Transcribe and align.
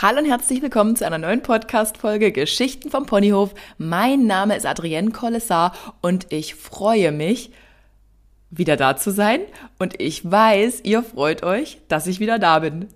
Hallo 0.00 0.20
und 0.20 0.26
herzlich 0.26 0.62
willkommen 0.62 0.94
zu 0.94 1.04
einer 1.04 1.18
neuen 1.18 1.42
Podcast-Folge 1.42 2.30
Geschichten 2.30 2.88
vom 2.88 3.04
Ponyhof. 3.04 3.52
Mein 3.78 4.28
Name 4.28 4.54
ist 4.54 4.64
Adrienne 4.64 5.10
Collessar 5.10 5.74
und 6.02 6.32
ich 6.32 6.54
freue 6.54 7.10
mich, 7.10 7.50
wieder 8.48 8.76
da 8.76 8.96
zu 8.96 9.10
sein. 9.10 9.40
Und 9.80 10.00
ich 10.00 10.30
weiß, 10.30 10.82
ihr 10.84 11.02
freut 11.02 11.42
euch, 11.42 11.80
dass 11.88 12.06
ich 12.06 12.20
wieder 12.20 12.38
da 12.38 12.60
bin. 12.60 12.86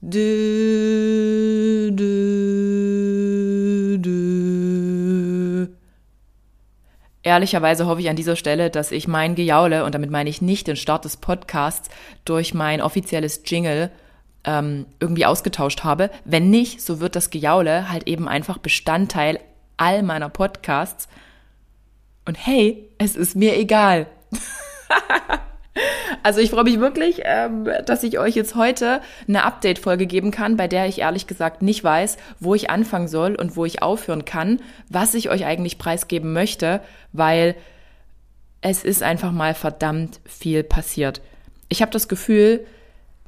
Du, 0.00 1.92
du, 1.92 3.98
du. 4.00 5.68
Ehrlicherweise 7.22 7.86
hoffe 7.86 8.00
ich 8.00 8.10
an 8.10 8.16
dieser 8.16 8.34
Stelle, 8.34 8.68
dass 8.68 8.90
ich 8.90 9.06
mein 9.06 9.36
Gejaule, 9.36 9.84
und 9.84 9.94
damit 9.94 10.10
meine 10.10 10.28
ich 10.28 10.42
nicht 10.42 10.66
den 10.66 10.74
Start 10.74 11.04
des 11.04 11.18
Podcasts, 11.18 11.88
durch 12.24 12.52
mein 12.52 12.80
offizielles 12.80 13.42
Jingle 13.46 13.92
ähm, 14.48 14.86
irgendwie 14.98 15.26
ausgetauscht 15.26 15.84
habe. 15.84 16.10
Wenn 16.24 16.48
nicht, 16.48 16.80
so 16.80 17.00
wird 17.00 17.16
das 17.16 17.28
Gejaule 17.28 17.90
halt 17.90 18.08
eben 18.08 18.26
einfach 18.26 18.56
Bestandteil 18.56 19.38
all 19.76 20.02
meiner 20.02 20.30
Podcasts. 20.30 21.06
Und 22.24 22.34
hey, 22.34 22.88
es 22.96 23.14
ist 23.14 23.36
mir 23.36 23.58
egal. 23.58 24.06
also 26.22 26.40
ich 26.40 26.48
freue 26.48 26.64
mich 26.64 26.80
wirklich, 26.80 27.20
ähm, 27.24 27.68
dass 27.84 28.02
ich 28.02 28.18
euch 28.18 28.34
jetzt 28.34 28.54
heute 28.54 29.02
eine 29.28 29.44
Update-Folge 29.44 30.06
geben 30.06 30.30
kann, 30.30 30.56
bei 30.56 30.66
der 30.66 30.86
ich 30.86 31.00
ehrlich 31.00 31.26
gesagt 31.26 31.60
nicht 31.60 31.84
weiß, 31.84 32.16
wo 32.40 32.54
ich 32.54 32.70
anfangen 32.70 33.08
soll 33.08 33.34
und 33.34 33.54
wo 33.54 33.66
ich 33.66 33.82
aufhören 33.82 34.24
kann, 34.24 34.62
was 34.88 35.12
ich 35.12 35.28
euch 35.28 35.44
eigentlich 35.44 35.76
preisgeben 35.76 36.32
möchte, 36.32 36.80
weil 37.12 37.54
es 38.62 38.82
ist 38.82 39.02
einfach 39.02 39.30
mal 39.30 39.52
verdammt 39.52 40.20
viel 40.24 40.64
passiert. 40.64 41.20
Ich 41.68 41.82
habe 41.82 41.92
das 41.92 42.08
Gefühl, 42.08 42.66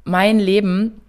mein 0.03 0.39
Leben 0.39 0.99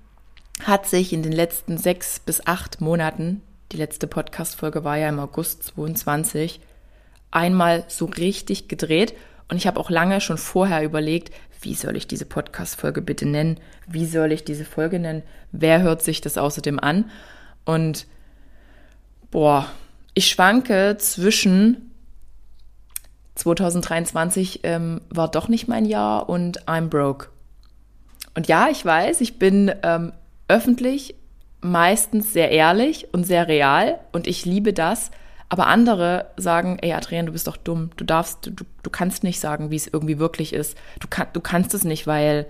hat 0.66 0.86
sich 0.86 1.12
in 1.12 1.22
den 1.22 1.32
letzten 1.32 1.78
sechs 1.78 2.20
bis 2.20 2.46
acht 2.46 2.80
Monaten, 2.80 3.42
die 3.72 3.76
letzte 3.76 4.06
Podcast-Folge 4.06 4.84
war 4.84 4.98
ja 4.98 5.08
im 5.08 5.18
August 5.18 5.62
22, 5.62 6.60
einmal 7.30 7.84
so 7.88 8.04
richtig 8.04 8.68
gedreht. 8.68 9.14
Und 9.48 9.56
ich 9.56 9.66
habe 9.66 9.80
auch 9.80 9.90
lange 9.90 10.20
schon 10.20 10.38
vorher 10.38 10.82
überlegt, 10.82 11.32
wie 11.62 11.74
soll 11.74 11.96
ich 11.96 12.06
diese 12.06 12.26
Podcast-Folge 12.26 13.02
bitte 13.02 13.26
nennen? 13.26 13.58
Wie 13.86 14.06
soll 14.06 14.32
ich 14.32 14.44
diese 14.44 14.64
Folge 14.64 14.98
nennen? 14.98 15.22
Wer 15.52 15.82
hört 15.82 16.02
sich 16.02 16.20
das 16.20 16.36
außerdem 16.36 16.78
an? 16.80 17.10
Und 17.64 18.06
boah, 19.30 19.66
ich 20.14 20.28
schwanke 20.28 20.96
zwischen 20.98 21.92
2023 23.36 24.60
ähm, 24.64 25.00
war 25.08 25.30
doch 25.30 25.48
nicht 25.48 25.68
mein 25.68 25.86
Jahr 25.86 26.28
und 26.28 26.66
I'm 26.68 26.88
broke. 26.88 27.28
Und 28.34 28.48
ja, 28.48 28.68
ich 28.68 28.84
weiß, 28.84 29.20
ich 29.20 29.38
bin 29.38 29.72
ähm, 29.82 30.12
öffentlich 30.52 31.14
meistens 31.62 32.32
sehr 32.32 32.50
ehrlich 32.50 33.08
und 33.12 33.24
sehr 33.24 33.48
real 33.48 33.98
und 34.12 34.26
ich 34.26 34.44
liebe 34.44 34.72
das. 34.72 35.10
Aber 35.48 35.66
andere 35.66 36.26
sagen, 36.36 36.78
ey 36.80 36.92
Adrian, 36.92 37.26
du 37.26 37.32
bist 37.32 37.46
doch 37.46 37.56
dumm. 37.56 37.90
Du 37.96 38.04
darfst, 38.04 38.46
du, 38.46 38.64
du 38.82 38.90
kannst 38.90 39.22
nicht 39.22 39.40
sagen, 39.40 39.70
wie 39.70 39.76
es 39.76 39.86
irgendwie 39.86 40.18
wirklich 40.18 40.52
ist. 40.52 40.76
Du, 41.00 41.08
kann, 41.08 41.26
du 41.32 41.40
kannst 41.40 41.74
es 41.74 41.84
nicht, 41.84 42.06
weil 42.06 42.46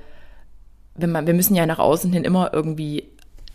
wenn 0.94 1.10
man, 1.10 1.26
wir 1.26 1.34
müssen 1.34 1.54
ja 1.54 1.66
nach 1.66 1.78
außen 1.78 2.12
hin 2.12 2.24
immer 2.24 2.52
irgendwie 2.52 3.08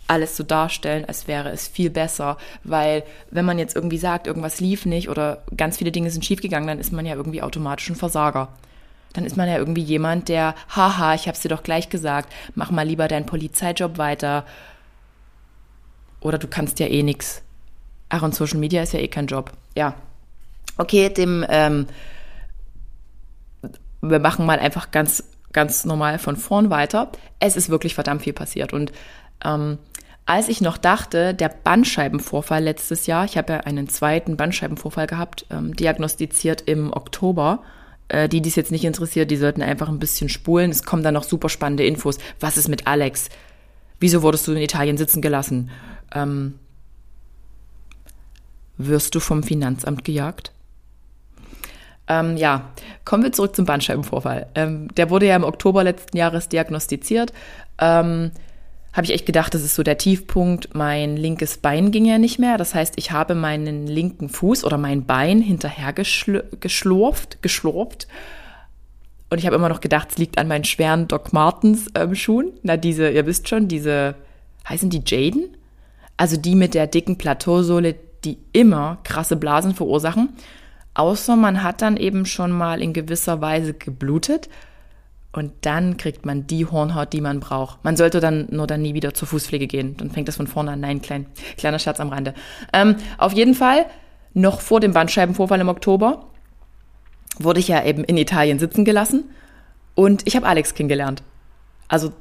alles 0.08 0.38
so 0.38 0.44
darstellen, 0.44 1.06
als 1.06 1.28
wäre 1.28 1.50
es 1.50 1.68
viel 1.68 1.90
besser. 1.90 2.38
Weil 2.64 3.04
wenn 3.32 3.46
man 3.46 3.60
jetzt 3.60 3.76
irgendwie 3.76 3.98
sagt, 3.98 4.28
irgendwas 4.28 4.60
lief 4.62 4.86
nicht 4.86 5.10
oder 5.10 5.44
ganz 5.56 5.78
viele 5.78 5.92
Dinge 5.92 6.12
sind 6.12 6.24
schiefgegangen, 6.24 6.68
dann 6.68 6.80
ist 6.80 6.94
man 6.94 7.06
ja 7.06 7.16
irgendwie 7.16 7.42
automatisch 7.42 7.90
ein 7.90 7.96
Versager 7.96 8.50
dann 9.14 9.26
ist 9.26 9.38
man 9.38 9.48
ja 9.48 9.58
irgendwie 9.58 9.82
jemand, 9.82 10.30
der, 10.30 10.56
haha, 10.76 11.16
ich 11.16 11.28
hab's 11.28 11.42
dir 11.42 11.50
doch 11.50 11.64
gleich 11.64 11.90
gesagt, 11.90 12.32
mach 12.56 12.72
mal 12.72 12.86
lieber 12.88 13.08
deinen 13.08 13.26
Polizeijob 13.26 13.98
weiter. 13.98 14.46
Oder 16.20 16.38
du 16.38 16.48
kannst 16.48 16.80
ja 16.80 16.88
eh 16.88 17.04
nix. 17.04 17.42
Ach, 18.10 18.22
und 18.22 18.36
Social 18.36 18.60
Media 18.60 18.82
ist 18.84 18.94
ja 18.94 19.00
eh 19.00 19.08
kein 19.08 19.28
Job. 19.28 19.52
Ja. 19.76 19.96
Okay, 20.78 21.10
dem, 21.10 21.46
ähm, 21.50 21.88
wir 24.02 24.20
machen 24.20 24.46
mal 24.46 24.60
einfach 24.60 24.92
ganz, 24.92 25.24
ganz 25.52 25.86
normal 25.86 26.20
von 26.20 26.38
vorn 26.38 26.70
weiter. 26.70 27.12
Es 27.40 27.56
ist 27.56 27.70
wirklich 27.70 27.96
verdammt 27.96 28.24
viel 28.24 28.34
passiert. 28.34 28.74
Und 28.74 28.92
ähm, 29.44 29.80
als 30.26 30.50
ich 30.50 30.62
noch 30.62 30.78
dachte, 30.78 31.34
der 31.34 31.50
Bandscheibenvorfall 31.50 32.64
letztes 32.64 33.08
Jahr, 33.08 33.26
ich 33.26 33.38
habe 33.38 33.54
ja 33.54 33.60
einen 33.62 33.88
zweiten 33.88 34.38
Bandscheibenvorfall 34.38 35.08
gehabt, 35.08 35.46
ähm, 35.50 35.76
diagnostiziert 35.76 36.62
im 36.62 36.92
Oktober, 36.92 37.64
äh, 38.10 38.30
die, 38.30 38.42
die 38.42 38.50
es 38.50 38.56
jetzt 38.56 38.72
nicht 38.72 38.86
interessiert, 38.86 39.32
die 39.32 39.38
sollten 39.38 39.62
einfach 39.62 39.90
ein 39.90 40.00
bisschen 40.00 40.30
spulen. 40.30 40.72
Es 40.72 40.84
kommen 40.84 41.04
dann 41.04 41.14
noch 41.14 41.24
super 41.24 41.50
spannende 41.50 41.86
Infos. 41.86 42.18
Was 42.40 42.58
ist 42.58 42.68
mit 42.68 42.88
Alex? 42.88 43.30
Wieso 44.00 44.22
wurdest 44.22 44.48
du 44.48 44.52
in 44.52 44.60
Italien 44.60 44.98
sitzen 44.98 45.22
gelassen? 45.22 45.70
Ähm, 46.14 46.56
wirst 48.78 49.16
du 49.16 49.20
vom 49.20 49.44
Finanzamt 49.44 50.04
gejagt? 50.04 50.52
Ähm, 52.08 52.38
ja, 52.38 52.70
kommen 53.04 53.24
wir 53.24 53.34
zurück 53.34 53.56
zum 53.56 53.66
Bandscheibenvorfall. 53.66 54.48
Ähm, 54.56 54.88
der 54.96 55.10
wurde 55.10 55.28
ja 55.28 55.36
im 55.36 55.44
Oktober 55.44 55.84
letzten 55.84 56.16
Jahres 56.16 56.48
diagnostiziert. 56.48 57.34
Ähm, 57.80 58.32
habe 58.98 59.06
ich 59.06 59.14
echt 59.14 59.28
gedacht, 59.28 59.54
das 59.54 59.62
ist 59.62 59.76
so 59.76 59.84
der 59.84 60.00
Tiefpunkt. 60.00 60.74
Mein 60.74 61.18
linkes 61.18 61.60
Bein 61.60 61.92
ging 61.92 62.06
ja 62.06 62.18
nicht 62.18 62.40
mehr. 62.40 62.58
Das 62.58 62.74
heißt, 62.74 62.96
ich 62.98 63.12
habe 63.12 63.36
meinen 63.36 63.86
linken 63.86 64.28
Fuß 64.28 64.64
oder 64.64 64.80
mein 64.80 65.06
Bein 65.06 65.40
hinterher 65.40 65.94
geschlurft, 65.94 67.44
geschlurft. 67.44 68.08
Und 69.30 69.38
ich 69.38 69.46
habe 69.46 69.56
immer 69.56 69.70
noch 69.70 69.82
gedacht, 69.82 70.08
es 70.10 70.18
liegt 70.18 70.40
an 70.40 70.48
meinen 70.48 70.64
schweren 70.64 71.08
Doc 71.08 71.32
Martens 71.32 71.90
ähm, 71.94 72.16
Schuhen. 72.16 72.54
Na, 72.64 72.76
diese, 72.76 73.12
ihr 73.12 73.28
wisst 73.28 73.48
schon, 73.48 73.68
diese, 73.68 74.16
heißen 74.68 74.90
die 74.90 75.04
Jaden? 75.06 75.56
Also 76.18 76.36
die 76.36 76.56
mit 76.56 76.74
der 76.74 76.88
dicken 76.88 77.20
Plateausohle, 77.20 77.94
die 78.26 78.40
immer 78.52 78.98
krasse 79.04 79.36
Blasen 79.36 79.76
verursachen. 79.76 80.30
Außer 80.96 81.36
man 81.36 81.62
hat 81.62 81.84
dann 81.84 81.98
eben 81.98 82.26
schon 82.26 82.50
mal 82.50 82.82
in 82.82 82.94
gewisser 82.94 83.42
Weise 83.42 83.76
geblutet 83.76 84.50
und 85.38 85.54
dann 85.62 85.98
kriegt 85.98 86.26
man 86.26 86.48
die 86.48 86.66
Hornhaut, 86.66 87.14
die 87.14 87.22
man 87.22 87.40
braucht. 87.40 87.84
Man 87.84 87.96
sollte 87.96 88.20
dann 88.20 88.48
nur 88.50 88.66
dann 88.66 88.82
nie 88.82 88.96
wieder 88.96 89.14
zur 89.14 89.28
Fußpflege 89.28 89.68
gehen. 89.68 89.96
Dann 89.98 90.10
fängt 90.10 90.28
das 90.28 90.36
von 90.36 90.48
vorne 90.48 90.72
an. 90.72 90.80
Nein, 90.80 91.00
klein, 91.02 91.28
kleiner 91.58 91.78
Scherz 91.78 92.00
am 92.00 92.10
Rande. 92.10 92.34
Ähm, 92.74 92.96
auf 93.20 93.34
jeden 93.34 93.54
Fall, 93.54 93.86
noch 94.34 94.62
vor 94.62 94.80
dem 94.80 94.94
Bandscheibenvorfall 94.94 95.62
im 95.62 95.70
Oktober, 95.70 96.26
wurde 97.38 97.60
ich 97.60 97.68
ja 97.68 97.86
eben 97.86 98.04
in 98.04 98.18
Italien 98.18 98.58
sitzen 98.58 98.84
gelassen. 98.84 99.26
Und 99.94 100.26
ich 100.26 100.36
habe 100.36 100.48
Alex 100.48 100.74
kennengelernt. 100.74 101.22
Also 101.88 102.14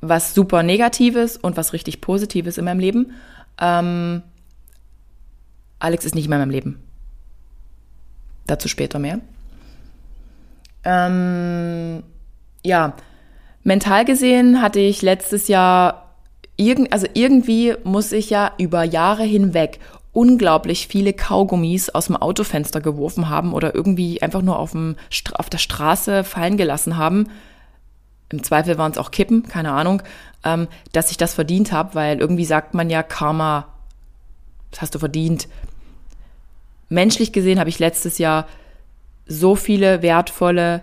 was 0.00 0.32
super 0.34 0.62
Negatives 0.62 1.36
und 1.36 1.58
was 1.58 1.74
richtig 1.74 2.00
Positives 2.00 2.56
in 2.56 2.64
meinem 2.64 2.80
Leben. 2.80 3.12
Ähm, 3.60 4.22
Alex 5.80 6.06
ist 6.06 6.14
nicht 6.14 6.28
mehr 6.28 6.38
in 6.38 6.42
meinem 6.42 6.50
Leben. 6.50 6.82
Dazu 8.46 8.68
später 8.68 8.98
mehr. 8.98 9.20
Ähm, 10.84 12.02
ja, 12.64 12.94
mental 13.62 14.04
gesehen 14.04 14.62
hatte 14.62 14.80
ich 14.80 15.02
letztes 15.02 15.48
Jahr 15.48 16.14
irgend, 16.56 16.92
also 16.92 17.06
irgendwie 17.14 17.74
muss 17.84 18.12
ich 18.12 18.30
ja 18.30 18.52
über 18.58 18.84
Jahre 18.84 19.24
hinweg 19.24 19.78
unglaublich 20.12 20.88
viele 20.88 21.12
Kaugummis 21.12 21.90
aus 21.90 22.06
dem 22.06 22.16
Autofenster 22.16 22.80
geworfen 22.80 23.28
haben 23.28 23.52
oder 23.52 23.74
irgendwie 23.74 24.20
einfach 24.20 24.42
nur 24.42 24.58
auf, 24.58 24.72
dem, 24.72 24.96
auf 25.34 25.48
der 25.48 25.58
Straße 25.58 26.24
fallen 26.24 26.56
gelassen 26.56 26.96
haben. 26.96 27.28
Im 28.30 28.42
Zweifel 28.42 28.78
waren 28.78 28.92
es 28.92 28.98
auch 28.98 29.10
Kippen, 29.10 29.44
keine 29.44 29.72
Ahnung, 29.72 30.02
ähm, 30.44 30.66
dass 30.92 31.10
ich 31.10 31.16
das 31.16 31.34
verdient 31.34 31.72
habe, 31.72 31.94
weil 31.94 32.18
irgendwie 32.18 32.44
sagt 32.44 32.74
man 32.74 32.90
ja 32.90 33.02
Karma, 33.02 33.68
das 34.70 34.82
hast 34.82 34.94
du 34.94 34.98
verdient. 34.98 35.48
Menschlich 36.88 37.32
gesehen 37.32 37.60
habe 37.60 37.70
ich 37.70 37.78
letztes 37.78 38.18
Jahr 38.18 38.46
so 39.26 39.54
viele 39.54 40.02
wertvolle 40.02 40.82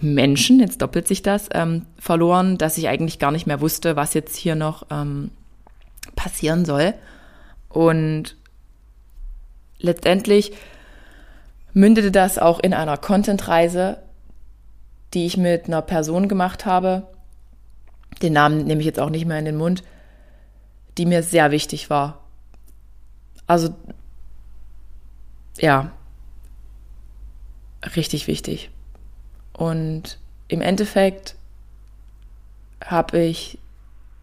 Menschen, 0.00 0.60
jetzt 0.60 0.82
doppelt 0.82 1.06
sich 1.06 1.22
das, 1.22 1.48
ähm, 1.52 1.86
verloren, 1.98 2.58
dass 2.58 2.78
ich 2.78 2.88
eigentlich 2.88 3.18
gar 3.18 3.30
nicht 3.30 3.46
mehr 3.46 3.60
wusste, 3.60 3.96
was 3.96 4.14
jetzt 4.14 4.36
hier 4.36 4.54
noch 4.54 4.86
ähm, 4.90 5.30
passieren 6.16 6.64
soll. 6.64 6.94
Und 7.68 8.36
letztendlich 9.78 10.52
mündete 11.72 12.10
das 12.10 12.38
auch 12.38 12.60
in 12.60 12.74
einer 12.74 12.96
Content-Reise, 12.96 13.98
die 15.14 15.26
ich 15.26 15.36
mit 15.36 15.66
einer 15.66 15.82
Person 15.82 16.28
gemacht 16.28 16.66
habe. 16.66 17.06
Den 18.22 18.32
Namen 18.32 18.64
nehme 18.64 18.80
ich 18.80 18.86
jetzt 18.86 19.00
auch 19.00 19.10
nicht 19.10 19.26
mehr 19.26 19.38
in 19.38 19.44
den 19.44 19.56
Mund, 19.56 19.82
die 20.98 21.06
mir 21.06 21.22
sehr 21.22 21.50
wichtig 21.50 21.90
war. 21.90 22.24
Also, 23.46 23.74
ja, 25.58 25.92
richtig 27.96 28.26
wichtig. 28.26 28.70
Und 29.52 30.18
im 30.48 30.60
Endeffekt 30.60 31.36
habe 32.84 33.18
ich 33.18 33.58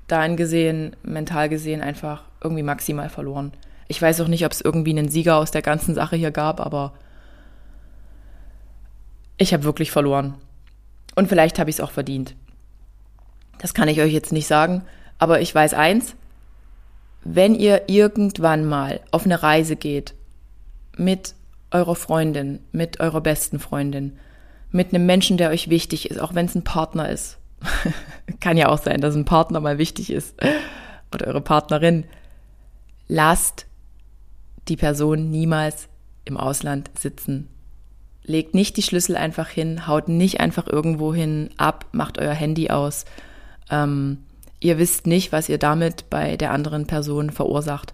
dahin 0.08 0.38
gesehen, 0.38 0.96
mental 1.04 1.50
gesehen, 1.50 1.82
einfach 1.82 2.24
irgendwie 2.42 2.64
maximal 2.64 3.10
verloren. 3.10 3.52
Ich 3.88 4.02
weiß 4.02 4.22
auch 4.22 4.28
nicht, 4.28 4.46
ob 4.46 4.52
es 4.52 4.62
irgendwie 4.62 4.92
einen 4.92 5.10
Sieger 5.10 5.38
aus 5.38 5.52
der 5.52 5.62
ganzen 5.62 5.96
Sache 5.96 6.16
hier 6.16 6.32
gab, 6.32 6.60
aber 6.60 6.94
ich 9.38 9.54
habe 9.54 9.64
wirklich 9.64 9.92
verloren. 9.92 10.36
Und 11.16 11.30
vielleicht 11.30 11.60
habe 11.60 11.70
ich 11.70 11.78
es 11.78 11.82
auch 11.82 11.92
verdient. 11.92 12.36
Das 13.60 13.74
kann 13.74 13.88
ich 13.88 14.02
euch 14.02 14.14
jetzt 14.14 14.32
nicht 14.32 14.48
sagen, 14.48 14.84
aber 15.20 15.42
ich 15.42 15.54
weiß 15.54 15.74
eins, 15.74 16.16
wenn 17.24 17.56
ihr 17.56 17.90
irgendwann 17.90 18.66
mal 18.66 19.00
auf 19.12 19.26
eine 19.26 19.42
Reise 19.42 19.76
geht 19.76 20.14
mit 20.96 21.34
eurer 21.72 21.96
Freundin, 21.96 22.60
mit 22.72 23.00
eurer 23.00 23.22
besten 23.22 23.60
Freundin, 23.60 24.18
mit 24.72 24.94
einem 24.94 25.06
Menschen, 25.06 25.38
der 25.38 25.50
euch 25.50 25.70
wichtig 25.70 26.10
ist, 26.10 26.20
auch 26.20 26.36
wenn 26.36 26.46
es 26.46 26.56
ein 26.56 26.64
Partner 26.64 27.10
ist. 27.10 27.38
Kann 28.40 28.58
ja 28.58 28.70
auch 28.70 28.78
sein, 28.78 29.02
dass 29.02 29.16
ein 29.16 29.26
Partner 29.26 29.60
mal 29.60 29.78
wichtig 29.78 30.12
ist. 30.12 30.36
Oder 31.14 31.28
eure 31.28 31.42
Partnerin. 31.42 32.06
Lasst 33.08 33.66
die 34.68 34.76
Person 34.76 35.30
niemals 35.30 35.88
im 36.26 36.38
Ausland 36.38 36.92
sitzen. 36.98 37.48
Legt 38.24 38.54
nicht 38.54 38.76
die 38.76 38.84
Schlüssel 38.84 39.16
einfach 39.16 39.48
hin, 39.48 39.88
haut 39.88 40.10
nicht 40.10 40.42
einfach 40.42 40.68
irgendwo 40.68 41.14
hin 41.14 41.50
ab, 41.56 41.86
macht 41.94 42.18
euer 42.18 42.34
Handy 42.34 42.70
aus. 42.70 43.06
Ähm, 43.70 44.18
ihr 44.60 44.78
wisst 44.78 45.08
nicht, 45.08 45.32
was 45.32 45.48
ihr 45.48 45.58
damit 45.58 46.10
bei 46.10 46.36
der 46.36 46.52
anderen 46.52 46.88
Person 46.88 47.30
verursacht. 47.30 47.94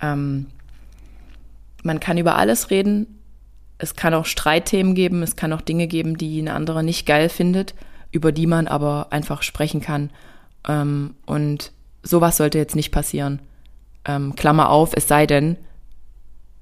Ähm, 0.00 0.46
man 1.84 2.00
kann 2.00 2.18
über 2.18 2.36
alles 2.36 2.70
reden. 2.70 3.19
Es 3.80 3.96
kann 3.96 4.14
auch 4.14 4.26
Streitthemen 4.26 4.94
geben, 4.94 5.22
es 5.22 5.36
kann 5.36 5.52
auch 5.52 5.62
Dinge 5.62 5.86
geben, 5.86 6.18
die 6.18 6.38
eine 6.38 6.54
andere 6.54 6.84
nicht 6.84 7.06
geil 7.06 7.28
findet, 7.28 7.74
über 8.12 8.30
die 8.30 8.46
man 8.46 8.66
aber 8.66 9.08
einfach 9.10 9.42
sprechen 9.42 9.80
kann. 9.80 10.10
Ähm, 10.68 11.14
und 11.24 11.72
sowas 12.02 12.36
sollte 12.36 12.58
jetzt 12.58 12.76
nicht 12.76 12.90
passieren. 12.90 13.40
Ähm, 14.04 14.34
Klammer 14.36 14.68
auf, 14.68 14.92
es 14.94 15.08
sei 15.08 15.26
denn, 15.26 15.56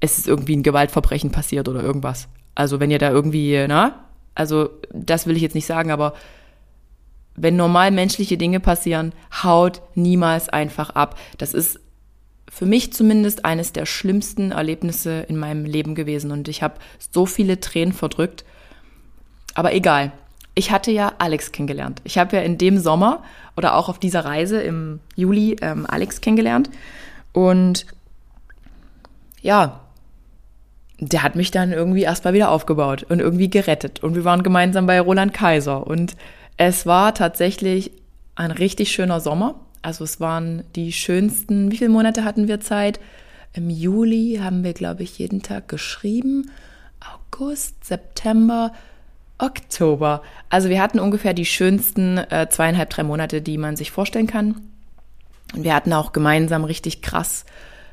es 0.01 0.19
ist 0.19 0.29
irgendwie 0.29 0.57
ein 0.57 0.63
Gewaltverbrechen 0.63 1.33
passiert 1.33 1.69
oder 1.69 1.83
irgendwas. 1.83 2.29
Also 2.55 2.79
wenn 2.79 2.91
ihr 2.91 2.99
da 2.99 3.11
irgendwie, 3.11 3.65
na, 3.69 4.05
also 4.35 4.71
das 4.93 5.27
will 5.27 5.37
ich 5.37 5.43
jetzt 5.43 5.55
nicht 5.57 5.67
sagen, 5.67 5.91
aber 5.91 6.15
wenn 7.35 7.57
normal 7.57 7.91
menschliche 7.91 8.37
Dinge 8.37 8.61
passieren, 8.61 9.13
haut 9.43 9.83
niemals 9.95 10.49
einfach 10.49 10.91
ab. 10.91 11.19
Das 11.39 11.55
ist 11.55 11.81
für 12.51 12.67
mich 12.67 12.93
zumindest 12.93 13.45
eines 13.45 13.73
der 13.73 13.87
schlimmsten 13.87 14.53
Erlebnisse 14.53 15.21
in 15.29 15.37
meinem 15.37 15.65
Leben 15.65 15.95
gewesen 15.95 16.31
und 16.31 16.49
ich 16.49 16.63
habe 16.63 16.75
so 17.13 17.27
viele 17.27 17.61
Tränen 17.61 17.93
verdrückt. 17.93 18.45
Aber 19.55 19.75
egal. 19.75 20.13
Ich 20.55 20.73
hatte 20.73 20.91
ja 20.91 21.13
Alex 21.19 21.53
kennengelernt. 21.53 22.01
Ich 22.03 22.19
habe 22.19 22.37
ja 22.37 22.43
in 22.43 22.59
dem 22.59 22.79
Sommer 22.79 23.23
oder 23.57 23.77
auch 23.77 23.89
auf 23.89 24.01
dieser 24.01 24.25
Reise 24.25 24.61
im 24.61 24.99
Juli 25.15 25.57
ähm, 25.61 25.87
Alex 25.87 26.21
kennengelernt. 26.21 26.69
Und 27.33 27.87
ja, 29.41 29.81
der 31.01 31.23
hat 31.23 31.37
mich 31.37 31.51
dann 31.51 31.73
irgendwie 31.73 32.03
erstmal 32.03 32.35
wieder 32.35 32.51
aufgebaut 32.51 33.05
und 33.09 33.21
irgendwie 33.21 33.51
gerettet. 33.51 34.03
Und 34.03 34.17
wir 34.17 34.25
waren 34.25 34.43
gemeinsam 34.43 34.87
bei 34.87 35.01
Roland 35.01 35.33
Kaiser. 35.33 35.87
Und 35.87 36.17
es 36.57 36.87
war 36.87 37.15
tatsächlich 37.15 37.93
ein 38.35 38.51
richtig 38.51 38.91
schöner 38.91 39.21
Sommer. 39.21 39.55
Also 39.83 40.05
es 40.05 40.21
waren 40.21 40.65
die 40.75 40.93
schönsten, 40.93 41.71
wie 41.71 41.77
viele 41.77 41.91
Monate 41.91 42.25
hatten 42.25 42.49
wir 42.49 42.61
Zeit? 42.61 43.01
Im 43.53 43.71
Juli 43.71 44.41
haben 44.43 44.65
wir, 44.65 44.75
glaube 44.75 45.03
ich, 45.03 45.19
jeden 45.19 45.43
Tag 45.43 45.69
geschrieben. 45.69 46.51
August, 47.01 47.85
September, 47.85 48.73
Oktober. 49.39 50.23
Also 50.51 50.69
wir 50.69 50.83
hatten 50.83 51.01
ungefähr 51.01 51.35
die 51.35 51.45
schönsten 51.45 52.19
äh, 52.19 52.49
zweieinhalb, 52.51 52.91
drei 52.91 53.05
Monate, 53.05 53.41
die 53.41 53.59
man 53.59 53.77
sich 53.77 53.91
vorstellen 53.91 54.27
kann. 54.27 54.61
Und 55.55 55.65
wir 55.65 55.75
hatten 55.75 55.93
auch 55.93 56.13
gemeinsam 56.13 56.65
richtig 56.65 57.01
krass 57.03 57.45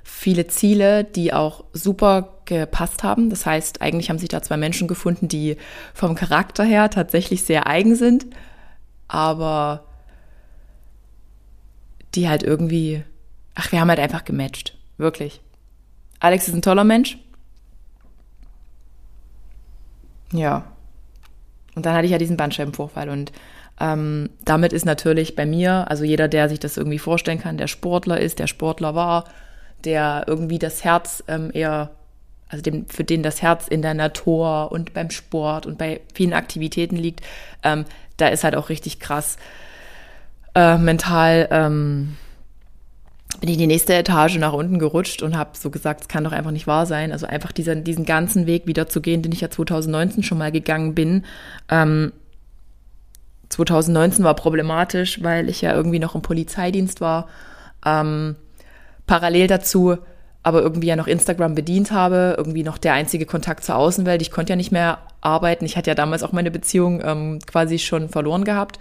viele 0.06 0.46
Ziele, 0.48 1.04
die 1.04 1.34
auch 1.34 1.64
super 1.74 2.36
gepasst 2.46 3.04
haben. 3.04 3.32
Das 3.32 3.46
heißt, 3.46 3.82
eigentlich 3.82 4.10
haben 4.10 4.20
sich 4.20 4.30
da 4.30 4.42
zwei 4.42 4.56
Menschen 4.56 4.88
gefunden, 4.88 5.28
die 5.28 5.58
vom 5.96 6.14
Charakter 6.14 6.64
her 6.64 6.92
tatsächlich 6.92 7.44
sehr 7.44 7.66
eigen 7.66 7.96
sind, 7.96 8.28
aber 9.08 9.84
die 12.16 12.30
halt 12.30 12.44
irgendwie, 12.44 13.04
ach, 13.56 13.72
wir 13.72 13.80
haben 13.80 13.90
halt 13.90 14.00
einfach 14.00 14.26
gematcht. 14.26 14.78
Wirklich. 14.98 15.42
Alex 16.20 16.48
ist 16.48 16.54
ein 16.54 16.62
toller 16.62 16.84
Mensch. 16.84 17.18
Ja. 20.32 20.66
Und 21.76 21.86
dann 21.86 21.94
hatte 21.94 22.06
ich 22.06 22.12
ja 22.12 22.18
diesen 22.18 22.38
Bandscheibenvorfall 22.38 23.10
und 23.10 23.32
ähm, 23.80 24.30
damit 24.46 24.72
ist 24.72 24.86
natürlich 24.86 25.36
bei 25.36 25.46
mir, 25.46 25.90
also 25.90 26.06
jeder, 26.06 26.30
der 26.30 26.48
sich 26.48 26.60
das 26.60 26.78
irgendwie 26.78 27.00
vorstellen 27.00 27.42
kann, 27.42 27.58
der 27.58 27.68
Sportler 27.68 28.20
ist, 28.20 28.40
der 28.40 28.48
Sportler 28.48 28.96
war, 28.96 29.26
der 29.84 30.24
irgendwie 30.28 30.60
das 30.60 30.84
Herz 30.86 31.24
ähm, 31.28 31.52
eher, 31.54 31.92
also 32.48 32.62
dem, 32.62 32.88
für 32.88 33.04
den 33.04 33.22
das 33.22 33.42
Herz 33.42 33.68
in 33.68 33.82
der 33.82 33.94
Natur 33.94 34.72
und 34.72 34.94
beim 34.94 35.10
Sport 35.10 35.66
und 35.66 35.78
bei 35.78 36.00
vielen 36.14 36.34
Aktivitäten 36.34 36.96
liegt, 36.96 37.22
ähm, 37.64 37.84
da 38.16 38.30
ist 38.30 38.46
halt 38.46 38.56
auch 38.56 38.70
richtig 38.70 39.02
krass 39.02 39.38
äh, 40.56 40.78
mental 40.78 41.48
ähm, 41.52 42.16
bin 43.40 43.50
ich 43.50 43.57
die 43.57 43.68
nächste 43.68 43.94
Etage 43.94 44.38
nach 44.38 44.54
unten 44.54 44.80
gerutscht 44.80 45.22
und 45.22 45.38
habe 45.38 45.52
so 45.54 45.69
gesagt, 45.69 46.02
es 46.02 46.07
kann 46.07 46.24
doch 46.24 46.31
einfach 46.31 46.52
nicht 46.52 46.68
wahr 46.68 46.86
sein. 46.86 47.12
Also 47.12 47.28
einfach 47.28 47.52
diesen, 47.52 47.84
diesen 47.84 48.06
ganzen 48.06 48.48
Weg 48.48 48.66
wieder 48.66 48.88
zu 48.88 49.02
gehen, 49.02 49.22
den 49.22 49.31
ich 49.31 49.42
ja 49.42 49.50
2019 49.50 50.24
schon 50.24 50.38
mal 50.38 50.52
gegangen 50.52 50.96
bin. 50.96 51.25
Ähm, 51.69 52.13
2019 53.50 54.24
war 54.24 54.36
problematisch, 54.36 55.22
weil 55.22 55.50
ich 55.50 55.62
ja 55.62 55.74
irgendwie 55.74 56.00
noch 56.00 56.16
im 56.16 56.22
Polizeidienst 56.22 57.01
war. 57.01 57.28
Ähm, 57.86 58.36
parallel 59.06 59.48
dazu 59.48 59.98
aber 60.46 60.62
irgendwie 60.62 60.86
ja 60.86 60.96
noch 60.96 61.08
Instagram 61.08 61.56
bedient 61.56 61.92
habe, 61.92 62.36
irgendwie 62.38 62.62
noch 62.62 62.78
der 62.78 62.94
einzige 62.94 63.25
Kontakt 63.25 63.63
zur 63.63 63.78
Außenwelt. 63.78 64.22
Ich 64.22 64.30
konnte 64.30 64.54
ja 64.54 64.56
nicht 64.56 64.72
mehr 64.72 65.00
arbeiten. 65.19 65.66
Ich 65.66 65.75
hatte 65.75 65.90
ja 65.90 65.96
damals 65.96 66.22
auch 66.22 66.34
meine 66.34 66.51
Beziehung 66.51 67.01
ähm, 67.04 67.40
quasi 67.48 67.80
schon 67.80 68.10
verloren 68.10 68.44
gehabt 68.44 68.78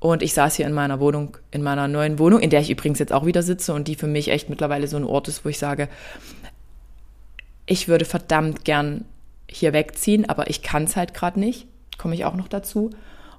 und 0.00 0.22
ich 0.22 0.32
saß 0.32 0.56
hier 0.56 0.66
in 0.66 0.72
meiner 0.72 1.00
Wohnung, 1.00 1.36
in 1.50 1.62
meiner 1.62 1.88
neuen 1.88 2.18
Wohnung, 2.18 2.40
in 2.40 2.50
der 2.50 2.60
ich 2.60 2.70
übrigens 2.70 2.98
jetzt 2.98 3.12
auch 3.12 3.26
wieder 3.26 3.42
sitze 3.42 3.74
und 3.74 3.88
die 3.88 3.96
für 3.96 4.06
mich 4.06 4.28
echt 4.28 4.48
mittlerweile 4.48 4.86
so 4.86 4.96
ein 4.96 5.04
Ort 5.04 5.28
ist, 5.28 5.44
wo 5.44 5.48
ich 5.48 5.58
sage, 5.58 5.88
ich 7.66 7.88
würde 7.88 8.04
verdammt 8.04 8.64
gern 8.64 9.04
hier 9.50 9.72
wegziehen, 9.72 10.28
aber 10.28 10.48
ich 10.50 10.62
kann 10.62 10.84
es 10.84 10.96
halt 10.96 11.14
gerade 11.14 11.40
nicht. 11.40 11.66
Komme 11.98 12.14
ich 12.14 12.24
auch 12.24 12.34
noch 12.34 12.48
dazu. 12.48 12.90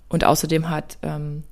Und 0.09 0.25
außerdem 0.25 0.69
hat 0.69 0.97
ähm, 1.01 1.43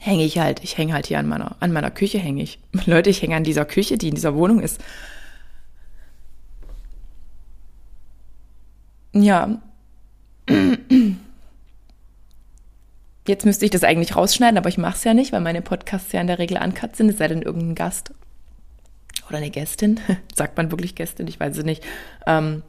hänge 0.00 0.24
ich 0.24 0.38
halt, 0.38 0.62
ich 0.62 0.76
hänge 0.76 0.92
halt 0.92 1.06
hier 1.06 1.18
an 1.18 1.26
meiner, 1.26 1.56
an 1.60 1.72
meiner 1.72 1.90
Küche 1.90 2.18
hänge 2.18 2.42
ich. 2.42 2.58
Leute, 2.86 3.10
ich 3.10 3.22
hänge 3.22 3.36
an 3.36 3.44
dieser 3.44 3.64
Küche, 3.64 3.96
die 3.96 4.08
in 4.08 4.14
dieser 4.14 4.34
Wohnung 4.34 4.60
ist. 4.60 4.82
Ja. 9.12 9.62
Jetzt 13.26 13.46
müsste 13.46 13.64
ich 13.64 13.70
das 13.70 13.84
eigentlich 13.84 14.16
rausschneiden, 14.16 14.58
aber 14.58 14.68
ich 14.68 14.78
mache 14.78 14.96
es 14.96 15.04
ja 15.04 15.14
nicht, 15.14 15.32
weil 15.32 15.40
meine 15.40 15.62
Podcasts 15.62 16.12
ja 16.12 16.20
in 16.20 16.26
der 16.26 16.38
Regel 16.38 16.58
uncut 16.58 16.94
sind, 16.94 17.08
es 17.08 17.18
sei 17.18 17.28
denn 17.28 17.42
irgendein 17.42 17.74
Gast 17.74 18.12
oder 19.28 19.38
eine 19.38 19.50
Gästin, 19.50 19.98
sagt 20.34 20.56
man 20.56 20.70
wirklich 20.70 20.94
Gästin, 20.94 21.26
ich 21.26 21.40
weiß 21.40 21.56
es 21.56 21.64
nicht, 21.64 21.82
ähm, 22.26 22.62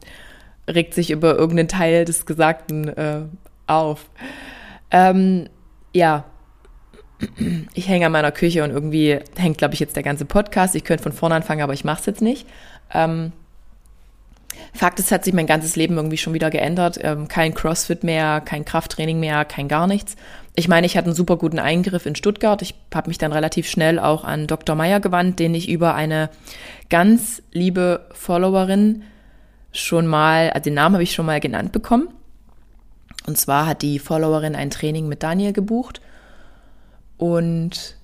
regt 0.68 0.94
sich 0.94 1.10
über 1.10 1.36
irgendeinen 1.36 1.68
Teil 1.68 2.04
des 2.04 2.24
Gesagten 2.24 2.88
äh, 2.88 3.22
auf. 3.66 4.08
Ähm, 4.90 5.48
ja, 5.92 6.24
ich 7.74 7.88
hänge 7.88 8.06
an 8.06 8.12
meiner 8.12 8.32
Küche 8.32 8.64
und 8.64 8.70
irgendwie 8.70 9.18
hängt, 9.36 9.58
glaube 9.58 9.74
ich, 9.74 9.80
jetzt 9.80 9.96
der 9.96 10.02
ganze 10.02 10.24
Podcast. 10.24 10.74
Ich 10.74 10.84
könnte 10.84 11.02
von 11.02 11.12
vorne 11.12 11.34
anfangen, 11.34 11.62
aber 11.62 11.74
ich 11.74 11.84
mache 11.84 12.00
es 12.00 12.06
jetzt 12.06 12.22
nicht. 12.22 12.46
Ähm, 12.92 13.32
Fakt 14.72 14.98
ist, 14.98 15.12
hat 15.12 15.24
sich 15.24 15.34
mein 15.34 15.46
ganzes 15.46 15.76
Leben 15.76 15.96
irgendwie 15.96 16.16
schon 16.16 16.34
wieder 16.34 16.50
geändert. 16.50 16.98
Ähm, 17.02 17.28
kein 17.28 17.54
CrossFit 17.54 18.04
mehr, 18.04 18.40
kein 18.40 18.64
Krafttraining 18.64 19.20
mehr, 19.20 19.44
kein 19.44 19.68
gar 19.68 19.86
nichts. 19.86 20.16
Ich 20.54 20.68
meine, 20.68 20.86
ich 20.86 20.96
hatte 20.96 21.06
einen 21.06 21.14
super 21.14 21.36
guten 21.36 21.58
Eingriff 21.58 22.06
in 22.06 22.14
Stuttgart. 22.14 22.62
Ich 22.62 22.74
habe 22.94 23.08
mich 23.08 23.18
dann 23.18 23.32
relativ 23.32 23.68
schnell 23.68 23.98
auch 23.98 24.24
an 24.24 24.46
Dr. 24.46 24.74
Meyer 24.74 25.00
gewandt, 25.00 25.38
den 25.38 25.54
ich 25.54 25.68
über 25.68 25.94
eine 25.94 26.30
ganz 26.88 27.42
liebe 27.52 28.06
Followerin 28.12 29.02
schon 29.72 30.06
mal, 30.06 30.50
also 30.50 30.64
den 30.64 30.74
Namen 30.74 30.94
habe 30.94 31.02
ich 31.02 31.12
schon 31.12 31.26
mal 31.26 31.40
genannt 31.40 31.72
bekommen. 31.72 32.08
Und 33.26 33.36
zwar 33.36 33.66
hat 33.66 33.82
die 33.82 33.98
Followerin 33.98 34.54
ein 34.54 34.70
Training 34.70 35.08
mit 35.08 35.22
Daniel 35.22 35.52
gebucht. 35.52 36.00
Und 37.18 37.96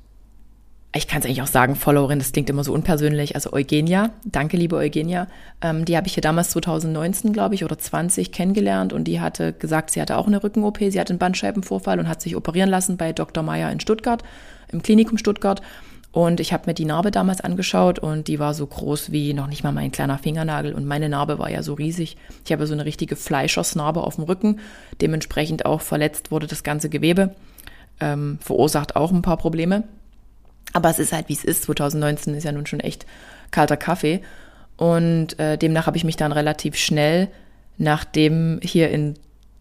ich 0.95 1.09
kann 1.09 1.21
es 1.21 1.25
eigentlich 1.25 1.41
auch 1.41 1.47
sagen, 1.47 1.75
Followerin, 1.75 2.19
das 2.19 2.33
klingt 2.33 2.51
immer 2.51 2.65
so 2.65 2.73
unpersönlich, 2.73 3.35
also 3.35 3.53
Eugenia, 3.53 4.11
danke 4.25 4.59
liebe 4.59 4.77
Eugenia, 4.77 5.27
ähm, 5.63 5.87
die 5.87 5.97
habe 5.97 6.07
ich 6.07 6.15
hier 6.15 6.21
damals 6.21 6.51
2019, 6.51 7.33
glaube 7.33 7.55
ich, 7.55 7.65
oder 7.65 7.79
20 7.79 8.31
kennengelernt 8.31 8.93
und 8.93 9.05
die 9.05 9.21
hatte 9.21 9.55
gesagt, 9.55 9.91
sie 9.91 10.03
hatte 10.03 10.19
auch 10.19 10.27
eine 10.27 10.43
Rücken-OP, 10.43 10.79
sie 10.79 11.01
hatte 11.01 11.13
einen 11.13 11.19
Bandscheibenvorfall 11.19 11.99
und 11.99 12.09
hat 12.09 12.21
sich 12.21 12.37
operieren 12.37 12.69
lassen 12.69 12.99
bei 12.99 13.13
Dr. 13.13 13.43
Meyer 13.43 13.73
in 13.73 13.81
Stuttgart, 13.81 14.23
im 14.71 14.83
Klinikum 14.83 15.17
Stuttgart. 15.17 15.63
Und 16.13 16.41
ich 16.41 16.53
habe 16.53 16.65
mir 16.67 16.75
die 16.75 16.85
Narbe 16.85 17.11
damals 17.11 17.41
angeschaut 17.41 17.99
und 17.99 18.29
die 18.29 18.39
war 18.39 18.53
so 18.53 18.67
groß 18.67 19.13
wie 19.13 19.33
noch 19.33 19.47
nicht 19.47 19.65
mal 19.65 19.73
mein 19.73 19.93
kleiner 19.93 20.19
Fingernagel 20.19 20.75
und 20.75 20.85
meine 20.85 21.09
Narbe 21.09 21.39
war 21.39 21.51
ja 21.51 21.63
so 21.63 21.73
riesig. 21.73 22.19
Ich 22.45 22.53
habe 22.53 22.67
so 22.67 22.75
eine 22.75 22.85
richtige 22.85 23.17
Fleischersnarbe 23.17 24.03
auf 24.03 24.17
dem 24.17 24.25
Rücken, 24.25 24.61
dementsprechend 25.01 25.65
auch 25.65 25.81
verletzt 25.81 26.31
wurde 26.31 26.47
das 26.47 26.65
ganze 26.65 26.91
Gewebe, 26.91 27.35
ähm, 27.99 28.39
verursacht 28.43 28.95
auch 28.95 29.11
ein 29.11 29.23
paar 29.23 29.39
Probleme. 29.39 29.85
Aber 30.73 30.91
es 30.91 30.99
ist 30.99 31.12
halt, 31.12 31.29
wie 31.29 31.35
es 31.35 31.45
ist. 31.45 31.64
2019 31.64 32.35
ist 32.35 32.45
ja 32.45 32.52
nun 32.52 32.67
schon 32.67 32.81
echt 32.81 33.07
kalter 33.50 33.76
Kaffee. 33.76 34.23
Und 34.76 35.38
äh, 35.38 35.59
demnach 35.59 35.87
habe 35.87 35.97
ich 35.97 36.05
mich 36.05 36.17
dann 36.17 36.33
relativ 36.33 36.76
schnell, 36.76 37.29
nachdem 37.79 38.59
hier 38.62 38.91
in, 38.91 39.14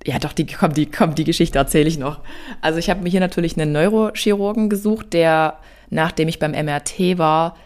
ja 0.06 0.20
doch, 0.20 0.34
die, 0.34 0.46
komm, 0.46 0.74
die, 0.74 0.86
komm, 0.86 1.15
die 1.15 1.25
Geschichte 1.25 1.60
erzähle 1.60 1.88
ich 1.88 2.00
noch. 2.00 2.22
Also 2.62 2.80
ich 2.80 2.89
habe 2.89 3.03
mir 3.03 3.10
hier 3.10 3.20
natürlich 3.20 3.60
einen 3.60 3.72
Neurochirurgen 3.72 4.70
gesucht, 4.70 5.13
der, 5.13 5.58
nachdem 5.89 6.27
ich 6.27 6.39
beim 6.39 6.51
MRT 6.51 7.18
war, 7.18 7.58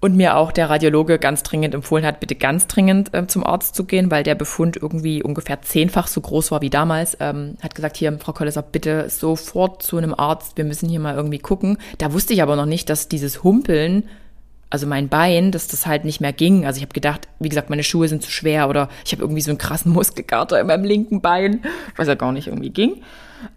Und 0.00 0.14
mir 0.14 0.36
auch 0.36 0.52
der 0.52 0.70
Radiologe 0.70 1.18
ganz 1.18 1.42
dringend 1.42 1.74
empfohlen 1.74 2.06
hat, 2.06 2.20
bitte 2.20 2.36
ganz 2.36 2.68
dringend 2.68 3.12
äh, 3.14 3.26
zum 3.26 3.44
Arzt 3.44 3.74
zu 3.74 3.84
gehen, 3.84 4.12
weil 4.12 4.22
der 4.22 4.36
Befund 4.36 4.76
irgendwie 4.76 5.24
ungefähr 5.24 5.60
zehnfach 5.60 6.06
so 6.06 6.20
groß 6.20 6.52
war 6.52 6.60
wie 6.60 6.70
damals. 6.70 7.16
Ähm, 7.18 7.56
hat 7.60 7.74
gesagt, 7.74 7.96
hier, 7.96 8.16
Frau 8.20 8.32
Kolleser, 8.32 8.62
bitte 8.62 9.10
sofort 9.10 9.82
zu 9.82 9.96
einem 9.96 10.14
Arzt, 10.14 10.56
wir 10.56 10.64
müssen 10.64 10.88
hier 10.88 11.00
mal 11.00 11.16
irgendwie 11.16 11.40
gucken. 11.40 11.78
Da 11.98 12.12
wusste 12.12 12.32
ich 12.32 12.42
aber 12.42 12.54
noch 12.54 12.66
nicht, 12.66 12.88
dass 12.90 13.08
dieses 13.08 13.42
Humpeln 13.42 14.04
also 14.70 14.86
mein 14.86 15.08
Bein, 15.08 15.50
dass 15.50 15.68
das 15.68 15.86
halt 15.86 16.04
nicht 16.04 16.20
mehr 16.20 16.32
ging. 16.32 16.66
Also 16.66 16.78
ich 16.78 16.82
habe 16.82 16.92
gedacht, 16.92 17.28
wie 17.38 17.48
gesagt, 17.48 17.70
meine 17.70 17.82
Schuhe 17.82 18.08
sind 18.08 18.22
zu 18.22 18.30
schwer 18.30 18.68
oder 18.68 18.88
ich 19.04 19.12
habe 19.12 19.22
irgendwie 19.22 19.40
so 19.40 19.50
einen 19.50 19.58
krassen 19.58 19.92
Muskelkater 19.92 20.60
in 20.60 20.66
meinem 20.66 20.84
linken 20.84 21.20
Bein, 21.20 21.62
was 21.96 22.08
ja 22.08 22.14
gar 22.14 22.32
nicht 22.32 22.48
irgendwie 22.48 22.70
ging. 22.70 23.02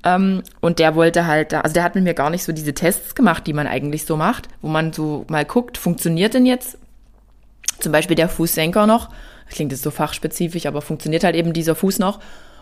Ähm, 0.04 0.44
und 0.60 0.80
der 0.80 0.96
wollte 0.96 1.28
halt 1.28 1.52
da, 1.52 1.62
also 1.62 1.74
der 1.74 1.84
hat 1.84 1.96
mit 1.96 2.04
mir 2.04 2.14
gar 2.14 2.30
nicht 2.30 2.44
so 2.44 2.52
diese 2.52 2.74
Tests 2.74 3.16
gemacht, 3.16 3.48
die 3.48 3.54
man 3.54 3.68
eigentlich 3.68 4.06
so 4.06 4.18
macht, 4.18 4.48
wo 4.62 4.68
man 4.68 4.94
so 4.94 5.26
mal 5.30 5.46
guckt, 5.46 5.78
funktioniert 5.78 6.34
denn 6.34 6.46
jetzt 6.46 6.78
zum 7.80 7.92
Beispiel 7.92 8.16
der 8.16 8.30
Fußsenker 8.30 8.86
noch? 8.88 9.10
Klingt 9.50 9.72
jetzt 9.72 9.84
so 9.84 9.92
fachspezifisch, 9.92 10.66
aber 10.66 10.82
funktioniert 10.82 11.24
halt 11.24 11.36
eben 11.36 11.54
dieser 11.54 11.76
Fuß 11.76 12.00
noch? 12.00 12.20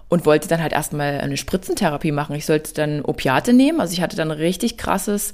Und 0.07 0.25
wollte 0.25 0.47
dann 0.47 0.61
halt 0.63 0.73
erstmal 0.73 1.21
eine 1.21 1.37
Spritzentherapie 1.37 2.11
machen. 2.11 2.35
Ich 2.35 2.47
sollte 2.47 2.73
dann 2.73 3.01
Opiate 3.03 3.53
nehmen. 3.53 3.79
Also 3.79 3.93
ich 3.93 4.01
hatte 4.01 4.17
dann 4.17 4.31
richtig 4.31 4.75
krasses 4.75 5.33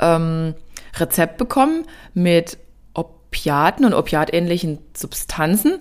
ähm, 0.00 0.54
Rezept 0.98 1.36
bekommen 1.36 1.84
mit 2.12 2.58
Opiaten 2.94 3.84
und 3.84 3.94
opiatähnlichen 3.94 4.78
Substanzen, 4.96 5.78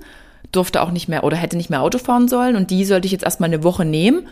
durfte 0.52 0.82
auch 0.82 0.92
nicht 0.92 1.08
mehr 1.08 1.24
oder 1.24 1.38
hätte 1.38 1.58
nicht 1.58 1.70
mehr 1.70 1.82
Auto 1.82 1.98
fahren 1.98 2.28
sollen 2.28 2.56
und 2.56 2.70
die 2.70 2.86
sollte 2.86 3.06
ich 3.06 3.12
jetzt 3.12 3.24
erstmal 3.24 3.50
eine 3.50 3.64
Woche 3.64 3.86
nehmen, 3.86 4.28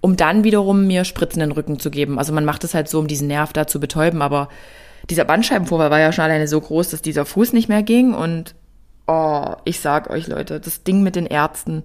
um 0.00 0.16
dann 0.16 0.44
wiederum 0.44 0.86
mir 0.86 1.04
Spritzen 1.04 1.42
in 1.42 1.50
den 1.50 1.54
Rücken 1.54 1.78
zu 1.78 1.90
geben. 1.90 2.18
Also 2.18 2.32
man 2.32 2.44
macht 2.44 2.64
es 2.64 2.74
halt 2.74 2.88
so, 2.88 2.98
um 2.98 3.06
diesen 3.06 3.28
Nerv 3.28 3.52
da 3.52 3.66
zu 3.66 3.80
betäuben, 3.80 4.22
aber 4.22 4.48
dieser 5.08 5.24
Bandscheibenvorfall 5.24 5.90
war 5.90 6.00
ja 6.00 6.12
schon 6.12 6.24
alleine 6.24 6.48
so 6.48 6.60
groß, 6.60 6.90
dass 6.90 7.02
dieser 7.02 7.24
Fuß 7.24 7.52
nicht 7.52 7.68
mehr 7.68 7.82
ging 7.82 8.14
und 8.14 8.54
oh, 9.06 9.56
ich 9.64 9.80
sag 9.80 10.10
euch 10.10 10.26
Leute, 10.26 10.60
das 10.60 10.84
Ding 10.84 11.02
mit 11.02 11.16
den 11.16 11.26
Ärzten, 11.26 11.82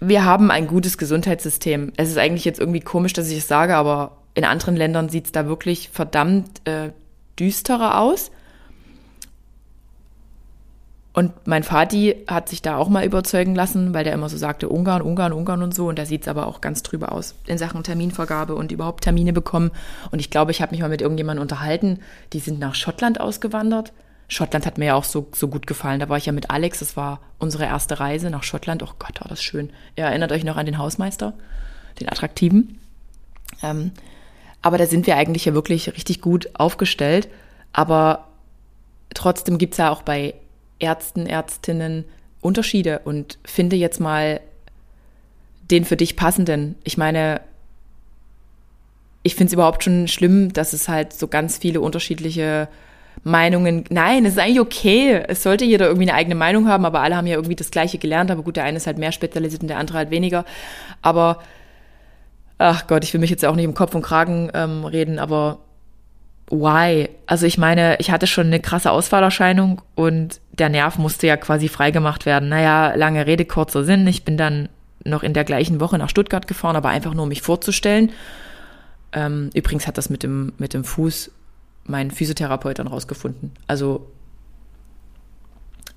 wir 0.00 0.24
haben 0.24 0.50
ein 0.50 0.66
gutes 0.66 0.98
Gesundheitssystem. 0.98 1.92
Es 1.96 2.08
ist 2.08 2.18
eigentlich 2.18 2.44
jetzt 2.44 2.60
irgendwie 2.60 2.80
komisch, 2.80 3.12
dass 3.12 3.30
ich 3.30 3.38
es 3.38 3.48
sage, 3.48 3.76
aber 3.76 4.18
in 4.34 4.44
anderen 4.44 4.76
Ländern 4.76 5.08
sieht 5.08 5.26
es 5.26 5.32
da 5.32 5.46
wirklich 5.46 5.90
verdammt 5.90 6.66
äh, 6.66 6.90
düsterer 7.38 8.00
aus. 8.00 8.30
Und 11.14 11.46
mein 11.46 11.62
Vati 11.62 12.24
hat 12.26 12.48
sich 12.48 12.60
da 12.60 12.76
auch 12.76 12.88
mal 12.88 13.04
überzeugen 13.04 13.54
lassen, 13.54 13.94
weil 13.94 14.02
der 14.02 14.12
immer 14.12 14.28
so 14.28 14.36
sagte, 14.36 14.68
Ungarn, 14.68 15.00
Ungarn, 15.00 15.32
Ungarn 15.32 15.62
und 15.62 15.72
so. 15.72 15.86
Und 15.86 15.96
da 15.96 16.06
sieht 16.06 16.22
es 16.22 16.28
aber 16.28 16.48
auch 16.48 16.60
ganz 16.60 16.82
drüber 16.82 17.12
aus 17.12 17.36
in 17.46 17.56
Sachen 17.56 17.84
Terminvergabe 17.84 18.56
und 18.56 18.72
überhaupt 18.72 19.04
Termine 19.04 19.32
bekommen. 19.32 19.70
Und 20.10 20.18
ich 20.18 20.28
glaube, 20.28 20.50
ich 20.50 20.60
habe 20.60 20.72
mich 20.72 20.80
mal 20.80 20.88
mit 20.88 21.02
irgendjemandem 21.02 21.42
unterhalten, 21.42 22.00
die 22.32 22.40
sind 22.40 22.58
nach 22.58 22.74
Schottland 22.74 23.20
ausgewandert. 23.20 23.92
Schottland 24.26 24.66
hat 24.66 24.76
mir 24.76 24.86
ja 24.86 24.94
auch 24.96 25.04
so, 25.04 25.28
so 25.32 25.46
gut 25.46 25.68
gefallen. 25.68 26.00
Da 26.00 26.08
war 26.08 26.16
ich 26.16 26.26
ja 26.26 26.32
mit 26.32 26.50
Alex, 26.50 26.80
das 26.80 26.96
war 26.96 27.20
unsere 27.38 27.64
erste 27.64 28.00
Reise 28.00 28.28
nach 28.28 28.42
Schottland. 28.42 28.82
Oh 28.82 28.90
Gott, 28.98 29.20
war 29.20 29.28
das 29.28 29.40
schön. 29.40 29.70
Ihr 29.94 30.04
erinnert 30.06 30.32
euch 30.32 30.42
noch 30.42 30.56
an 30.56 30.66
den 30.66 30.78
Hausmeister, 30.78 31.34
den 32.00 32.08
attraktiven. 32.08 32.80
Ähm, 33.62 33.92
aber 34.62 34.78
da 34.78 34.86
sind 34.86 35.06
wir 35.06 35.16
eigentlich 35.16 35.44
ja 35.44 35.54
wirklich 35.54 35.92
richtig 35.94 36.20
gut 36.20 36.48
aufgestellt. 36.54 37.28
Aber 37.72 38.26
trotzdem 39.14 39.58
gibt 39.58 39.74
es 39.74 39.78
ja 39.78 39.90
auch 39.90 40.02
bei 40.02 40.34
Ärzten, 40.78 41.26
Ärztinnen 41.26 42.04
Unterschiede 42.40 43.00
und 43.04 43.38
finde 43.44 43.76
jetzt 43.76 44.00
mal 44.00 44.40
den 45.70 45.84
für 45.84 45.96
dich 45.96 46.16
passenden. 46.16 46.74
Ich 46.84 46.98
meine, 46.98 47.40
ich 49.22 49.34
finde 49.34 49.48
es 49.48 49.52
überhaupt 49.54 49.82
schon 49.82 50.08
schlimm, 50.08 50.52
dass 50.52 50.74
es 50.74 50.88
halt 50.88 51.14
so 51.14 51.26
ganz 51.26 51.56
viele 51.56 51.80
unterschiedliche 51.80 52.68
Meinungen. 53.22 53.84
Nein, 53.88 54.26
es 54.26 54.34
ist 54.34 54.38
eigentlich 54.38 54.60
okay. 54.60 55.22
Es 55.26 55.42
sollte 55.42 55.64
jeder 55.64 55.86
irgendwie 55.86 56.08
eine 56.08 56.18
eigene 56.18 56.34
Meinung 56.34 56.68
haben, 56.68 56.84
aber 56.84 57.00
alle 57.00 57.16
haben 57.16 57.26
ja 57.26 57.36
irgendwie 57.36 57.56
das 57.56 57.70
Gleiche 57.70 57.96
gelernt. 57.96 58.30
Aber 58.30 58.42
gut, 58.42 58.56
der 58.56 58.64
eine 58.64 58.76
ist 58.76 58.86
halt 58.86 58.98
mehr 58.98 59.12
spezialisiert 59.12 59.62
und 59.62 59.68
der 59.68 59.78
andere 59.78 59.96
halt 59.96 60.10
weniger. 60.10 60.44
Aber 61.00 61.38
ach 62.58 62.86
Gott, 62.86 63.04
ich 63.04 63.14
will 63.14 63.20
mich 63.20 63.30
jetzt 63.30 63.44
auch 63.44 63.56
nicht 63.56 63.64
im 63.64 63.74
Kopf 63.74 63.94
und 63.94 64.02
Kragen 64.02 64.50
ähm, 64.52 64.84
reden, 64.84 65.18
aber 65.18 65.60
why? 66.50 67.08
Also 67.26 67.46
ich 67.46 67.58
meine, 67.58 67.96
ich 67.98 68.10
hatte 68.10 68.26
schon 68.26 68.46
eine 68.46 68.60
krasse 68.60 68.90
Ausfallerscheinung 68.90 69.82
und 69.94 70.40
der 70.52 70.68
Nerv 70.68 70.98
musste 70.98 71.26
ja 71.26 71.36
quasi 71.36 71.68
freigemacht 71.68 72.26
werden. 72.26 72.48
Naja, 72.48 72.94
lange 72.94 73.26
Rede, 73.26 73.44
kurzer 73.44 73.84
Sinn. 73.84 74.06
Ich 74.06 74.24
bin 74.24 74.36
dann 74.36 74.68
noch 75.04 75.22
in 75.22 75.34
der 75.34 75.44
gleichen 75.44 75.80
Woche 75.80 75.98
nach 75.98 76.08
Stuttgart 76.08 76.46
gefahren, 76.46 76.76
aber 76.76 76.88
einfach 76.88 77.14
nur, 77.14 77.24
um 77.24 77.28
mich 77.28 77.42
vorzustellen. 77.42 78.12
Ähm, 79.12 79.50
übrigens 79.54 79.86
hat 79.86 79.98
das 79.98 80.10
mit 80.10 80.22
dem, 80.22 80.52
mit 80.58 80.74
dem 80.74 80.84
Fuß 80.84 81.30
mein 81.86 82.10
Physiotherapeut 82.10 82.78
dann 82.78 82.86
rausgefunden. 82.86 83.52
Also, 83.66 84.10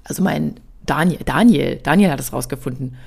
also 0.03 0.21
mein 0.21 0.59
Daniel, 0.85 1.19
Daniel, 1.23 1.79
Daniel 1.81 2.11
hat 2.11 2.19
es 2.19 2.33
rausgefunden. 2.33 2.97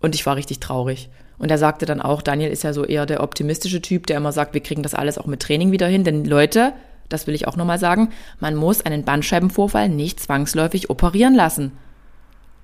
Und 0.00 0.14
ich 0.14 0.24
war 0.26 0.36
richtig 0.36 0.60
traurig. 0.60 1.08
Und 1.38 1.50
er 1.50 1.58
sagte 1.58 1.86
dann 1.86 2.00
auch, 2.00 2.22
Daniel 2.22 2.50
ist 2.50 2.64
ja 2.64 2.72
so 2.72 2.84
eher 2.84 3.06
der 3.06 3.22
optimistische 3.22 3.82
Typ, 3.82 4.06
der 4.06 4.16
immer 4.16 4.32
sagt, 4.32 4.54
wir 4.54 4.62
kriegen 4.62 4.82
das 4.82 4.94
alles 4.94 5.18
auch 5.18 5.26
mit 5.26 5.40
Training 5.40 5.70
wieder 5.70 5.86
hin. 5.86 6.04
Denn 6.04 6.24
Leute, 6.24 6.72
das 7.08 7.26
will 7.26 7.34
ich 7.34 7.46
auch 7.46 7.56
nochmal 7.56 7.78
sagen, 7.78 8.10
man 8.40 8.54
muss 8.54 8.80
einen 8.80 9.04
Bandscheibenvorfall 9.04 9.88
nicht 9.88 10.20
zwangsläufig 10.20 10.90
operieren 10.90 11.34
lassen. 11.34 11.72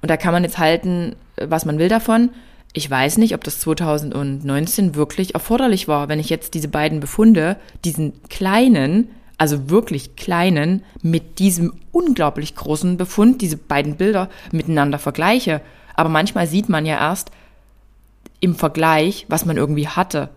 Und 0.01 0.11
da 0.11 0.17
kann 0.17 0.33
man 0.33 0.43
jetzt 0.43 0.59
halten, 0.59 1.17
was 1.37 1.65
man 1.65 1.79
will 1.79 1.89
davon. 1.89 2.31
Ich 2.73 2.91
weiß 2.91 3.19
nicht, 3.19 3.35
ob 3.35 3.45
das 3.45 3.61
2019 3.61 4.95
wirklich 4.95 5.35
erforderlich 5.35 5.89
war, 5.89 6.09
wenn 6.09 6.19
ich 6.19 6.31
jetzt 6.31 6.55
diese 6.55 6.69
beiden 6.69 7.01
Befunde, 7.01 7.57
diesen 7.85 8.15
kleinen, 8.31 9.11
also 9.37 9.69
wirklich 9.69 10.17
kleinen, 10.17 10.83
mit 11.03 11.39
diesem 11.39 11.75
unglaublich 11.93 12.55
großen 12.55 12.97
Befund, 12.97 13.43
diese 13.43 13.59
beiden 13.59 13.97
Bilder 13.97 14.31
miteinander 14.51 14.99
vergleiche. 14.99 15.61
Aber 15.95 16.09
manchmal 16.09 16.47
sieht 16.47 16.71
man 16.71 16.87
ja 16.87 16.99
erst, 16.99 17.31
im 18.43 18.57
Vergleich, 18.57 19.25
was 19.29 19.45
man 19.47 19.57
irgendwie 19.57 19.87
hatte. 19.87 20.29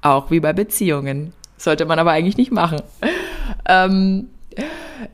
Auch 0.00 0.30
wie 0.30 0.40
bei 0.40 0.54
Beziehungen. 0.54 1.34
Sollte 1.58 1.84
man 1.84 1.98
aber 1.98 2.12
eigentlich 2.12 2.38
nicht 2.38 2.50
machen. 2.50 2.80
Ähm, 3.66 4.30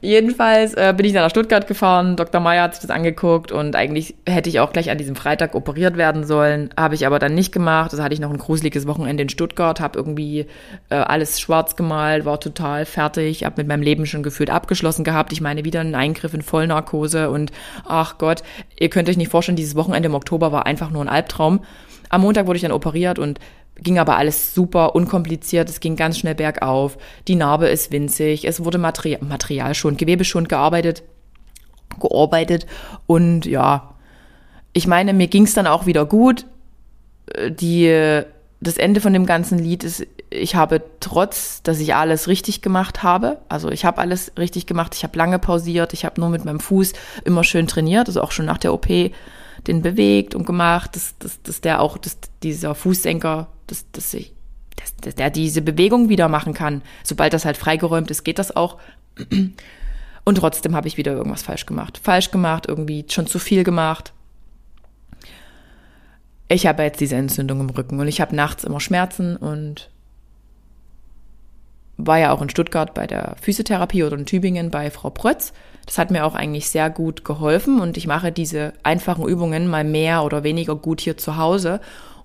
Jedenfalls 0.01 0.75
äh, 0.75 0.95
bin 0.97 1.07
ich 1.07 1.13
dann 1.13 1.23
nach 1.23 1.31
Stuttgart 1.31 1.67
gefahren. 1.67 2.17
Dr. 2.17 2.41
Meyer 2.41 2.65
hat 2.65 2.75
sich 2.75 2.83
das 2.83 2.91
angeguckt 2.91 3.53
und 3.53 3.77
eigentlich 3.77 4.15
hätte 4.27 4.49
ich 4.49 4.61
auch 4.61 4.73
gleich 4.73 4.91
an 4.91 4.99
diesem 4.99 5.15
Freitag 5.15 5.55
operiert 5.55 5.97
werden 5.97 6.25
sollen. 6.25 6.71
Habe 6.77 6.95
ich 6.95 7.07
aber 7.07 7.19
dann 7.19 7.35
nicht 7.35 7.53
gemacht. 7.53 7.93
Also 7.93 8.03
hatte 8.03 8.15
ich 8.15 8.21
noch 8.21 8.31
ein 8.31 8.39
gruseliges 8.39 8.87
Wochenende 8.87 9.23
in 9.23 9.29
Stuttgart, 9.29 9.81
habe 9.81 9.99
irgendwie 9.99 10.47
äh, 10.91 10.97
alles 10.97 11.41
schwarz 11.41 11.77
gemalt, 11.77 12.25
war 12.25 12.41
total 12.41 12.87
fertig, 12.87 13.45
habe 13.45 13.57
mit 13.59 13.69
meinem 13.69 13.83
Leben 13.83 14.07
schon 14.07 14.23
gefühlt 14.23 14.51
abgeschlossen 14.51 15.05
gehabt. 15.05 15.33
Ich 15.33 15.41
meine, 15.41 15.65
wieder 15.65 15.81
ein 15.81 15.95
Eingriff 15.95 16.35
in 16.35 16.43
Vollnarkose 16.43 17.31
und 17.31 17.53
ach 17.85 18.19
Gott, 18.19 18.43
ihr 18.79 18.91
könnt 18.91 19.09
euch 19.09 19.17
nicht 19.17 19.31
vorstellen, 19.31 19.57
dieses 19.57 19.77
Wochenende 19.77 20.09
im 20.09 20.15
Oktober 20.15 20.51
war 20.51 20.67
einfach 20.67 20.91
nur 20.91 21.03
ein 21.03 21.09
Albtraum. 21.09 21.61
Am 22.09 22.21
Montag 22.21 22.47
wurde 22.47 22.57
ich 22.57 22.63
dann 22.63 22.73
operiert 22.73 23.19
und 23.19 23.41
ging 23.79 23.99
aber 23.99 24.17
alles 24.17 24.55
super 24.55 24.95
unkompliziert. 24.95 25.69
Es 25.69 25.81
ging 25.81 25.97
ganz 25.97 26.19
schnell 26.19 26.35
bergauf. 26.35 26.99
Die 27.29 27.37
Narbe 27.37 27.69
ist 27.69 27.93
winzig. 27.93 28.47
Es 28.47 28.65
wurde 28.65 28.79
Material, 28.79 29.21
Material 29.23 29.75
schon, 29.75 29.97
Gewebe 29.97 30.25
schon 30.25 30.49
gearbeitet, 30.49 31.03
gearbeitet. 32.01 32.67
Und 33.07 33.47
ja, 33.47 33.95
ich 34.73 34.87
meine, 34.87 35.13
mir 35.13 35.29
ging 35.29 35.45
es 35.45 35.55
dann 35.55 35.67
auch 35.67 35.87
wieder 35.87 36.07
gut. 36.07 36.47
Die, 37.49 38.23
das 38.61 38.77
Ende 38.77 39.01
von 39.01 39.13
dem 39.13 39.27
ganzen 39.27 39.59
Lied 39.59 39.85
ist, 39.85 40.07
ich 40.31 40.55
habe 40.55 40.83
trotz, 41.01 41.63
dass 41.63 41.81
ich 41.81 41.95
alles 41.95 42.29
richtig 42.29 42.63
gemacht 42.63 43.03
habe, 43.03 43.39
also 43.49 43.71
ich 43.71 43.85
habe 43.85 43.99
alles 43.99 44.33
richtig 44.39 44.67
gemacht, 44.67 44.95
ich 44.95 45.05
habe 45.05 45.17
lange 45.17 45.39
pausiert, 45.39 45.93
ich 45.93 46.05
habe 46.05 46.21
nur 46.21 46.31
mit 46.31 46.45
meinem 46.45 46.61
Fuß 46.61 46.93
immer 47.25 47.45
schön 47.45 47.67
trainiert, 47.67 48.09
also 48.09 48.21
auch 48.23 48.33
schon 48.33 48.47
nach 48.47 48.59
der 48.59 48.75
OP 48.75 48.87
den 49.67 49.83
bewegt 49.83 50.35
und 50.35 50.47
gemacht, 50.47 50.95
dass, 50.95 51.17
dass, 51.19 51.43
dass 51.43 51.61
der 51.61 51.81
auch, 51.81 51.99
dass 51.99 52.19
dieser 52.43 52.75
Fußsenker 52.75 53.49
dass, 53.67 53.91
dass, 53.93 54.15
ich, 54.15 54.33
dass, 54.77 54.97
dass 54.97 55.15
der 55.15 55.31
diese 55.31 55.63
Bewegung 55.63 56.09
wieder 56.09 56.29
machen 56.29 56.55
kann. 56.55 56.83
Sobald 57.03 57.33
das 57.33 57.45
halt 57.45 57.57
freigeräumt 57.57 58.11
ist, 58.11 58.25
geht 58.25 58.39
das 58.39 58.55
auch. 58.55 58.79
Und 60.25 60.39
trotzdem 60.39 60.75
habe 60.75 60.89
ich 60.89 60.97
wieder 60.97 61.13
irgendwas 61.13 61.43
falsch 61.43 61.67
gemacht. 61.67 62.01
Falsch 62.03 62.31
gemacht, 62.31 62.67
irgendwie 62.67 63.05
schon 63.09 63.27
zu 63.27 63.39
viel 63.39 63.65
gemacht. 63.65 64.13
Ich 66.49 66.67
habe 66.67 66.83
jetzt 66.83 67.01
diese 67.01 67.17
Entzündung 67.17 67.61
im 67.61 67.71
Rücken 67.71 67.99
und 67.99 68.09
ich 68.09 68.21
habe 68.21 68.35
nachts 68.35 68.65
immer 68.65 68.81
Schmerzen 68.81 69.37
und 69.37 69.91
war 71.97 72.19
ja 72.19 72.33
auch 72.33 72.43
in 72.43 72.51
Stuttgart 72.51 72.95
bei 72.95 73.07
der 73.07 73.37
Physiotherapie 73.41 74.05
oder 74.05 74.19
in 74.19 74.27
Tübingen 74.27 74.71
bei 74.71 74.91
Frau 74.91 75.11
Prötz. 75.11 75.53
Das 75.87 75.99
hat 75.99 76.11
mir 76.11 76.25
auch 76.25 76.35
eigentlich 76.35 76.69
sehr 76.69 76.91
gut 76.91 77.25
geholfen 77.25 77.81
und 77.81 77.97
ich 77.97 78.07
mache 78.07 78.33
diese 78.33 78.73
einfachen 78.83 79.27
Übungen 79.27 79.69
mal 79.69 79.85
mehr 79.85 80.25
oder 80.25 80.43
weniger 80.45 80.77
gut 80.77 81.01
hier 81.01 81.17
zu 81.17 81.37
Hause 81.37 81.81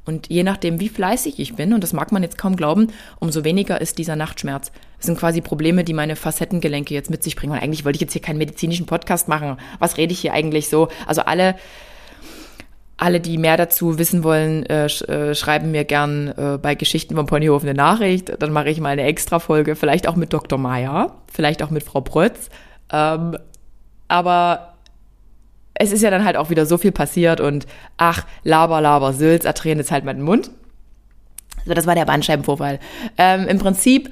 und 0.05 0.29
je 0.29 0.43
nachdem, 0.43 0.79
wie 0.79 0.89
fleißig 0.89 1.39
ich 1.39 1.55
bin, 1.55 1.73
und 1.73 1.83
das 1.83 1.93
mag 1.93 2.11
man 2.11 2.23
jetzt 2.23 2.37
kaum 2.37 2.55
glauben, 2.55 2.87
umso 3.19 3.43
weniger 3.43 3.79
ist 3.79 3.97
dieser 3.99 4.15
Nachtschmerz. 4.15 4.71
Das 4.97 5.05
sind 5.05 5.19
quasi 5.19 5.41
Probleme, 5.41 5.83
die 5.83 5.93
meine 5.93 6.15
Facettengelenke 6.15 6.93
jetzt 6.93 7.09
mit 7.09 7.23
sich 7.23 7.35
bringen. 7.35 7.53
Und 7.53 7.59
eigentlich 7.59 7.85
wollte 7.85 7.97
ich 7.97 8.01
jetzt 8.01 8.13
hier 8.13 8.21
keinen 8.21 8.37
medizinischen 8.37 8.87
Podcast 8.87 9.27
machen. 9.27 9.57
Was 9.79 9.97
rede 9.97 10.13
ich 10.13 10.19
hier 10.19 10.33
eigentlich 10.33 10.69
so? 10.69 10.87
Also 11.05 11.21
alle, 11.21 11.55
alle, 12.97 13.19
die 13.19 13.37
mehr 13.37 13.57
dazu 13.57 13.99
wissen 13.99 14.23
wollen, 14.23 14.65
äh, 14.65 14.89
sch 14.89 15.03
äh, 15.03 15.35
schreiben 15.35 15.69
mir 15.71 15.85
gern 15.85 16.29
äh, 16.29 16.57
bei 16.59 16.73
Geschichten 16.73 17.15
vom 17.15 17.27
Ponyhof 17.27 17.61
eine 17.61 17.75
Nachricht. 17.75 18.31
Dann 18.41 18.51
mache 18.51 18.69
ich 18.69 18.79
mal 18.79 18.89
eine 18.89 19.03
extra 19.03 19.39
Folge, 19.39 19.75
vielleicht 19.75 20.07
auch 20.07 20.15
mit 20.15 20.33
Dr. 20.33 20.57
Meier, 20.57 21.15
vielleicht 21.31 21.61
auch 21.61 21.69
mit 21.69 21.83
Frau 21.83 22.01
Prötz. 22.01 22.49
Ähm, 22.91 23.37
aber 24.07 24.70
es 25.81 25.91
ist 25.91 26.03
ja 26.03 26.11
dann 26.11 26.23
halt 26.23 26.37
auch 26.37 26.51
wieder 26.51 26.67
so 26.67 26.77
viel 26.77 26.91
passiert 26.91 27.41
und 27.41 27.65
ach, 27.97 28.25
laber, 28.43 28.81
laber, 28.81 29.13
Sülz, 29.13 29.45
erdrehen 29.45 29.79
jetzt 29.79 29.91
halt 29.91 30.05
mal 30.05 30.13
den 30.13 30.23
Mund. 30.23 30.51
So, 31.65 31.73
das 31.73 31.87
war 31.87 31.95
der 31.95 32.05
Bandscheibenvorfall. 32.05 32.79
Ähm, 33.17 33.47
Im 33.47 33.57
Prinzip 33.57 34.11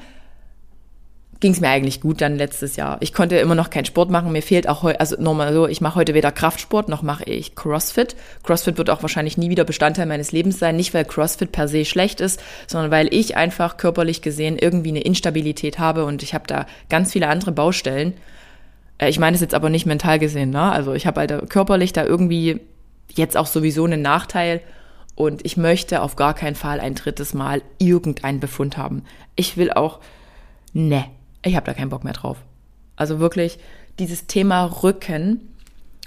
ging 1.39 1.51
es 1.51 1.61
mir 1.61 1.69
eigentlich 1.69 2.01
gut 2.01 2.21
dann 2.21 2.38
letztes 2.38 2.75
Jahr. 2.75 2.97
Ich 3.01 3.13
konnte 3.13 3.38
immer 3.38 3.53
noch 3.53 3.69
keinen 3.69 3.85
Sport 3.85 4.09
machen. 4.09 4.31
Mir 4.31 4.41
fehlt 4.41 4.67
auch 4.67 4.81
heute, 4.81 4.99
also 4.99 5.15
normal 5.19 5.53
so, 5.53 5.67
ich 5.67 5.79
mache 5.79 5.95
heute 5.95 6.15
weder 6.15 6.31
Kraftsport 6.31 6.89
noch 6.89 7.03
mache 7.03 7.23
ich 7.25 7.55
CrossFit. 7.55 8.15
CrossFit 8.43 8.79
wird 8.79 8.89
auch 8.89 9.03
wahrscheinlich 9.03 9.38
nie 9.38 9.51
wieder 9.51 9.63
Bestandteil 9.63 10.07
meines 10.07 10.31
Lebens 10.31 10.57
sein. 10.57 10.75
Nicht, 10.75 10.95
weil 10.95 11.05
CrossFit 11.05 11.51
per 11.51 11.67
se 11.67 11.85
schlecht 11.85 12.19
ist, 12.19 12.41
sondern 12.65 12.89
weil 12.89 13.13
ich 13.13 13.38
einfach 13.38 13.77
körperlich 13.77 14.23
gesehen 14.23 14.57
irgendwie 14.57 14.89
eine 14.89 15.01
Instabilität 15.01 15.77
habe 15.77 16.05
und 16.05 16.23
ich 16.23 16.33
habe 16.33 16.47
da 16.47 16.65
ganz 16.89 17.13
viele 17.13 17.27
andere 17.27 17.51
Baustellen. 17.51 18.15
Äh, 18.99 19.09
ich 19.09 19.17
meine 19.17 19.33
es 19.35 19.41
jetzt 19.41 19.55
aber 19.55 19.69
nicht 19.69 19.87
mental 19.87 20.19
gesehen, 20.19 20.51
ne? 20.51 20.71
Also 20.71 20.93
ich 20.93 21.07
habe 21.07 21.21
halt 21.21 21.49
körperlich 21.49 21.91
da 21.93 22.05
irgendwie 22.05 22.61
jetzt 23.11 23.35
auch 23.35 23.47
sowieso 23.47 23.85
einen 23.85 24.03
Nachteil 24.03 24.61
und 25.15 25.43
ich 25.45 25.57
möchte 25.57 26.01
auf 26.01 26.15
gar 26.15 26.33
keinen 26.35 26.55
Fall 26.55 26.79
ein 26.79 26.95
drittes 26.95 27.33
Mal 27.33 27.63
irgendeinen 27.79 28.39
Befund 28.39 28.77
haben. 28.77 29.03
Ich 29.35 29.57
will 29.57 29.71
auch, 29.71 29.99
ne, 30.73 31.05
ich 31.43 31.55
habe 31.55 31.65
da 31.65 31.73
keinen 31.73 31.89
Bock 31.89 32.03
mehr 32.03 32.13
drauf. 32.13 32.37
Also 32.95 33.19
wirklich 33.19 33.57
dieses 33.97 34.27
Thema 34.27 34.63
Rücken. 34.63 35.41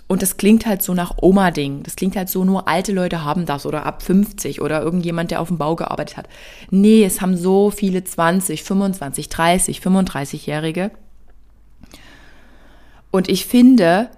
Und 0.08 0.20
das 0.20 0.36
klingt 0.36 0.66
halt 0.66 0.82
so 0.82 0.92
nach 0.92 1.14
Oma-Ding. 1.20 1.82
Das 1.84 1.96
klingt 1.96 2.16
halt 2.16 2.28
so, 2.28 2.44
nur 2.44 2.68
alte 2.68 2.92
Leute 2.92 3.24
haben 3.24 3.46
das 3.46 3.64
oder 3.64 3.86
ab 3.86 4.02
50 4.02 4.60
oder 4.60 4.82
irgendjemand, 4.82 5.30
der 5.30 5.40
auf 5.40 5.48
dem 5.48 5.56
Bau 5.56 5.74
gearbeitet 5.74 6.18
hat. 6.18 6.28
Nee, 6.70 7.04
es 7.04 7.22
haben 7.22 7.36
so 7.36 7.70
viele 7.70 8.04
20, 8.04 8.62
25, 8.62 9.28
30, 9.30 9.78
35-Jährige. 9.80 10.90
Und 13.12 13.28
ich 13.28 13.46
finde, 13.46 14.08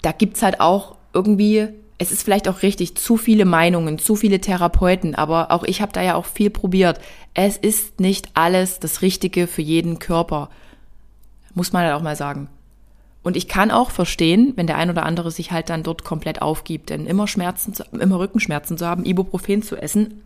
da 0.00 0.12
gibt's 0.12 0.42
halt 0.42 0.60
auch 0.60 0.96
irgendwie, 1.12 1.68
es 1.98 2.12
ist 2.12 2.22
vielleicht 2.22 2.48
auch 2.48 2.62
richtig, 2.62 2.96
zu 2.96 3.18
viele 3.18 3.44
Meinungen, 3.44 3.98
zu 3.98 4.16
viele 4.16 4.40
Therapeuten, 4.40 5.14
aber 5.14 5.50
auch 5.50 5.64
ich 5.64 5.82
habe 5.82 5.92
da 5.92 6.00
ja 6.00 6.14
auch 6.14 6.24
viel 6.24 6.48
probiert. 6.48 7.00
Es 7.34 7.58
ist 7.58 8.00
nicht 8.00 8.30
alles 8.32 8.80
das 8.80 9.02
Richtige 9.02 9.46
für 9.46 9.62
jeden 9.62 9.98
Körper. 9.98 10.48
Muss 11.54 11.72
man 11.72 11.84
halt 11.84 11.94
auch 11.94 12.02
mal 12.02 12.16
sagen. 12.16 12.48
Und 13.22 13.36
ich 13.36 13.48
kann 13.48 13.72
auch 13.72 13.90
verstehen, 13.90 14.52
wenn 14.54 14.68
der 14.68 14.76
ein 14.76 14.90
oder 14.90 15.04
andere 15.04 15.32
sich 15.32 15.50
halt 15.50 15.68
dann 15.68 15.82
dort 15.82 16.04
komplett 16.04 16.40
aufgibt, 16.40 16.90
denn 16.90 17.06
immer 17.06 17.26
Schmerzen, 17.26 17.74
zu, 17.74 17.82
immer 17.98 18.20
Rückenschmerzen 18.20 18.78
zu 18.78 18.86
haben, 18.86 19.04
Ibuprofen 19.04 19.62
zu 19.62 19.74
essen, 19.74 20.22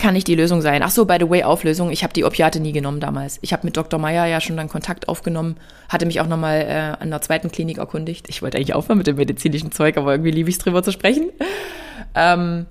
kann 0.00 0.14
nicht 0.14 0.26
die 0.26 0.34
Lösung 0.34 0.60
sein. 0.62 0.82
Ach 0.82 0.90
so, 0.90 1.04
by 1.04 1.18
the 1.20 1.30
way, 1.30 1.44
Auflösung. 1.44 1.90
Ich 1.90 2.02
habe 2.02 2.12
die 2.12 2.24
Opiate 2.24 2.58
nie 2.58 2.72
genommen 2.72 3.00
damals. 3.00 3.38
Ich 3.42 3.52
habe 3.52 3.64
mit 3.64 3.76
Dr. 3.76 4.00
Meyer 4.00 4.26
ja 4.26 4.40
schon 4.40 4.56
dann 4.56 4.68
Kontakt 4.68 5.08
aufgenommen, 5.08 5.56
hatte 5.88 6.06
mich 6.06 6.20
auch 6.20 6.26
nochmal 6.26 6.62
äh, 6.62 7.02
an 7.02 7.10
der 7.10 7.20
zweiten 7.20 7.52
Klinik 7.52 7.78
erkundigt. 7.78 8.28
Ich 8.28 8.42
wollte 8.42 8.56
eigentlich 8.56 8.74
aufhören 8.74 8.98
mit 8.98 9.06
dem 9.06 9.16
medizinischen 9.16 9.70
Zeug, 9.70 9.96
aber 9.96 10.12
irgendwie 10.12 10.32
liebe 10.32 10.48
ich 10.48 10.56
es 10.56 10.62
drüber 10.62 10.82
zu 10.82 10.90
sprechen. 10.90 11.30
Ähm, 12.14 12.66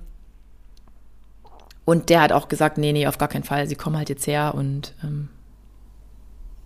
und 1.84 2.08
der 2.08 2.20
hat 2.20 2.32
auch 2.32 2.48
gesagt, 2.48 2.78
nee, 2.78 2.92
nee, 2.92 3.06
auf 3.06 3.18
gar 3.18 3.28
keinen 3.28 3.44
Fall. 3.44 3.66
Sie 3.66 3.74
kommen 3.74 3.96
halt 3.96 4.08
jetzt 4.08 4.26
her 4.26 4.54
und 4.54 4.94
ähm, 5.02 5.28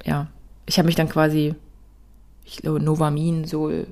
ja, 0.04 0.28
ich 0.66 0.78
habe 0.78 0.86
mich 0.86 0.96
dann 0.96 1.08
quasi, 1.08 1.54
ich 2.44 2.58
glaube, 2.58 2.80
Novamin, 2.80 3.44
Sol, 3.44 3.86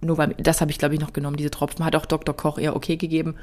Novamin, 0.00 0.36
das 0.38 0.60
habe 0.60 0.70
ich 0.70 0.78
glaube 0.78 0.94
ich 0.94 1.00
noch 1.00 1.12
genommen, 1.12 1.36
diese 1.36 1.50
Tropfen. 1.50 1.84
Hat 1.84 1.96
auch 1.96 2.06
Dr. 2.06 2.36
Koch 2.36 2.58
eher 2.58 2.74
okay 2.74 2.96
gegeben. 2.96 3.36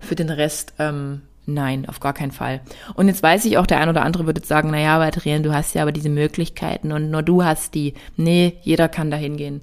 Für 0.00 0.14
den 0.14 0.30
Rest, 0.30 0.74
ähm, 0.78 1.22
nein, 1.46 1.88
auf 1.88 2.00
gar 2.00 2.12
keinen 2.12 2.32
Fall. 2.32 2.60
Und 2.94 3.08
jetzt 3.08 3.22
weiß 3.22 3.44
ich 3.44 3.58
auch, 3.58 3.66
der 3.66 3.80
ein 3.80 3.88
oder 3.88 4.02
andere 4.02 4.26
würde 4.26 4.44
sagen, 4.44 4.70
naja, 4.70 5.00
Adrian, 5.00 5.42
du 5.42 5.54
hast 5.54 5.74
ja 5.74 5.82
aber 5.82 5.92
diese 5.92 6.08
Möglichkeiten 6.08 6.92
und 6.92 7.10
nur 7.10 7.22
du 7.22 7.44
hast 7.44 7.74
die. 7.74 7.94
Nee, 8.16 8.58
jeder 8.62 8.88
kann 8.88 9.10
da 9.10 9.16
hingehen. 9.16 9.62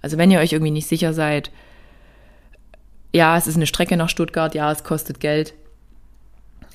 Also 0.00 0.18
wenn 0.18 0.30
ihr 0.30 0.40
euch 0.40 0.52
irgendwie 0.52 0.70
nicht 0.70 0.86
sicher 0.86 1.12
seid, 1.12 1.50
ja, 3.12 3.36
es 3.36 3.46
ist 3.46 3.56
eine 3.56 3.66
Strecke 3.66 3.96
nach 3.96 4.08
Stuttgart, 4.08 4.54
ja, 4.54 4.70
es 4.70 4.84
kostet 4.84 5.20
Geld, 5.20 5.54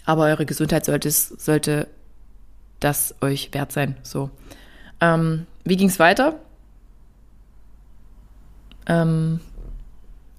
aber 0.06 0.24
eure 0.24 0.46
Gesundheit 0.46 0.86
sollte, 0.86 1.12
sollte 1.12 1.88
das 2.80 3.16
euch 3.22 3.54
wert 3.54 3.72
sein. 3.72 3.98
So. 4.04 4.30
Ähm, 5.02 5.46
wie 5.66 5.78
ging 5.78 5.90
es 5.90 6.00
weiter? 6.00 6.40
Ähm, 8.88 9.40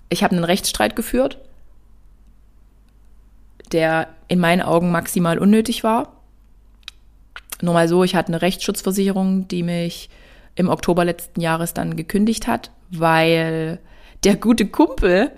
ich 0.09 0.25
habe 0.25 0.35
einen 0.35 0.45
Rechtsstreit 0.45 0.97
geführt, 0.97 1.39
der 3.73 4.09
in 4.29 4.39
meinen 4.39 4.63
Augen 4.63 4.91
maximal 4.91 5.39
unnötig 5.39 5.85
war. 5.85 6.13
Nur 7.63 7.75
mal 7.75 7.89
so, 7.89 8.05
ich 8.05 8.15
hatte 8.15 8.29
eine 8.29 8.43
Rechtsschutzversicherung, 8.43 9.49
die 9.49 9.63
mich 9.63 10.09
im 10.55 10.69
Oktober 10.69 11.05
letzten 11.05 11.41
Jahres 11.41 11.75
dann 11.75 11.97
gekündigt 11.97 12.47
hat, 12.47 12.71
weil 12.91 13.79
der 14.25 14.37
gute 14.37 14.67
Kumpel 14.67 15.31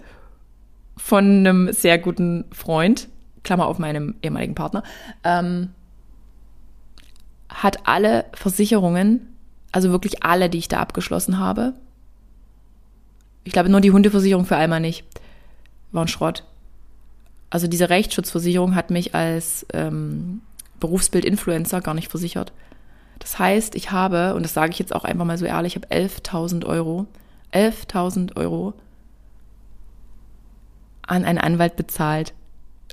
von 0.97 1.25
einem 1.25 1.73
sehr 1.73 1.99
guten 1.99 2.45
Freund 2.53 3.09
Klammer 3.43 3.67
auf 3.67 3.79
meinem 3.79 4.15
ehemaligen 4.23 4.55
Partner, 4.55 4.83
ähm, 5.25 5.71
hat 7.49 7.87
alle 7.87 8.27
Versicherungen, 8.35 9.37
also 9.73 9.91
wirklich 9.91 10.23
alle, 10.23 10.49
die 10.49 10.59
ich 10.59 10.69
da 10.69 10.79
abgeschlossen 10.81 11.39
habe, 11.39 11.75
ich 13.45 13.53
glaube 13.53 13.69
nur 13.69 13.81
die 13.81 13.91
Hundeversicherung 13.91 14.47
für 14.47 14.57
Alma 14.57 14.79
nicht, 14.79 15.05
war 15.91 16.05
ein 16.05 16.09
Schrott. 16.09 16.45
Also 17.53 17.67
diese 17.67 17.91
Rechtsschutzversicherung 17.91 18.75
hat 18.75 18.89
mich 18.89 19.15
als 19.15 19.67
ähm, 19.75 20.41
Berufsbild-Influencer 20.81 21.83
gar 21.83 21.93
nicht 21.93 22.09
versichert. 22.09 22.51
Das 23.19 23.39
heißt, 23.39 23.75
ich 23.75 23.91
habe, 23.91 24.35
und 24.35 24.43
das 24.43 24.55
sage 24.55 24.73
ich 24.73 24.79
jetzt 24.79 24.95
auch 24.95 25.05
einfach 25.05 25.27
mal 25.27 25.37
so 25.37 25.45
ehrlich, 25.45 25.77
ich 25.77 25.83
habe 25.83 25.95
11.000 25.95 26.65
Euro, 26.65 27.07
11.000 27.53 28.37
Euro 28.37 28.73
an 31.03 31.27
einen 31.27 31.37
Anwalt 31.37 31.77
bezahlt, 31.77 32.33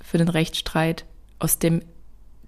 für 0.04 0.18
den 0.18 0.28
Rechtsstreit, 0.28 1.06
aus 1.40 1.60
dem, 1.60 1.82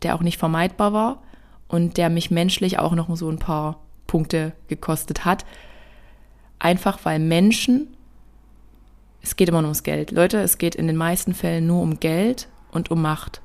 der 0.04 0.16
auch 0.16 0.22
nicht 0.22 0.38
vermeidbar 0.38 0.92
war 0.92 1.24
und 1.70 1.96
der 1.96 2.10
mich 2.10 2.30
menschlich 2.30 2.78
auch 2.78 2.92
noch 2.92 3.16
so 3.16 3.30
ein 3.30 3.40
paar 3.40 3.80
Punkte 4.08 4.52
gekostet 4.68 5.24
hat. 5.24 5.46
Einfach 6.60 7.00
weil 7.06 7.20
Menschen, 7.20 7.96
es 9.22 9.36
geht 9.36 9.50
immer 9.50 9.62
nur 9.62 9.70
ums 9.70 9.84
Geld. 9.84 10.12
Leute, 10.12 10.40
es 10.40 10.58
geht 10.58 10.76
in 10.76 10.88
den 10.88 10.96
meisten 10.96 11.34
Fällen 11.34 11.68
nur 11.68 11.82
um 11.82 12.00
Geld 12.00 12.48
und 12.72 12.92
um 12.92 13.02
Macht. 13.02 13.42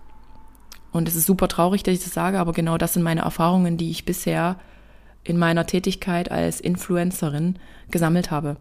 Und 0.92 1.08
es 1.08 1.16
ist 1.16 1.26
super 1.26 1.48
traurig, 1.48 1.82
dass 1.82 1.94
ich 1.94 2.04
das 2.04 2.14
sage, 2.14 2.38
aber 2.38 2.52
genau 2.52 2.78
das 2.78 2.94
sind 2.94 3.02
meine 3.02 3.20
Erfahrungen, 3.20 3.76
die 3.76 3.90
ich 3.90 4.04
bisher 4.04 4.56
in 5.24 5.36
meiner 5.36 5.66
Tätigkeit 5.66 6.30
als 6.30 6.60
Influencerin 6.60 7.58
gesammelt 7.90 8.30
habe. 8.30 8.56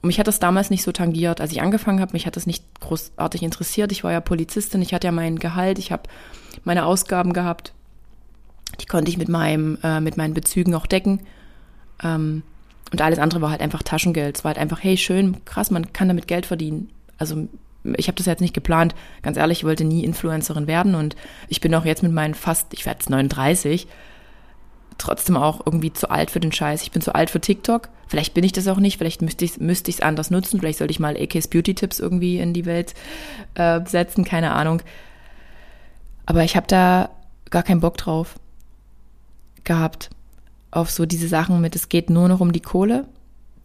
Und 0.00 0.08
mich 0.08 0.18
hat 0.18 0.26
das 0.26 0.38
damals 0.38 0.70
nicht 0.70 0.82
so 0.82 0.92
tangiert. 0.92 1.40
Als 1.40 1.52
ich 1.52 1.60
angefangen 1.60 2.00
habe, 2.00 2.12
mich 2.12 2.26
hat 2.26 2.36
das 2.36 2.46
nicht 2.46 2.64
großartig 2.80 3.42
interessiert. 3.42 3.92
Ich 3.92 4.04
war 4.04 4.12
ja 4.12 4.20
Polizistin, 4.20 4.82
ich 4.82 4.94
hatte 4.94 5.06
ja 5.06 5.12
mein 5.12 5.38
Gehalt, 5.38 5.78
ich 5.78 5.92
habe 5.92 6.04
meine 6.64 6.86
Ausgaben 6.86 7.32
gehabt. 7.32 7.74
Die 8.80 8.86
konnte 8.86 9.10
ich 9.10 9.18
mit 9.18 9.28
meinem, 9.28 9.78
äh, 9.82 10.00
mit 10.00 10.16
meinen 10.16 10.34
Bezügen 10.34 10.74
auch 10.74 10.86
decken. 10.86 11.20
Ähm, 12.02 12.42
und 12.90 13.00
alles 13.00 13.18
andere 13.18 13.40
war 13.40 13.50
halt 13.50 13.60
einfach 13.60 13.82
Taschengeld. 13.82 14.36
Es 14.36 14.44
war 14.44 14.50
halt 14.50 14.58
einfach, 14.58 14.82
hey, 14.82 14.96
schön, 14.96 15.44
krass, 15.44 15.70
man 15.70 15.92
kann 15.92 16.08
damit 16.08 16.26
Geld 16.26 16.46
verdienen. 16.46 16.90
Also 17.18 17.48
ich 17.96 18.08
habe 18.08 18.16
das 18.16 18.26
jetzt 18.26 18.40
nicht 18.40 18.54
geplant. 18.54 18.94
Ganz 19.22 19.36
ehrlich, 19.36 19.58
ich 19.58 19.64
wollte 19.64 19.84
nie 19.84 20.04
Influencerin 20.04 20.66
werden 20.66 20.94
und 20.94 21.16
ich 21.48 21.60
bin 21.60 21.74
auch 21.74 21.84
jetzt 21.84 22.02
mit 22.02 22.12
meinen 22.12 22.34
fast, 22.34 22.72
ich 22.72 22.86
werde 22.86 23.00
jetzt 23.00 23.10
39, 23.10 23.86
trotzdem 24.98 25.36
auch 25.36 25.64
irgendwie 25.64 25.92
zu 25.92 26.10
alt 26.10 26.30
für 26.30 26.40
den 26.40 26.52
Scheiß. 26.52 26.82
Ich 26.82 26.90
bin 26.90 27.02
zu 27.02 27.14
alt 27.14 27.30
für 27.30 27.40
TikTok. 27.40 27.88
Vielleicht 28.08 28.34
bin 28.34 28.44
ich 28.44 28.52
das 28.52 28.66
auch 28.68 28.78
nicht. 28.78 28.98
Vielleicht 28.98 29.22
müsste 29.22 29.44
ich 29.44 29.52
es 29.52 29.60
müsste 29.60 29.90
ich's 29.90 30.00
anders 30.00 30.30
nutzen. 30.30 30.58
Vielleicht 30.58 30.78
sollte 30.78 30.90
ich 30.90 31.00
mal 31.00 31.16
AKs 31.16 31.48
Beauty 31.48 31.74
Tipps 31.74 32.00
irgendwie 32.00 32.38
in 32.38 32.52
die 32.52 32.66
Welt 32.66 32.94
äh, 33.54 33.80
setzen. 33.86 34.24
Keine 34.24 34.52
Ahnung. 34.52 34.82
Aber 36.26 36.42
ich 36.42 36.56
habe 36.56 36.66
da 36.66 37.10
gar 37.50 37.62
keinen 37.62 37.80
Bock 37.80 37.96
drauf 37.96 38.34
gehabt. 39.64 40.10
Auf 40.70 40.90
so 40.90 41.06
diese 41.06 41.28
Sachen 41.28 41.60
mit, 41.60 41.76
es 41.76 41.88
geht 41.88 42.10
nur 42.10 42.28
noch 42.28 42.40
um 42.40 42.52
die 42.52 42.60
Kohle. 42.60 43.06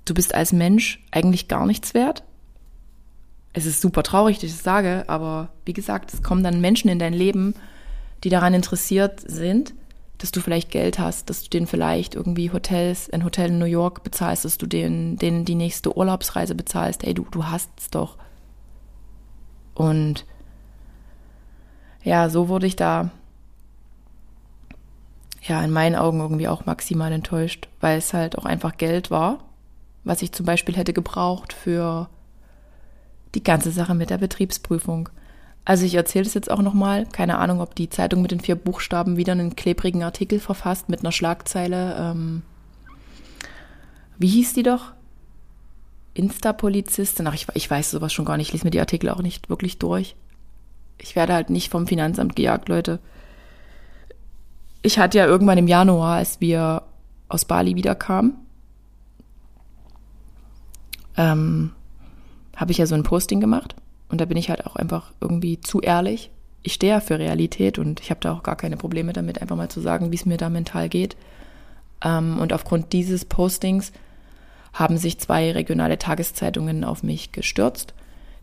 Du 0.05 0.13
bist 0.13 0.33
als 0.35 0.53
Mensch 0.53 1.03
eigentlich 1.11 1.47
gar 1.47 1.65
nichts 1.65 1.93
wert. 1.93 2.23
Es 3.53 3.65
ist 3.65 3.81
super 3.81 4.03
traurig, 4.03 4.37
dass 4.37 4.45
ich 4.45 4.55
das 4.55 4.63
sage, 4.63 5.03
aber 5.07 5.49
wie 5.65 5.73
gesagt, 5.73 6.13
es 6.13 6.23
kommen 6.23 6.43
dann 6.43 6.61
Menschen 6.61 6.89
in 6.89 6.99
dein 6.99 7.13
Leben, 7.13 7.53
die 8.23 8.29
daran 8.29 8.53
interessiert 8.53 9.19
sind 9.25 9.73
dass 10.23 10.31
du 10.31 10.39
vielleicht 10.39 10.71
Geld 10.71 10.99
hast, 10.99 11.29
dass 11.29 11.43
du 11.43 11.49
denen 11.49 11.67
vielleicht 11.67 12.15
irgendwie 12.15 12.49
Hotels, 12.49 13.09
ein 13.09 13.25
Hotel 13.25 13.49
in 13.49 13.59
New 13.59 13.65
York 13.65 14.05
bezahlst, 14.05 14.45
dass 14.45 14.57
du 14.57 14.65
denen, 14.65 15.17
denen 15.17 15.43
die 15.43 15.53
nächste 15.53 15.97
Urlaubsreise 15.97 16.55
bezahlst. 16.55 17.03
Ey, 17.03 17.13
du, 17.13 17.25
du 17.29 17.47
hast's 17.47 17.89
doch. 17.89 18.17
Und 19.73 20.25
ja, 22.01 22.29
so 22.29 22.47
wurde 22.47 22.67
ich 22.67 22.77
da 22.77 23.11
ja 25.47 25.62
in 25.62 25.71
meinen 25.71 25.95
Augen 25.95 26.19
irgendwie 26.19 26.47
auch 26.47 26.65
maximal 26.65 27.12
enttäuscht, 27.12 27.67
weil 27.82 27.97
es 27.97 28.13
halt 28.13 28.38
auch 28.38 28.45
einfach 28.45 28.77
Geld 28.77 29.12
war, 29.12 29.39
was 30.03 30.21
ich 30.21 30.32
zum 30.32 30.45
Beispiel 30.45 30.75
hätte 30.75 30.93
gebraucht 30.93 31.53
für 31.53 32.10
die 33.36 33.43
ganze 33.43 33.71
Sache 33.71 33.95
mit 33.95 34.10
der 34.10 34.17
Betriebsprüfung. 34.17 35.10
Also 35.65 35.86
ich 35.86 35.95
erzähle 35.95 36.25
das 36.25 36.34
jetzt 36.34 36.51
auch 36.51 36.62
nochmal. 36.62 37.06
Keine 37.06 37.38
Ahnung, 37.38 37.62
ob 37.62 37.75
die 37.75 37.89
Zeitung 37.89 38.21
mit 38.21 38.32
den 38.32 38.41
vier 38.41 38.56
Buchstaben 38.56 39.17
wieder 39.17 39.32
einen 39.32 39.56
klebrigen 39.56 40.03
Artikel 40.03 40.39
verfasst 40.39 40.89
mit 40.89 41.01
einer 41.01 41.12
Schlagzeile. 41.12 41.95
Ähm, 41.97 42.41
wie 44.17 44.27
hieß 44.27 44.53
die 44.53 44.63
doch? 44.63 44.91
Insta-Polizistin. 46.13 47.27
Ach, 47.27 47.34
ich, 47.34 47.47
ich 47.53 47.69
weiß 47.69 47.91
sowas 47.91 48.13
schon 48.13 48.25
gar 48.25 48.38
nicht. 48.38 48.49
Ich 48.49 48.53
lese 48.53 48.65
mir 48.65 48.71
die 48.71 48.79
Artikel 48.79 49.10
auch 49.10 49.21
nicht 49.21 49.49
wirklich 49.49 49.79
durch. 49.79 50.15
Ich 50.99 51.15
werde 51.15 51.34
halt 51.34 51.49
nicht 51.49 51.69
vom 51.69 51.88
Finanzamt 51.88 52.36
gejagt, 52.36 52.69
Leute. 52.69 52.99
Ich 54.84 55.00
hatte 55.00 55.17
ja 55.17 55.26
irgendwann 55.26 55.58
im 55.58 55.67
Januar, 55.67 56.17
als 56.17 56.39
wir 56.41 56.84
aus 57.30 57.46
Bali 57.46 57.76
wiederkamen, 57.76 58.36
ähm, 61.17 61.72
habe 62.56 62.72
ich 62.72 62.78
ja 62.78 62.86
so 62.86 62.96
ein 62.96 63.04
Posting 63.04 63.39
gemacht 63.39 63.76
und 64.10 64.22
da 64.22 64.26
bin 64.26 64.38
ich 64.38 64.50
halt 64.50 64.65
auch 64.67 64.76
einfach 64.76 65.12
irgendwie 65.22 65.60
zu 65.60 65.82
ehrlich. 65.82 66.30
Ich 66.62 66.74
stehe 66.74 66.93
ja 66.93 67.00
für 67.00 67.17
Realität 67.17 67.80
und 67.80 68.00
ich 68.00 68.10
habe 68.10 68.19
da 68.22 68.34
auch 68.34 68.43
gar 68.43 68.56
keine 68.56 68.78
Probleme 68.78 69.13
damit, 69.13 69.41
einfach 69.41 69.56
mal 69.56 69.69
zu 69.69 69.82
sagen, 69.82 70.12
wie 70.12 70.15
es 70.15 70.26
mir 70.26 70.38
da 70.38 70.50
mental 70.50 70.89
geht. 70.89 71.17
Ähm, 72.04 72.39
und 72.39 72.54
aufgrund 72.54 72.93
dieses 72.93 73.26
Postings 73.26 73.91
haben 74.74 74.98
sich 74.98 75.19
zwei 75.19 75.52
regionale 75.52 75.98
Tageszeitungen 75.98 76.84
auf 76.84 77.04
mich 77.04 77.32
gestürzt. 77.32 77.93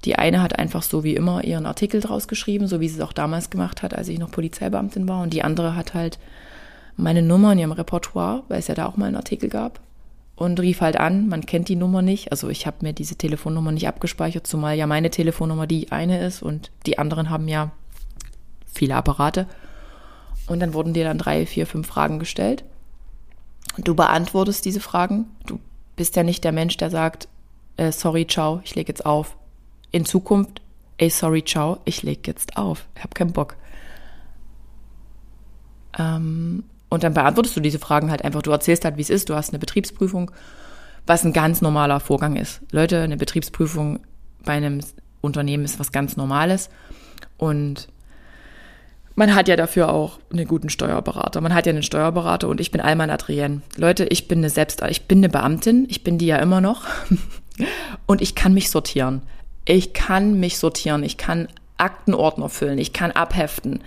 Die 0.04 0.16
eine 0.16 0.42
hat 0.42 0.58
einfach 0.58 0.82
so 0.82 1.04
wie 1.04 1.14
immer 1.14 1.44
ihren 1.44 1.66
Artikel 1.66 2.00
draus 2.00 2.26
geschrieben, 2.26 2.66
so 2.66 2.80
wie 2.80 2.88
sie 2.88 2.96
es 2.96 3.06
auch 3.06 3.12
damals 3.12 3.50
gemacht 3.50 3.82
hat, 3.82 3.94
als 3.94 4.08
ich 4.08 4.18
noch 4.18 4.30
Polizeibeamtin 4.30 5.06
war. 5.08 5.22
Und 5.22 5.32
die 5.32 5.42
andere 5.42 5.76
hat 5.76 5.94
halt 5.94 6.18
meine 6.96 7.22
Nummer 7.22 7.52
in 7.52 7.58
ihrem 7.58 7.72
Repertoire, 7.72 8.44
weil 8.48 8.58
es 8.58 8.68
ja 8.68 8.74
da 8.74 8.86
auch 8.86 8.96
mal 8.96 9.06
einen 9.06 9.16
Artikel 9.16 9.48
gab, 9.48 9.80
und 10.40 10.58
rief 10.58 10.80
halt 10.80 10.98
an. 10.98 11.28
Man 11.28 11.44
kennt 11.44 11.68
die 11.68 11.76
Nummer 11.76 12.00
nicht. 12.00 12.32
Also 12.32 12.48
ich 12.48 12.66
habe 12.66 12.78
mir 12.80 12.94
diese 12.94 13.14
Telefonnummer 13.14 13.72
nicht 13.72 13.86
abgespeichert, 13.86 14.46
zumal 14.46 14.74
ja 14.74 14.86
meine 14.86 15.10
Telefonnummer 15.10 15.66
die 15.66 15.92
eine 15.92 16.24
ist 16.24 16.42
und 16.42 16.70
die 16.86 16.98
anderen 16.98 17.28
haben 17.28 17.46
ja 17.46 17.72
viele 18.64 18.94
Apparate. 18.94 19.46
Und 20.46 20.60
dann 20.60 20.72
wurden 20.72 20.94
dir 20.94 21.04
dann 21.04 21.18
drei, 21.18 21.44
vier, 21.44 21.66
fünf 21.66 21.86
Fragen 21.86 22.18
gestellt. 22.18 22.64
Und 23.76 23.86
du 23.86 23.94
beantwortest 23.94 24.64
diese 24.64 24.80
Fragen. 24.80 25.26
Du 25.44 25.60
bist 25.96 26.16
ja 26.16 26.22
nicht 26.22 26.42
der 26.42 26.52
Mensch, 26.52 26.78
der 26.78 26.88
sagt, 26.88 27.28
äh, 27.76 27.92
sorry, 27.92 28.26
ciao, 28.26 28.62
ich 28.64 28.74
lege 28.74 28.88
jetzt 28.88 29.04
auf. 29.04 29.36
In 29.92 30.05
Zukunft, 30.05 30.61
ey, 30.98 31.11
sorry, 31.11 31.44
ciao, 31.44 31.81
ich 31.85 32.03
lege 32.03 32.22
jetzt 32.26 32.57
auf. 32.57 32.87
Ich 32.96 33.03
habe 33.03 33.14
keinen 33.14 33.33
Bock. 33.33 33.57
Ähm, 35.98 36.64
und 36.88 37.05
dann 37.05 37.14
beantwortest 37.14 37.57
du 37.57 37.61
diese 37.61 37.79
Fragen 37.79 38.11
halt 38.11 38.24
einfach. 38.24 38.42
Du 38.42 38.50
erzählst 38.50 38.85
halt, 38.85 38.96
wie 38.96 39.03
es 39.03 39.11
ist. 39.11 39.29
Du 39.29 39.35
hast 39.35 39.50
eine 39.50 39.59
Betriebsprüfung, 39.59 40.31
was 41.07 41.24
ein 41.24 41.33
ganz 41.33 41.61
normaler 41.61 42.00
Vorgang 42.00 42.37
ist. 42.37 42.61
Leute, 42.72 43.03
eine 43.03 43.16
Betriebsprüfung 43.16 44.00
bei 44.44 44.53
einem 44.53 44.81
Unternehmen 45.20 45.64
ist 45.64 45.79
was 45.79 45.92
ganz 45.92 46.16
Normales. 46.16 46.68
Und 47.37 47.88
man 49.14 49.35
hat 49.35 49.48
ja 49.48 49.57
dafür 49.57 49.92
auch 49.92 50.18
einen 50.33 50.46
guten 50.46 50.68
Steuerberater. 50.68 51.40
Man 51.40 51.55
hat 51.55 51.66
ja 51.66 51.70
einen 51.70 51.83
Steuerberater 51.83 52.48
und 52.48 52.61
ich 52.61 52.70
bin 52.70 52.81
Alman 52.81 53.11
Adrien. 53.11 53.62
Leute, 53.76 54.05
ich 54.07 54.29
bin 54.29 54.38
eine 54.38 54.50
Selbst, 54.50 54.83
ich 54.88 55.07
bin 55.07 55.18
eine 55.18 55.29
Beamtin. 55.29 55.87
Ich 55.88 56.03
bin 56.03 56.18
die 56.18 56.26
ja 56.26 56.37
immer 56.37 56.61
noch. 56.61 56.87
und 58.07 58.20
ich 58.20 58.35
kann 58.35 58.55
mich 58.55 58.70
sortieren. 58.70 59.22
Ich 59.70 59.92
kann 59.92 60.40
mich 60.40 60.59
sortieren. 60.59 61.04
Ich 61.04 61.16
kann 61.16 61.46
Aktenordner 61.76 62.48
füllen. 62.48 62.78
Ich 62.78 62.92
kann 62.92 63.12
abheften. 63.12 63.85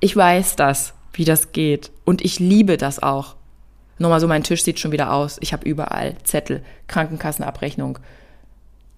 Ich 0.00 0.16
weiß 0.16 0.56
das 0.56 0.94
wie 1.12 1.24
das 1.24 1.52
geht. 1.52 1.92
Und 2.04 2.24
ich 2.24 2.40
liebe 2.40 2.76
das 2.76 3.00
auch. 3.00 3.36
Nochmal 3.98 4.18
so, 4.18 4.26
mein 4.26 4.42
Tisch 4.42 4.64
sieht 4.64 4.80
schon 4.80 4.90
wieder 4.90 5.12
aus. 5.12 5.38
Ich 5.40 5.52
habe 5.52 5.68
überall 5.68 6.16
Zettel, 6.24 6.64
Krankenkassenabrechnung, 6.88 8.00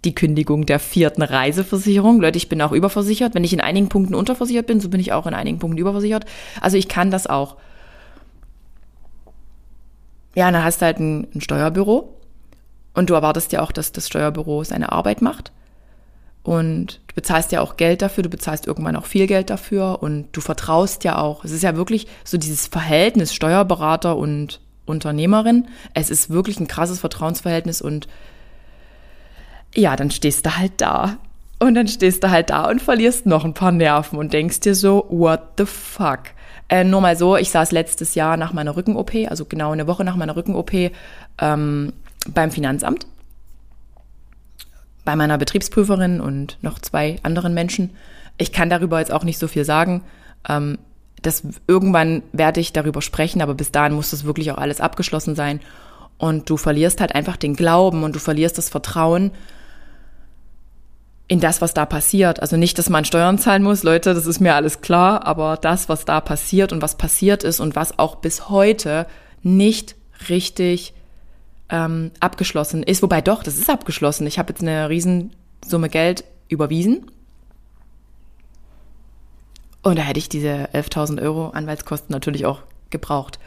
die 0.07 0.15
Kündigung 0.15 0.65
der 0.65 0.79
vierten 0.79 1.21
Reiseversicherung. 1.21 2.23
Leute, 2.23 2.39
ich 2.39 2.49
bin 2.49 2.63
auch 2.63 2.73
überversichert. 2.73 3.35
Wenn 3.35 3.45
ich 3.45 3.53
in 3.53 3.61
einigen 3.61 3.91
Punkten 3.91 4.15
unterversichert 4.15 4.67
bin, 4.67 4.81
so 4.81 4.89
bin 4.89 5.01
ich 5.01 5.13
auch 5.13 5.27
in 5.27 5.35
einigen 5.35 5.59
Punkten 5.59 5.77
überversichert. 5.77 6.25
Also 6.63 6.79
ich 6.79 6.89
kann 6.89 7.11
das 7.11 7.27
auch. 7.27 7.57
Ja, 10.35 10.51
dann 10.51 10.65
hast 10.65 10.81
du 10.81 10.87
halt 10.87 11.01
ein, 11.01 11.29
ein 11.35 11.43
Steuerbüro 11.43 12.17
und 12.95 13.11
du 13.11 13.15
erwartest 13.15 13.53
ja 13.53 13.61
auch, 13.61 13.73
dass 13.73 13.93
das 13.93 14.07
Steuerbüro 14.07 14.65
seine 14.65 14.91
Arbeit 14.91 15.21
macht. 15.21 15.53
Und 16.45 17.01
du 17.09 17.15
bezahlst 17.15 17.53
ja 17.53 17.63
auch 17.63 17.79
Geld 17.79 18.03
dafür, 18.03 18.23
du 18.23 18.29
bezahlst 18.29 18.67
irgendwann 18.67 18.97
auch 18.97 19.07
viel 19.07 19.27
Geld 19.27 19.49
dafür 19.49 20.03
und 20.03 20.29
du 20.33 20.43
vertraust 20.43 21.03
ja 21.03 21.19
auch. 21.19 21.43
Es 21.43 21.53
ist 21.53 21.63
ja 21.63 21.75
wirklich 21.75 22.07
so 22.23 22.37
dieses 22.37 22.67
Verhältnis 22.67 23.33
Steuerberater 23.33 24.17
und 24.17 24.61
Unternehmerin. 24.85 25.69
Es 25.95 26.11
ist 26.11 26.29
wirklich 26.29 26.61
ein 26.61 26.69
krasses 26.69 27.01
Vertrauensverhältnis 27.01 27.81
und 27.81 28.09
ja, 29.75 29.97
dann 29.97 30.11
stehst 30.11 30.45
du 30.45 30.57
halt 30.59 30.73
da. 30.77 31.17
Und 31.61 31.77
dann 31.77 31.89
stehst 31.89 32.23
du 32.23 32.31
halt 32.31 32.51
da 32.51 32.69
und 32.69 32.83
verlierst 32.83 33.25
noch 33.25 33.47
ein 33.47 33.55
paar 33.55 33.73
Nerven 33.73 34.19
und 34.19 34.35
denkst 34.35 34.61
dir 34.61 34.75
so, 34.75 35.07
what 35.09 35.41
the 35.57 35.65
fuck? 35.65 36.25
Äh, 36.69 36.85
nur 36.85 37.01
mal 37.01 37.17
so, 37.17 37.39
ich 37.39 37.51
saß 37.51 37.73
letztes 37.73 38.15
Jahr 38.15 38.37
nach 38.37 38.53
meiner 38.53 38.77
Rücken-OP, 38.77 39.15
also 39.29 39.47
genau 39.47 39.73
eine 39.73 39.87
Woche 39.87 40.05
nach 40.05 40.17
meiner 40.17 40.37
Rücken-OP, 40.37 40.91
ähm, 41.39 41.93
beim 42.29 42.51
Finanzamt 42.51 43.07
bei 45.05 45.17
meiner 45.17 45.39
Betriebsprüferin 45.39 46.21
und 46.21 46.59
noch 46.63 46.79
zwei 46.79 47.17
anderen 47.23 47.55
Menschen. 47.55 47.91
Ich 48.39 48.53
kann 48.53 48.71
darüber 48.71 48.99
jetzt 48.99 49.13
auch 49.13 49.25
nicht 49.25 49.39
so 49.39 49.49
viel 49.49 49.65
sagen. 49.65 50.03
Ähm, 50.49 50.79
das, 51.23 51.43
irgendwann 51.67 52.23
werde 52.33 52.61
ich 52.61 52.73
darüber 52.73 53.03
sprechen, 53.03 53.43
aber 53.43 53.55
bis 53.55 53.73
dahin 53.73 53.95
muss 53.95 54.11
das 54.11 54.25
wirklich 54.25 54.51
auch 54.51 54.59
alles 54.59 54.81
abgeschlossen 54.81 55.35
sein. 55.35 55.61
Und 56.19 56.49
du 56.49 56.57
verlierst 56.57 57.01
halt 57.01 57.15
einfach 57.15 57.37
den 57.37 57.57
Glauben 57.57 58.05
und 58.05 58.15
du 58.15 58.19
verlierst 58.21 58.59
das 58.59 58.69
Vertrauen 58.69 59.31
in 61.27 61.41
das, 61.41 61.61
was 61.61 61.75
da 61.75 61.87
passiert. 61.87 62.41
Also 62.41 62.57
nicht, 62.57 62.79
dass 62.79 62.91
man 62.91 63.05
Steuern 63.05 63.39
zahlen 63.39 63.63
muss, 63.63 63.83
Leute, 63.83 64.15
das 64.15 64.27
ist 64.27 64.41
mir 64.41 64.55
alles 64.55 64.83
klar, 64.83 65.27
aber 65.27 65.57
das, 65.57 65.89
was 65.89 66.05
da 66.05 66.21
passiert 66.21 66.73
und 66.73 66.83
was 66.83 66.97
passiert 66.97 67.45
ist 67.45 67.61
und 67.61 67.77
was 67.77 67.99
auch 67.99 68.17
bis 68.17 68.49
heute 68.51 69.07
nicht 69.43 69.97
richtig 70.29 70.95
ähm, 71.75 72.13
abgeschlossen 72.21 72.85
ist. 72.85 73.03
Wobei 73.03 73.21
doch, 73.21 73.43
das 73.43 73.59
ist 73.59 73.69
abgeschlossen. 73.69 74.27
Ich 74.29 74.39
habe 74.39 74.53
jetzt 74.53 74.63
eine 74.63 74.89
Riesensumme 74.89 75.89
Geld 75.89 76.25
überwiesen. 76.49 77.11
Und 79.83 79.99
da 79.99 80.03
hätte 80.03 80.21
ich 80.21 80.29
diese 80.29 80.69
11.000 80.73 81.21
Euro 81.21 81.49
Anwaltskosten 81.49 82.13
natürlich 82.13 82.47
auch 82.47 82.61
gebraucht. 82.91 83.41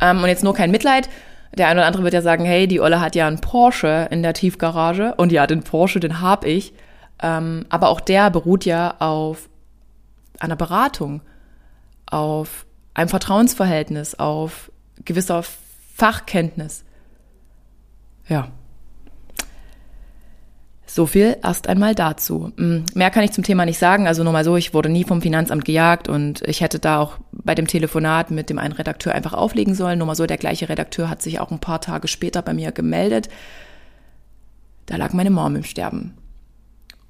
Ähm, 0.00 0.22
und 0.22 0.28
jetzt 0.28 0.44
nur 0.44 0.54
kein 0.54 0.70
Mitleid. 0.70 1.10
Der 1.52 1.66
eine 1.68 1.80
oder 1.80 1.86
andere 1.86 2.04
wird 2.04 2.14
ja 2.14 2.22
sagen, 2.22 2.44
hey, 2.44 2.68
die 2.68 2.80
Olle 2.80 3.00
hat 3.00 3.16
ja 3.16 3.26
einen 3.26 3.40
Porsche 3.40 4.08
in 4.10 4.22
der 4.22 4.34
Tiefgarage. 4.34 5.14
Und 5.16 5.32
ja, 5.32 5.46
den 5.46 5.64
Porsche, 5.64 5.98
den 5.98 6.20
hab 6.20 6.44
ich. 6.44 6.74
Ähm, 7.20 7.66
aber 7.70 7.88
auch 7.88 8.00
der 8.00 8.30
beruht 8.30 8.64
ja 8.64 8.94
auf 9.00 9.48
einer 10.38 10.56
Beratung, 10.56 11.22
auf 12.06 12.66
einem 12.94 13.08
Vertrauensverhältnis, 13.08 14.14
auf 14.14 14.70
gewisser 15.04 15.42
Fachkenntnis. 15.96 16.84
Ja. 18.28 18.48
So 20.86 21.06
viel 21.06 21.36
erst 21.42 21.68
einmal 21.68 21.94
dazu. 21.94 22.52
Mm, 22.56 22.84
mehr 22.94 23.10
kann 23.10 23.24
ich 23.24 23.32
zum 23.32 23.42
Thema 23.42 23.64
nicht 23.64 23.78
sagen. 23.78 24.06
Also 24.06 24.22
nur 24.22 24.32
mal 24.32 24.44
so, 24.44 24.56
ich 24.56 24.74
wurde 24.74 24.88
nie 24.88 25.02
vom 25.04 25.20
Finanzamt 25.20 25.64
gejagt 25.64 26.08
und 26.08 26.42
ich 26.42 26.60
hätte 26.60 26.78
da 26.78 27.00
auch 27.00 27.18
bei 27.32 27.54
dem 27.54 27.66
Telefonat 27.66 28.30
mit 28.30 28.48
dem 28.48 28.58
einen 28.58 28.74
Redakteur 28.74 29.14
einfach 29.14 29.32
auflegen 29.32 29.74
sollen. 29.74 29.98
Nur 29.98 30.06
mal 30.06 30.14
so, 30.14 30.26
der 30.26 30.36
gleiche 30.36 30.68
Redakteur 30.68 31.10
hat 31.10 31.20
sich 31.20 31.40
auch 31.40 31.50
ein 31.50 31.58
paar 31.58 31.80
Tage 31.80 32.06
später 32.06 32.42
bei 32.42 32.54
mir 32.54 32.70
gemeldet. 32.70 33.28
Da 34.86 34.96
lag 34.96 35.12
meine 35.14 35.30
Mom 35.30 35.56
im 35.56 35.64
Sterben 35.64 36.14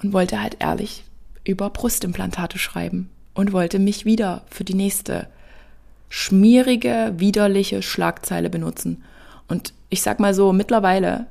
und 0.03 0.13
wollte 0.13 0.41
halt 0.41 0.57
ehrlich 0.61 1.05
über 1.45 1.69
Brustimplantate 1.69 2.59
schreiben 2.59 3.11
und 3.35 3.53
wollte 3.53 3.79
mich 3.79 4.05
wieder 4.05 4.45
für 4.49 4.65
die 4.65 4.75
nächste 4.75 5.27
schmierige, 6.09 7.13
widerliche 7.17 7.83
Schlagzeile 7.83 8.49
benutzen. 8.49 9.03
Und 9.49 9.73
ich 9.91 10.03
sag 10.03 10.21
mal 10.21 10.35
so, 10.35 10.53
mittlerweile 10.53 11.27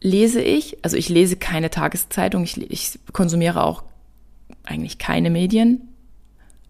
lese 0.00 0.40
ich, 0.40 0.84
also 0.84 0.96
ich 0.96 1.08
lese 1.08 1.36
keine 1.36 1.70
Tageszeitung, 1.70 2.44
ich, 2.44 2.70
ich 2.70 2.98
konsumiere 3.12 3.64
auch 3.64 3.82
eigentlich 4.64 4.98
keine 4.98 5.30
Medien. 5.30 5.88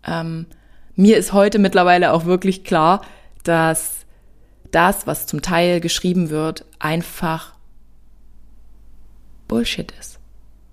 Ähm, 0.05 0.47
mir 0.95 1.17
ist 1.19 1.33
heute 1.33 1.59
mittlerweile 1.59 2.13
auch 2.13 2.25
wirklich 2.25 2.65
klar, 2.65 3.03
dass 3.43 4.07
das, 4.71 5.07
was 5.07 5.27
zum 5.27 5.43
Teil 5.43 5.81
geschrieben 5.81 6.31
wird, 6.31 6.65
einfach 6.79 7.55
Bullshit 9.49 9.93
ist. 10.01 10.19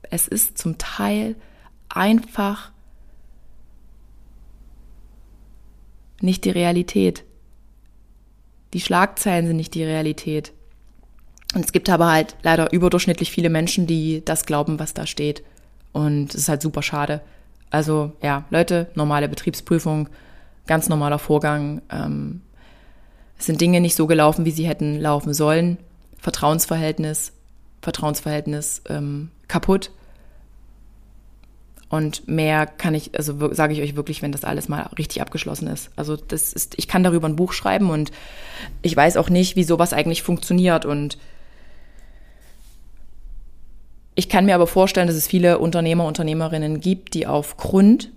Es 0.10 0.28
ist 0.28 0.58
zum 0.58 0.78
Teil 0.78 1.36
einfach 1.89 2.72
nicht 6.22 6.46
die 6.46 6.52
Realität. 6.52 7.24
Die 8.74 8.82
Schlagzeilen 8.82 9.48
sind 9.48 9.58
nicht 9.58 9.76
die 9.76 9.84
Realität. 9.84 10.52
Und 11.54 11.64
es 11.64 11.72
gibt 11.72 11.90
aber 11.90 12.12
halt 12.12 12.36
leider 12.42 12.74
überdurchschnittlich 12.74 13.32
viele 13.32 13.50
Menschen, 13.50 13.86
die 13.86 14.24
das 14.26 14.46
glauben, 14.46 14.80
was 14.80 14.94
da 14.94 15.06
steht. 15.06 15.44
Und 15.92 16.34
es 16.34 16.42
ist 16.42 16.50
halt 16.50 16.62
super 16.62 16.82
schade. 16.82 17.22
Also 17.70 18.12
ja, 18.22 18.46
Leute, 18.50 18.88
normale 18.96 19.30
Betriebsprüfung, 19.30 20.10
ganz 20.66 20.90
normaler 20.90 21.20
Vorgang. 21.20 21.82
Ähm, 21.92 22.42
es 23.38 23.46
sind 23.46 23.62
Dinge 23.62 23.82
nicht 23.82 23.96
so 23.96 24.08
gelaufen, 24.08 24.46
wie 24.46 24.52
sie 24.52 24.68
hätten 24.68 25.00
laufen 25.00 25.34
sollen. 25.34 25.78
Vertrauensverhältnis, 26.18 27.34
Vertrauensverhältnis 27.82 28.82
ähm, 28.90 29.30
kaputt. 29.48 29.92
Und 31.94 32.28
mehr 32.28 32.66
kann 32.66 32.96
ich, 32.96 33.16
also 33.16 33.54
sage 33.54 33.74
ich 33.74 33.82
euch 33.84 33.96
wirklich, 33.96 34.24
wenn 34.24 34.32
das 34.32 34.44
alles 34.44 34.68
mal 34.68 34.90
richtig 34.98 35.22
abgeschlossen 35.22 35.68
ist. 35.68 35.92
Also 35.96 36.16
das 36.16 36.52
ist, 36.52 36.74
ich 36.80 36.88
kann 36.88 37.04
darüber 37.04 37.30
ein 37.30 37.36
Buch 37.36 37.54
schreiben 37.54 37.92
und 37.92 38.10
ich 38.82 38.98
weiß 38.98 39.16
auch 39.16 39.30
nicht, 39.30 39.56
wie 39.56 39.64
sowas 39.64 39.94
eigentlich 39.94 40.24
funktioniert. 40.24 40.88
Und 40.88 41.20
ich 44.16 44.28
kann 44.28 44.48
mir 44.48 44.56
aber 44.56 44.66
vorstellen, 44.66 45.06
dass 45.06 45.16
es 45.16 45.28
viele 45.28 45.60
Unternehmer, 45.60 46.08
Unternehmerinnen 46.08 46.82
gibt, 46.82 47.14
die 47.14 47.28
aufgrund 47.28 48.10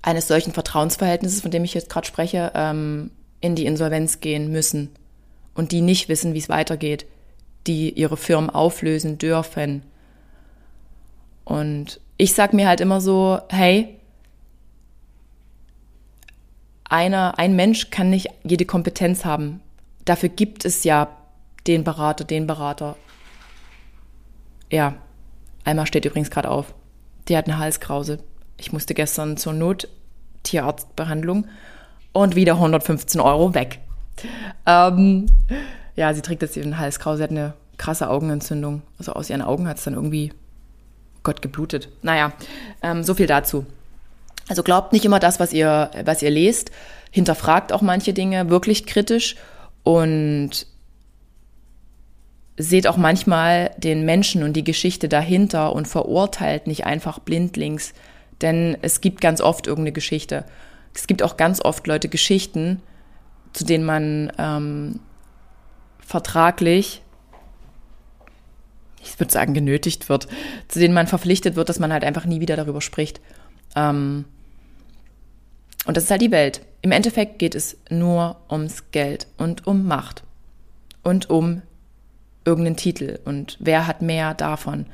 eines 0.00 0.28
solchen 0.28 0.52
Vertrauensverhältnisses, 0.52 1.40
von 1.40 1.50
dem 1.50 1.64
ich 1.64 1.74
jetzt 1.74 1.90
gerade 1.90 2.06
spreche, 2.06 2.52
ähm, 2.54 3.10
in 3.40 3.56
die 3.56 3.66
Insolvenz 3.66 4.20
gehen 4.20 4.52
müssen 4.52 4.90
und 5.56 5.72
die 5.72 5.80
nicht 5.80 6.08
wissen, 6.08 6.34
wie 6.34 6.38
es 6.38 6.48
weitergeht, 6.48 7.04
die 7.66 7.90
ihre 7.90 8.16
Firmen 8.16 8.48
auflösen 8.48 9.18
dürfen. 9.18 9.82
Und 11.44 11.98
ich 12.16 12.34
sag 12.34 12.52
mir 12.52 12.68
halt 12.68 12.80
immer 12.80 13.00
so, 13.00 13.40
hey, 13.48 13.98
einer, 16.84 17.38
ein 17.38 17.56
Mensch 17.56 17.90
kann 17.90 18.10
nicht 18.10 18.28
jede 18.44 18.64
Kompetenz 18.64 19.24
haben. 19.24 19.60
Dafür 20.04 20.28
gibt 20.28 20.64
es 20.64 20.84
ja 20.84 21.08
den 21.66 21.82
Berater, 21.82 22.24
den 22.24 22.46
Berater. 22.46 22.96
Ja, 24.70 24.94
Alma 25.64 25.86
steht 25.86 26.04
übrigens 26.04 26.30
gerade 26.30 26.50
auf. 26.50 26.74
Die 27.28 27.36
hat 27.36 27.46
eine 27.46 27.58
Halskrause. 27.58 28.18
Ich 28.58 28.72
musste 28.72 28.94
gestern 28.94 29.36
zur 29.36 29.54
Nottierrarztbehandlung 29.54 31.46
und 32.12 32.36
wieder 32.36 32.54
115 32.54 33.20
Euro 33.20 33.54
weg. 33.54 33.80
Ähm, 34.66 35.26
ja, 35.96 36.12
sie 36.14 36.22
trägt 36.22 36.42
jetzt 36.42 36.56
ihren 36.56 36.78
Halskrause. 36.78 37.18
Sie 37.18 37.22
hat 37.24 37.30
eine 37.30 37.54
krasse 37.78 38.08
Augenentzündung. 38.08 38.82
Also 38.98 39.14
aus 39.14 39.30
ihren 39.30 39.42
Augen 39.42 39.66
hat 39.66 39.78
es 39.78 39.84
dann 39.84 39.94
irgendwie 39.94 40.32
Gott 41.24 41.42
geblutet. 41.42 41.88
Naja, 42.02 42.32
ähm, 42.82 43.02
so 43.02 43.14
viel 43.14 43.26
dazu. 43.26 43.66
Also 44.48 44.62
glaubt 44.62 44.92
nicht 44.92 45.04
immer 45.04 45.18
das, 45.18 45.40
was 45.40 45.52
ihr, 45.52 45.90
was 46.04 46.22
ihr 46.22 46.30
lest. 46.30 46.70
Hinterfragt 47.10 47.72
auch 47.72 47.82
manche 47.82 48.12
Dinge 48.12 48.50
wirklich 48.50 48.86
kritisch 48.86 49.36
und 49.82 50.66
seht 52.56 52.86
auch 52.86 52.96
manchmal 52.96 53.72
den 53.78 54.04
Menschen 54.04 54.42
und 54.42 54.52
die 54.52 54.64
Geschichte 54.64 55.08
dahinter 55.08 55.72
und 55.72 55.88
verurteilt 55.88 56.66
nicht 56.66 56.86
einfach 56.86 57.18
blindlings, 57.18 57.94
denn 58.42 58.76
es 58.82 59.00
gibt 59.00 59.20
ganz 59.20 59.40
oft 59.40 59.66
irgendeine 59.66 59.92
Geschichte. 59.92 60.44
Es 60.94 61.06
gibt 61.06 61.22
auch 61.22 61.36
ganz 61.36 61.60
oft 61.64 61.86
Leute 61.86 62.08
Geschichten, 62.08 62.80
zu 63.52 63.64
denen 63.64 63.84
man 63.84 64.32
ähm, 64.38 65.00
vertraglich 65.98 67.02
ich 69.04 69.18
würde 69.20 69.32
sagen, 69.32 69.54
genötigt 69.54 70.08
wird, 70.08 70.26
zu 70.68 70.78
denen 70.78 70.94
man 70.94 71.06
verpflichtet 71.06 71.56
wird, 71.56 71.68
dass 71.68 71.78
man 71.78 71.92
halt 71.92 72.04
einfach 72.04 72.24
nie 72.24 72.40
wieder 72.40 72.56
darüber 72.56 72.80
spricht. 72.80 73.20
Ähm, 73.76 74.24
und 75.86 75.96
das 75.96 76.04
ist 76.04 76.10
halt 76.10 76.22
die 76.22 76.30
Welt. 76.30 76.62
Im 76.82 76.92
Endeffekt 76.92 77.38
geht 77.38 77.54
es 77.54 77.76
nur 77.90 78.36
ums 78.50 78.90
Geld 78.90 79.26
und 79.36 79.66
um 79.66 79.86
Macht 79.86 80.22
und 81.02 81.30
um 81.30 81.62
irgendeinen 82.44 82.76
Titel 82.76 83.18
und 83.24 83.56
wer 83.60 83.86
hat 83.86 84.02
mehr 84.02 84.34
davon. 84.34 84.86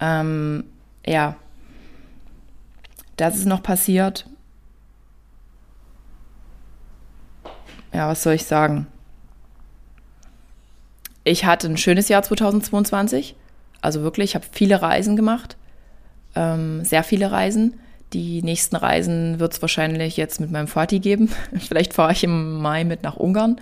Ähm, 0.00 0.64
ja, 1.06 1.36
das 3.16 3.36
ist 3.36 3.46
noch 3.46 3.62
passiert. 3.62 4.26
Ja, 7.92 8.08
was 8.08 8.22
soll 8.22 8.34
ich 8.34 8.44
sagen? 8.44 8.86
Ich 11.24 11.44
hatte 11.44 11.68
ein 11.68 11.76
schönes 11.76 12.08
Jahr 12.08 12.22
2022. 12.22 13.36
Also 13.82 14.02
wirklich, 14.02 14.30
ich 14.30 14.34
habe 14.34 14.46
viele 14.50 14.80
Reisen 14.80 15.16
gemacht, 15.16 15.56
ähm, 16.34 16.84
sehr 16.84 17.04
viele 17.04 17.30
Reisen. 17.30 17.78
Die 18.12 18.42
nächsten 18.42 18.76
Reisen 18.76 19.40
wird 19.40 19.54
es 19.54 19.62
wahrscheinlich 19.62 20.16
jetzt 20.16 20.40
mit 20.40 20.50
meinem 20.50 20.68
Vati 20.68 21.00
geben. 21.00 21.30
Vielleicht 21.58 21.92
fahre 21.92 22.12
ich 22.12 22.24
im 22.24 22.60
Mai 22.60 22.84
mit 22.84 23.02
nach 23.02 23.16
Ungarn. 23.16 23.60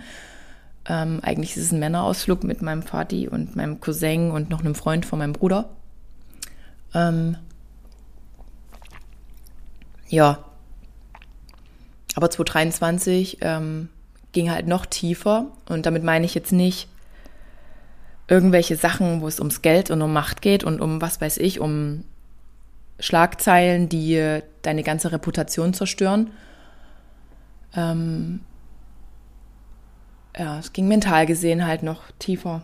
Ähm, 0.87 1.19
eigentlich 1.21 1.55
ist 1.57 1.63
es 1.63 1.71
ein 1.71 1.79
Männerausflug 1.79 2.43
mit 2.43 2.61
meinem 2.61 2.83
Vati 2.83 3.27
und 3.27 3.55
meinem 3.55 3.79
Cousin 3.79 4.31
und 4.31 4.49
noch 4.49 4.61
einem 4.61 4.75
Freund 4.75 5.05
von 5.05 5.19
meinem 5.19 5.33
Bruder. 5.33 5.69
Ähm, 6.93 7.37
ja. 10.07 10.39
Aber 12.15 12.29
2023 12.29 13.37
ähm, 13.41 13.89
ging 14.33 14.51
halt 14.51 14.67
noch 14.67 14.85
tiefer 14.85 15.47
und 15.69 15.85
damit 15.85 16.03
meine 16.03 16.25
ich 16.25 16.33
jetzt 16.35 16.51
nicht, 16.51 16.89
irgendwelche 18.31 18.77
Sachen, 18.77 19.21
wo 19.21 19.27
es 19.27 19.39
ums 19.39 19.61
Geld 19.61 19.91
und 19.91 20.01
um 20.01 20.13
Macht 20.13 20.41
geht 20.41 20.63
und 20.63 20.79
um, 20.79 21.01
was 21.01 21.19
weiß 21.19 21.37
ich, 21.37 21.59
um 21.59 22.05
Schlagzeilen, 22.97 23.89
die 23.89 24.39
deine 24.61 24.83
ganze 24.83 25.11
Reputation 25.11 25.73
zerstören. 25.73 26.31
Ähm, 27.75 28.39
ja, 30.37 30.59
es 30.59 30.71
ging 30.71 30.87
mental 30.87 31.25
gesehen 31.25 31.67
halt 31.67 31.83
noch 31.83 32.03
tiefer. 32.19 32.63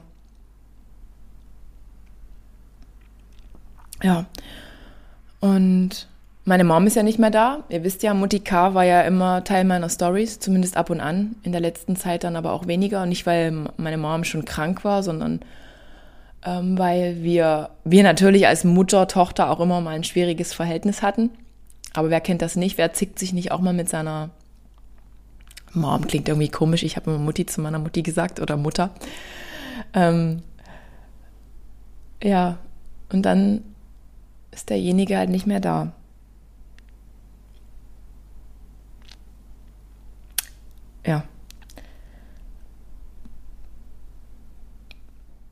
Ja. 4.01 4.25
Und 5.41 6.07
meine 6.47 6.63
Mom 6.63 6.87
ist 6.87 6.95
ja 6.95 7.03
nicht 7.03 7.19
mehr 7.19 7.29
da. 7.29 7.65
Ihr 7.67 7.83
wisst 7.83 8.03
ja, 8.03 8.13
Mutti 8.13 8.39
K 8.39 8.73
war 8.73 8.85
ja 8.85 9.01
immer 9.01 9.43
Teil 9.43 9.65
meiner 9.65 9.89
Stories, 9.89 10.39
zumindest 10.39 10.77
ab 10.77 10.89
und 10.89 11.01
an. 11.01 11.35
In 11.43 11.51
der 11.51 11.59
letzten 11.59 11.97
Zeit 11.97 12.23
dann 12.23 12.37
aber 12.37 12.53
auch 12.53 12.67
weniger. 12.67 13.05
Nicht, 13.05 13.25
weil 13.25 13.65
meine 13.75 13.97
Mom 13.97 14.23
schon 14.23 14.45
krank 14.45 14.85
war, 14.85 15.03
sondern 15.03 15.41
ähm, 16.45 16.77
weil 16.77 17.21
wir, 17.21 17.71
wir 17.83 18.01
natürlich 18.03 18.47
als 18.47 18.63
Mutter, 18.63 19.09
Tochter 19.09 19.49
auch 19.49 19.59
immer 19.59 19.81
mal 19.81 19.93
ein 19.93 20.05
schwieriges 20.05 20.53
Verhältnis 20.53 21.01
hatten. 21.01 21.31
Aber 21.93 22.09
wer 22.09 22.21
kennt 22.21 22.41
das 22.41 22.55
nicht? 22.55 22.77
Wer 22.77 22.93
zickt 22.93 23.19
sich 23.19 23.33
nicht 23.33 23.51
auch 23.51 23.59
mal 23.59 23.73
mit 23.73 23.89
seiner 23.89 24.29
Mom? 25.73 26.07
Klingt 26.07 26.29
irgendwie 26.29 26.47
komisch. 26.47 26.83
Ich 26.83 26.95
habe 26.95 27.11
immer 27.11 27.19
Mutti 27.19 27.45
zu 27.45 27.59
meiner 27.59 27.79
Mutti 27.79 28.03
gesagt 28.03 28.39
oder 28.39 28.55
Mutter. 28.55 28.91
Ähm, 29.93 30.43
ja, 32.23 32.57
und 33.11 33.23
dann 33.23 33.65
ist 34.51 34.69
derjenige 34.69 35.17
halt 35.17 35.29
nicht 35.29 35.45
mehr 35.45 35.59
da. 35.59 35.91
Ja. 41.07 41.23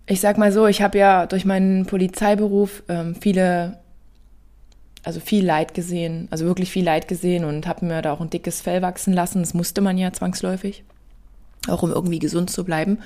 Ich 0.07 0.21
sag 0.21 0.37
mal 0.37 0.51
so, 0.51 0.67
ich 0.67 0.83
habe 0.83 0.99
ja 0.99 1.25
durch 1.25 1.45
meinen 1.45 1.87
Polizeiberuf 1.87 2.83
ähm, 2.89 3.15
viele, 3.15 3.79
also 5.03 5.19
viel 5.19 5.43
Leid 5.43 5.73
gesehen, 5.73 6.27
also 6.29 6.45
wirklich 6.45 6.69
viel 6.69 6.85
Leid 6.85 7.07
gesehen 7.07 7.43
und 7.43 7.65
habe 7.65 7.85
mir 7.85 8.03
da 8.03 8.13
auch 8.13 8.21
ein 8.21 8.29
dickes 8.29 8.61
Fell 8.61 8.83
wachsen 8.83 9.13
lassen. 9.13 9.39
Das 9.39 9.55
musste 9.55 9.81
man 9.81 9.97
ja 9.97 10.13
zwangsläufig, 10.13 10.83
auch 11.67 11.81
um 11.81 11.91
irgendwie 11.91 12.19
gesund 12.19 12.51
zu 12.51 12.63
bleiben. 12.63 12.99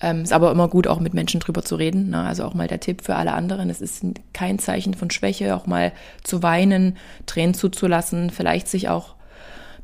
Ähm, 0.00 0.22
ist 0.22 0.32
aber 0.34 0.50
immer 0.50 0.68
gut, 0.68 0.86
auch 0.86 1.00
mit 1.00 1.14
Menschen 1.14 1.40
drüber 1.40 1.62
zu 1.62 1.76
reden. 1.76 2.10
Ne? 2.10 2.20
Also 2.20 2.44
auch 2.44 2.52
mal 2.52 2.68
der 2.68 2.80
Tipp 2.80 3.02
für 3.02 3.16
alle 3.16 3.32
anderen. 3.32 3.70
Es 3.70 3.80
ist 3.80 4.04
kein 4.34 4.58
Zeichen 4.58 4.92
von 4.92 5.10
Schwäche, 5.10 5.56
auch 5.56 5.66
mal 5.66 5.92
zu 6.24 6.42
weinen, 6.42 6.98
Tränen 7.24 7.54
zuzulassen, 7.54 8.28
vielleicht 8.28 8.68
sich 8.68 8.90
auch 8.90 9.14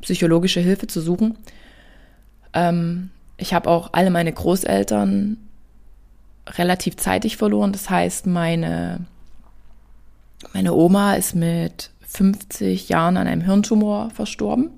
psychologische 0.02 0.60
Hilfe 0.60 0.88
zu 0.88 1.00
suchen. 1.00 1.38
Ähm, 2.52 3.10
ich 3.36 3.54
habe 3.54 3.70
auch 3.70 3.90
alle 3.92 4.10
meine 4.10 4.32
Großeltern 4.32 5.36
relativ 6.46 6.96
zeitig 6.96 7.36
verloren. 7.36 7.72
Das 7.72 7.88
heißt, 7.90 8.26
meine, 8.26 9.06
meine 10.52 10.74
Oma 10.74 11.14
ist 11.14 11.34
mit 11.34 11.90
50 12.02 12.88
Jahren 12.88 13.16
an 13.16 13.26
einem 13.26 13.42
Hirntumor 13.42 14.10
verstorben. 14.10 14.70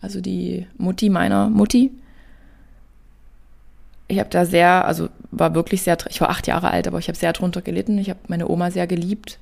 Also 0.00 0.20
die 0.20 0.66
Mutti 0.78 1.08
meiner 1.08 1.50
Mutti. 1.50 1.90
Ich 4.08 4.20
habe 4.20 4.30
da 4.30 4.44
sehr, 4.44 4.84
also 4.84 5.08
war 5.32 5.54
wirklich 5.54 5.82
sehr, 5.82 5.98
ich 6.08 6.20
war 6.20 6.30
acht 6.30 6.46
Jahre 6.46 6.70
alt, 6.70 6.86
aber 6.86 6.98
ich 6.98 7.08
habe 7.08 7.18
sehr 7.18 7.32
drunter 7.32 7.62
gelitten. 7.62 7.98
Ich 7.98 8.08
habe 8.08 8.20
meine 8.28 8.48
Oma 8.48 8.70
sehr 8.70 8.86
geliebt. 8.86 9.38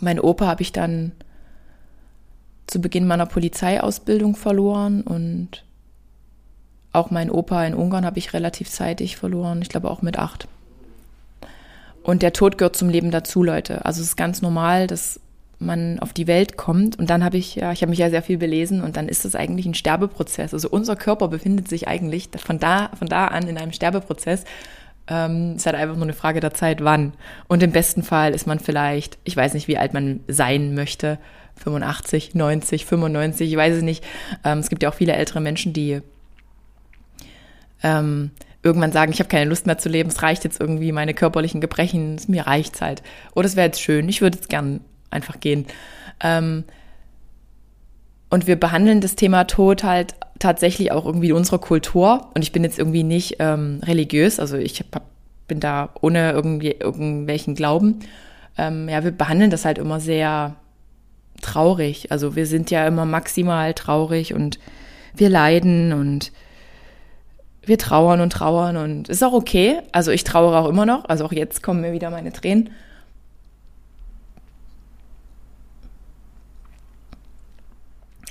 Mein 0.00 0.18
Opa 0.18 0.46
habe 0.46 0.62
ich 0.62 0.72
dann 0.72 1.12
zu 2.70 2.80
Beginn 2.80 3.06
meiner 3.06 3.26
Polizeiausbildung 3.26 4.36
verloren 4.36 5.02
und 5.02 5.64
auch 6.92 7.10
mein 7.10 7.30
Opa 7.30 7.64
in 7.64 7.74
Ungarn 7.74 8.04
habe 8.04 8.18
ich 8.18 8.32
relativ 8.32 8.68
zeitig 8.70 9.16
verloren, 9.16 9.62
ich 9.62 9.68
glaube 9.68 9.90
auch 9.90 10.02
mit 10.02 10.18
acht. 10.18 10.48
Und 12.02 12.22
der 12.22 12.32
Tod 12.32 12.58
gehört 12.58 12.76
zum 12.76 12.88
Leben 12.88 13.10
dazu, 13.10 13.42
Leute. 13.42 13.84
Also 13.84 14.00
es 14.00 14.08
ist 14.08 14.16
ganz 14.16 14.40
normal, 14.42 14.86
dass 14.86 15.20
man 15.58 15.98
auf 15.98 16.12
die 16.14 16.26
Welt 16.26 16.56
kommt 16.56 16.98
und 16.98 17.10
dann 17.10 17.22
habe 17.22 17.36
ich, 17.36 17.56
ja, 17.56 17.72
ich 17.72 17.82
habe 17.82 17.90
mich 17.90 17.98
ja 17.98 18.08
sehr 18.08 18.22
viel 18.22 18.38
belesen 18.38 18.82
und 18.82 18.96
dann 18.96 19.08
ist 19.08 19.24
das 19.24 19.34
eigentlich 19.34 19.66
ein 19.66 19.74
Sterbeprozess. 19.74 20.54
Also 20.54 20.70
unser 20.70 20.96
Körper 20.96 21.28
befindet 21.28 21.68
sich 21.68 21.86
eigentlich 21.86 22.30
von 22.36 22.58
da, 22.58 22.90
von 22.98 23.08
da 23.08 23.26
an 23.26 23.46
in 23.46 23.58
einem 23.58 23.72
Sterbeprozess. 23.72 24.44
Ähm, 25.06 25.56
ist 25.56 25.66
halt 25.66 25.76
einfach 25.76 25.96
nur 25.96 26.04
eine 26.04 26.12
Frage 26.14 26.40
der 26.40 26.54
Zeit, 26.54 26.82
wann. 26.82 27.12
Und 27.46 27.62
im 27.62 27.72
besten 27.72 28.02
Fall 28.02 28.32
ist 28.32 28.46
man 28.46 28.58
vielleicht, 28.58 29.18
ich 29.24 29.36
weiß 29.36 29.54
nicht, 29.54 29.68
wie 29.68 29.76
alt 29.76 29.92
man 29.92 30.20
sein 30.28 30.74
möchte, 30.74 31.18
85, 31.62 32.34
90, 32.34 32.86
95, 32.86 33.50
ich 33.50 33.56
weiß 33.56 33.76
es 33.76 33.82
nicht. 33.82 34.04
Ähm, 34.44 34.58
es 34.58 34.68
gibt 34.68 34.82
ja 34.82 34.88
auch 34.88 34.94
viele 34.94 35.12
ältere 35.12 35.40
Menschen, 35.40 35.72
die 35.72 36.00
ähm, 37.82 38.30
irgendwann 38.62 38.92
sagen, 38.92 39.12
ich 39.12 39.20
habe 39.20 39.28
keine 39.28 39.48
Lust 39.48 39.66
mehr 39.66 39.78
zu 39.78 39.88
leben, 39.88 40.10
es 40.10 40.22
reicht 40.22 40.44
jetzt 40.44 40.60
irgendwie, 40.60 40.92
meine 40.92 41.14
körperlichen 41.14 41.60
Gebrechen, 41.60 42.20
mir 42.28 42.46
reicht's 42.46 42.80
halt. 42.80 43.02
Oder 43.34 43.46
es 43.46 43.56
wäre 43.56 43.66
jetzt 43.66 43.80
schön, 43.80 44.08
ich 44.08 44.20
würde 44.20 44.38
jetzt 44.38 44.48
gern 44.48 44.80
einfach 45.10 45.40
gehen. 45.40 45.66
Ähm, 46.20 46.64
und 48.28 48.46
wir 48.46 48.58
behandeln 48.58 49.00
das 49.00 49.16
Thema 49.16 49.44
Tod 49.44 49.82
halt 49.82 50.14
tatsächlich 50.38 50.92
auch 50.92 51.04
irgendwie 51.04 51.30
in 51.30 51.34
unserer 51.34 51.58
Kultur. 51.58 52.28
Und 52.34 52.42
ich 52.42 52.52
bin 52.52 52.62
jetzt 52.62 52.78
irgendwie 52.78 53.02
nicht 53.02 53.36
ähm, 53.40 53.80
religiös, 53.84 54.38
also 54.38 54.56
ich 54.56 54.80
hab, 54.92 55.02
bin 55.48 55.58
da 55.58 55.90
ohne 56.00 56.30
irgendwie 56.30 56.70
irgendwelchen 56.70 57.54
Glauben. 57.54 58.00
Ähm, 58.56 58.88
ja, 58.88 59.02
wir 59.02 59.10
behandeln 59.10 59.50
das 59.50 59.64
halt 59.64 59.78
immer 59.78 60.00
sehr 60.00 60.56
traurig. 61.40 62.12
Also 62.12 62.36
wir 62.36 62.46
sind 62.46 62.70
ja 62.70 62.86
immer 62.86 63.04
maximal 63.04 63.74
traurig 63.74 64.34
und 64.34 64.58
wir 65.14 65.28
leiden 65.28 65.92
und 65.92 66.32
wir 67.62 67.78
trauern 67.78 68.20
und 68.20 68.32
trauern 68.32 68.76
und 68.76 69.08
ist 69.08 69.22
auch 69.22 69.32
okay. 69.32 69.80
Also 69.92 70.10
ich 70.10 70.24
trauere 70.24 70.58
auch 70.60 70.68
immer 70.68 70.86
noch. 70.86 71.04
Also 71.06 71.24
auch 71.24 71.32
jetzt 71.32 71.62
kommen 71.62 71.80
mir 71.80 71.92
wieder 71.92 72.10
meine 72.10 72.32
Tränen. 72.32 72.70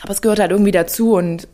Aber 0.01 0.11
es 0.11 0.21
gehört 0.21 0.39
halt 0.39 0.51
irgendwie 0.51 0.71
dazu 0.71 1.13
und 1.13 1.47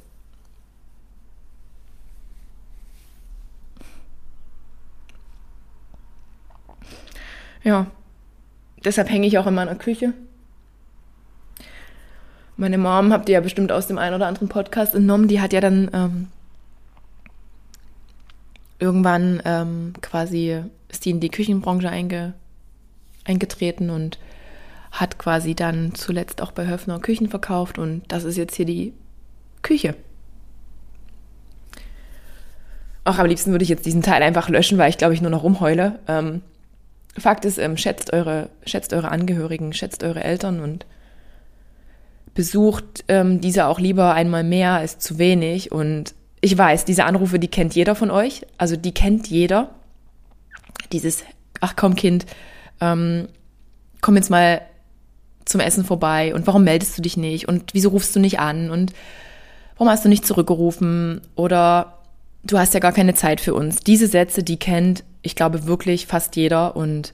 ja, 7.63 7.87
deshalb 8.83 9.09
hänge 9.09 9.27
ich 9.27 9.37
auch 9.37 9.47
in 9.47 9.55
meiner 9.55 9.75
Küche. 9.75 10.13
Meine 12.57 12.77
Mom 12.77 13.11
habt 13.11 13.27
ihr 13.27 13.33
ja 13.33 13.41
bestimmt 13.41 13.71
aus 13.71 13.87
dem 13.87 13.97
einen 13.97 14.15
oder 14.15 14.27
anderen 14.27 14.47
Podcast 14.47 14.95
entnommen, 14.95 15.27
die 15.27 15.41
hat 15.41 15.51
ja 15.51 15.59
dann 15.59 15.89
ähm, 15.93 16.27
irgendwann 18.79 19.41
ähm, 19.45 19.93
quasi 20.01 20.61
ist 20.89 21.05
die 21.05 21.09
in 21.09 21.19
die 21.19 21.29
Küchenbranche 21.29 21.89
einge, 21.89 22.33
eingetreten 23.25 23.89
und 23.89 24.19
hat 24.91 25.17
quasi 25.17 25.55
dann 25.55 25.93
zuletzt 25.95 26.41
auch 26.41 26.51
bei 26.51 26.67
Höfner 26.67 26.99
Küchen 26.99 27.27
verkauft 27.27 27.77
und 27.77 28.03
das 28.07 28.23
ist 28.23 28.37
jetzt 28.37 28.55
hier 28.55 28.65
die 28.65 28.93
Küche. 29.61 29.95
Ach, 33.03 33.19
am 33.19 33.27
liebsten 33.27 33.51
würde 33.51 33.63
ich 33.63 33.69
jetzt 33.69 33.85
diesen 33.85 34.01
Teil 34.01 34.23
einfach 34.23 34.47
löschen, 34.47 34.77
weil 34.77 34.89
ich 34.89 34.97
glaube 34.97 35.13
ich 35.13 35.21
nur 35.21 35.31
noch 35.31 35.43
rumheule. 35.43 35.99
Ähm, 36.07 36.41
Fakt 37.17 37.45
ist, 37.45 37.57
ähm, 37.57 37.77
schätzt 37.77 38.13
eure, 38.13 38.49
schätzt 38.65 38.93
eure 38.93 39.09
Angehörigen, 39.09 39.73
schätzt 39.73 40.03
eure 40.03 40.23
Eltern 40.23 40.59
und 40.59 40.85
besucht 42.35 43.05
ähm, 43.07 43.41
diese 43.41 43.65
auch 43.65 43.79
lieber 43.79 44.13
einmal 44.13 44.43
mehr 44.43 44.73
als 44.73 44.99
zu 44.99 45.17
wenig. 45.17 45.71
Und 45.71 46.13
ich 46.41 46.55
weiß, 46.55 46.85
diese 46.85 47.05
Anrufe, 47.05 47.39
die 47.39 47.47
kennt 47.47 47.73
jeder 47.73 47.95
von 47.95 48.11
euch. 48.11 48.45
Also 48.59 48.75
die 48.75 48.93
kennt 48.93 49.27
jeder. 49.27 49.71
Dieses, 50.91 51.23
ach 51.61 51.75
komm 51.75 51.95
Kind, 51.95 52.27
ähm, 52.81 53.29
komm 54.01 54.17
jetzt 54.17 54.29
mal 54.29 54.61
zum 55.45 55.61
Essen 55.61 55.85
vorbei 55.85 56.35
und 56.35 56.45
warum 56.45 56.63
meldest 56.63 56.97
du 56.97 57.01
dich 57.01 57.17
nicht 57.17 57.47
und 57.47 57.73
wieso 57.73 57.89
rufst 57.89 58.15
du 58.15 58.19
nicht 58.19 58.39
an 58.39 58.69
und 58.69 58.93
warum 59.77 59.91
hast 59.91 60.03
du 60.03 60.09
nicht 60.09 60.25
zurückgerufen 60.25 61.21
oder 61.35 61.99
du 62.43 62.57
hast 62.57 62.73
ja 62.73 62.79
gar 62.79 62.91
keine 62.91 63.13
Zeit 63.13 63.41
für 63.41 63.53
uns. 63.53 63.79
Diese 63.79 64.07
Sätze, 64.07 64.43
die 64.43 64.57
kennt, 64.57 65.03
ich 65.21 65.35
glaube 65.35 65.65
wirklich 65.65 66.07
fast 66.07 66.35
jeder 66.35 66.75
und 66.75 67.13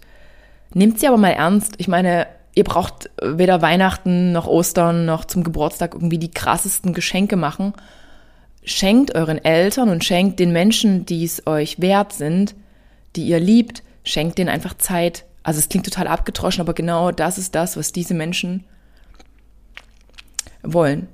nehmt 0.73 0.99
sie 0.99 1.07
aber 1.07 1.17
mal 1.17 1.31
ernst. 1.31 1.75
Ich 1.77 1.87
meine, 1.87 2.27
ihr 2.53 2.63
braucht 2.63 3.09
weder 3.21 3.61
Weihnachten 3.61 4.31
noch 4.31 4.47
Ostern 4.47 5.05
noch 5.05 5.25
zum 5.25 5.43
Geburtstag 5.43 5.93
irgendwie 5.93 6.17
die 6.17 6.31
krassesten 6.31 6.93
Geschenke 6.93 7.35
machen. 7.35 7.73
Schenkt 8.63 9.15
euren 9.15 9.43
Eltern 9.43 9.89
und 9.89 10.03
schenkt 10.03 10.39
den 10.39 10.51
Menschen, 10.51 11.05
die 11.05 11.23
es 11.23 11.47
euch 11.47 11.81
wert 11.81 12.13
sind, 12.13 12.55
die 13.15 13.23
ihr 13.23 13.39
liebt, 13.39 13.83
schenkt 14.03 14.37
denen 14.37 14.49
einfach 14.49 14.77
Zeit, 14.77 15.25
also 15.43 15.59
es 15.59 15.69
klingt 15.69 15.85
total 15.85 16.07
abgetroschen, 16.07 16.61
aber 16.61 16.73
genau 16.73 17.11
das 17.11 17.37
ist 17.37 17.55
das, 17.55 17.77
was 17.77 17.91
diese 17.91 18.13
Menschen 18.13 18.63
wollen. 20.61 21.07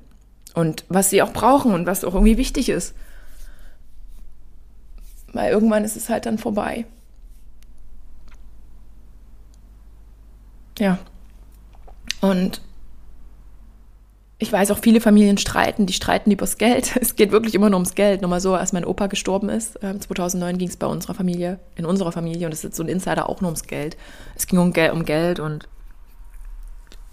Und 0.54 0.84
was 0.88 1.10
sie 1.10 1.22
auch 1.22 1.32
brauchen 1.32 1.72
und 1.72 1.86
was 1.86 2.04
auch 2.04 2.14
irgendwie 2.14 2.36
wichtig 2.36 2.68
ist. 2.68 2.94
Weil 5.32 5.52
irgendwann 5.52 5.84
ist 5.84 5.96
es 5.96 6.08
halt 6.08 6.26
dann 6.26 6.38
vorbei. 6.38 6.84
Ja. 10.78 10.98
Und 12.20 12.60
ich 14.40 14.52
weiß 14.52 14.70
auch, 14.70 14.78
viele 14.78 15.00
Familien 15.00 15.36
streiten, 15.36 15.86
die 15.86 15.92
streiten 15.92 16.30
übers 16.30 16.58
Geld. 16.58 16.96
Es 17.00 17.16
geht 17.16 17.32
wirklich 17.32 17.54
immer 17.54 17.70
nur 17.70 17.78
ums 17.78 17.94
Geld. 17.94 18.20
Nur 18.20 18.30
mal 18.30 18.40
so, 18.40 18.54
als 18.54 18.72
mein 18.72 18.84
Opa 18.84 19.08
gestorben 19.08 19.48
ist, 19.48 19.78
2009 19.80 20.58
ging 20.58 20.68
es 20.68 20.76
bei 20.76 20.86
unserer 20.86 21.14
Familie, 21.14 21.58
in 21.76 21.86
unserer 21.86 22.12
Familie, 22.12 22.46
und 22.46 22.52
das 22.52 22.64
ist 22.64 22.76
so 22.76 22.82
ein 22.82 22.88
Insider 22.88 23.28
auch 23.28 23.40
nur 23.40 23.48
ums 23.48 23.64
Geld. 23.64 23.96
Es 24.36 24.46
ging 24.46 24.58
um, 24.58 24.72
Geld, 24.72 24.92
um 24.92 25.04
Geld 25.04 25.40
und 25.40 25.68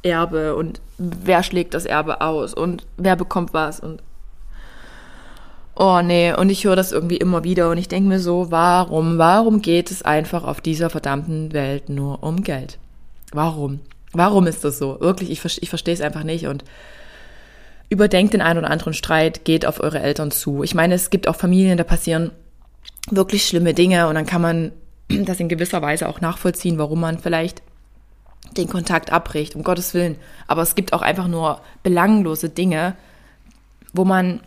Erbe 0.03 0.55
und 0.55 0.81
wer 0.99 1.41
schlägt 1.41 1.73
das 1.73 1.85
Erbe 1.85 2.21
aus 2.21 2.53
und 2.53 2.85
wer 2.95 3.15
bekommt 3.15 3.53
was 3.53 3.79
und 3.79 4.03
oh 5.75 6.01
nee, 6.03 6.31
und 6.31 6.49
ich 6.49 6.63
höre 6.63 6.75
das 6.75 6.91
irgendwie 6.91 7.17
immer 7.17 7.43
wieder 7.43 7.71
und 7.71 7.77
ich 7.77 7.87
denke 7.87 8.07
mir 8.07 8.19
so, 8.19 8.51
warum, 8.51 9.17
warum 9.17 9.61
geht 9.61 9.89
es 9.89 10.03
einfach 10.03 10.43
auf 10.43 10.61
dieser 10.61 10.91
verdammten 10.91 11.53
Welt 11.53 11.89
nur 11.89 12.23
um 12.23 12.43
Geld? 12.43 12.77
Warum? 13.33 13.79
Warum 14.17 14.47
ist 14.47 14.63
das 14.63 14.77
so? 14.77 14.99
Wirklich, 14.99 15.29
ich, 15.29 15.61
ich 15.61 15.69
verstehe 15.69 15.93
es 15.93 16.01
einfach 16.01 16.23
nicht 16.23 16.47
und 16.47 16.63
überdenkt 17.89 18.33
den 18.33 18.41
einen 18.41 18.59
oder 18.59 18.71
anderen 18.71 18.93
Streit, 18.93 19.45
geht 19.45 19.65
auf 19.65 19.79
eure 19.79 19.99
Eltern 19.99 20.31
zu. 20.31 20.63
Ich 20.63 20.73
meine, 20.73 20.95
es 20.95 21.09
gibt 21.09 21.27
auch 21.27 21.35
Familien, 21.35 21.77
da 21.77 21.83
passieren 21.83 22.31
wirklich 23.09 23.45
schlimme 23.45 23.73
Dinge 23.73 24.07
und 24.07 24.15
dann 24.15 24.25
kann 24.25 24.41
man 24.41 24.71
das 25.09 25.39
in 25.39 25.49
gewisser 25.49 25.81
Weise 25.81 26.09
auch 26.09 26.21
nachvollziehen, 26.21 26.77
warum 26.77 26.99
man 26.99 27.19
vielleicht 27.19 27.61
den 28.57 28.69
Kontakt 28.69 29.11
abbricht, 29.11 29.55
um 29.55 29.63
Gottes 29.63 29.93
Willen. 29.93 30.17
Aber 30.47 30.61
es 30.61 30.75
gibt 30.75 30.93
auch 30.93 31.01
einfach 31.01 31.27
nur 31.27 31.61
belanglose 31.83 32.49
Dinge, 32.49 32.95
wo 33.93 34.05
man 34.05 34.41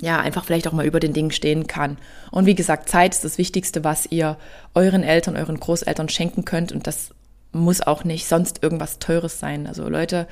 ja 0.00 0.18
einfach 0.20 0.44
vielleicht 0.44 0.68
auch 0.68 0.72
mal 0.72 0.86
über 0.86 1.00
den 1.00 1.12
Dingen 1.12 1.30
stehen 1.30 1.66
kann. 1.66 1.98
Und 2.30 2.46
wie 2.46 2.54
gesagt, 2.54 2.88
Zeit 2.88 3.14
ist 3.14 3.24
das 3.24 3.38
Wichtigste, 3.38 3.84
was 3.84 4.06
ihr 4.06 4.36
euren 4.74 5.02
Eltern, 5.02 5.36
euren 5.36 5.58
Großeltern 5.58 6.08
schenken 6.08 6.44
könnt. 6.44 6.72
Und 6.72 6.86
das 6.86 7.10
muss 7.56 7.80
auch 7.80 8.04
nicht 8.04 8.26
sonst 8.26 8.62
irgendwas 8.62 8.98
Teures 8.98 9.40
sein. 9.40 9.66
Also 9.66 9.88
Leute, 9.88 10.26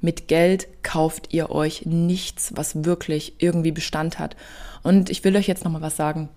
mit 0.00 0.28
Geld 0.28 0.68
kauft 0.82 1.32
ihr 1.32 1.50
euch 1.50 1.86
nichts, 1.86 2.52
was 2.54 2.84
wirklich 2.84 3.34
irgendwie 3.38 3.72
Bestand 3.72 4.18
hat. 4.18 4.36
Und 4.82 5.10
ich 5.10 5.24
will 5.24 5.36
euch 5.36 5.46
jetzt 5.46 5.64
noch 5.64 5.72
mal 5.72 5.82
was 5.82 5.96
sagen. 5.96 6.28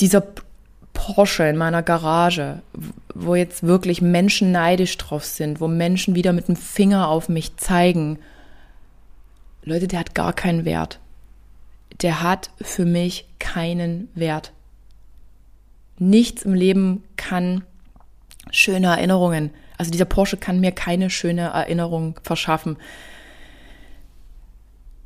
Dieser 0.00 0.22
Porsche 0.92 1.44
in 1.44 1.56
meiner 1.56 1.82
Garage, 1.82 2.62
wo 3.14 3.34
jetzt 3.34 3.62
wirklich 3.62 4.02
Menschen 4.02 4.52
neidisch 4.52 4.96
drauf 4.96 5.24
sind, 5.24 5.60
wo 5.60 5.68
Menschen 5.68 6.14
wieder 6.14 6.32
mit 6.32 6.48
dem 6.48 6.56
Finger 6.56 7.08
auf 7.08 7.28
mich 7.28 7.56
zeigen. 7.56 8.18
Leute, 9.62 9.86
der 9.86 10.00
hat 10.00 10.14
gar 10.14 10.32
keinen 10.32 10.64
Wert. 10.64 10.98
Der 12.02 12.22
hat 12.22 12.50
für 12.60 12.84
mich 12.84 13.28
keinen 13.38 14.08
Wert. 14.14 14.52
Nichts 15.98 16.42
im 16.42 16.54
Leben 16.54 17.04
kann 17.16 17.64
schöne 18.50 18.88
Erinnerungen. 18.88 19.50
Also 19.76 19.90
dieser 19.90 20.04
Porsche 20.04 20.36
kann 20.36 20.60
mir 20.60 20.72
keine 20.72 21.10
schöne 21.10 21.48
Erinnerung 21.48 22.18
verschaffen. 22.22 22.76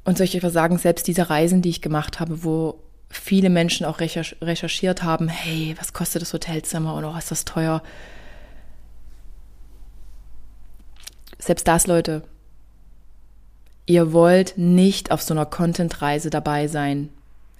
Und 0.05 0.16
soll 0.16 0.24
ich 0.24 0.35
etwas 0.35 0.52
sagen, 0.52 0.78
selbst 0.78 1.07
diese 1.07 1.31
Reisen, 1.31 1.62
die 1.62 1.68
ich 1.68 1.83
gemacht 1.83 2.20
habe, 2.20 2.42
wo 2.42 2.81
viele 3.09 3.50
Menschen 3.50 3.87
auch 3.87 4.00
recherchiert 4.00 5.02
haben, 5.02 5.28
hey, 5.28 5.74
was 5.78 5.92
kostet 5.92 6.22
das 6.22 6.33
Hotelzimmer 6.33 6.94
und 6.94 7.05
oh, 7.05 7.16
ist 7.16 7.31
das 7.31 7.44
teuer. 7.44 7.83
Selbst 11.38 11.68
das, 11.68 11.87
Leute, 11.87 12.22
ihr 13.87 14.12
wollt 14.12 14.57
nicht 14.57 15.11
auf 15.11 15.22
so 15.22 15.35
einer 15.35 15.46
Content-Reise 15.46 16.31
dabei 16.31 16.68
sein. 16.68 17.11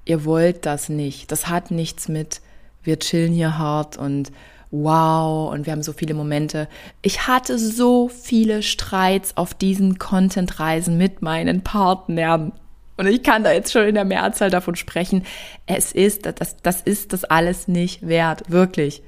Ihr 0.05 0.25
wollt 0.25 0.67
das 0.67 0.89
nicht. 0.89 1.31
Das 1.31 1.49
hat 1.49 1.71
nichts 1.71 2.09
mit, 2.09 2.41
wir 2.83 2.99
chillen 2.99 3.33
hier 3.33 3.59
hart 3.59 3.97
und 3.97 4.33
wow, 4.73 5.53
und 5.53 5.67
wir 5.67 5.73
haben 5.73 5.83
so 5.83 5.93
viele 5.93 6.15
Momente. 6.15 6.67
Ich 7.03 7.29
hatte 7.29 7.59
so 7.59 8.09
viele 8.09 8.63
Streits 8.63 9.37
auf 9.37 9.55
diesen 9.55 9.99
Content-Reisen 9.99 10.97
mit 10.97 11.21
meinen 11.23 11.63
Partnern. 11.63 12.53
Und 12.97 13.07
ich 13.07 13.23
kann 13.23 13.45
da 13.45 13.53
jetzt 13.53 13.71
schon 13.71 13.87
in 13.87 13.95
der 13.95 14.07
Mehrzahl 14.07 14.51
davon 14.51 14.75
sprechen. 14.75 15.25
Es 15.67 15.93
ist, 15.93 16.27
das, 16.27 16.57
das 16.63 16.81
ist 16.81 17.13
das 17.13 17.25
alles 17.25 17.69
nicht 17.69 18.07
wert. 18.07 18.45
Wirklich. 18.49 19.03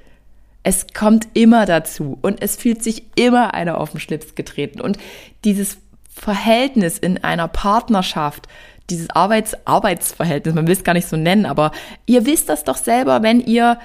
Es 0.63 0.87
kommt 0.95 1.29
immer 1.33 1.67
dazu 1.67 2.19
und 2.21 2.43
es 2.43 2.57
fühlt 2.57 2.83
sich 2.83 3.05
immer 3.17 3.55
einer 3.55 3.79
auf 3.79 3.91
den 3.91 4.01
Schlips 4.01 4.35
getreten. 4.35 4.81
Und 4.81 4.99
dieses 5.45 5.79
Verhältnis 6.11 6.99
in 6.99 7.25
einer 7.25 7.49
Partnerschaft, 7.49 8.49
dieses 8.91 9.11
Arbeits 9.11 9.57
Arbeitsverhältnis, 9.67 10.55
man 10.55 10.67
will 10.67 10.75
es 10.75 10.85
gar 10.85 10.93
nicht 10.93 11.09
so 11.09 11.17
nennen, 11.17 11.47
aber 11.47 11.73
ihr 12.07 12.27
wisst 12.27 12.51
das 12.51 12.65
doch 12.65 12.77
selber, 12.77 13.23
wenn 13.23 13.41
ihr 13.41 13.79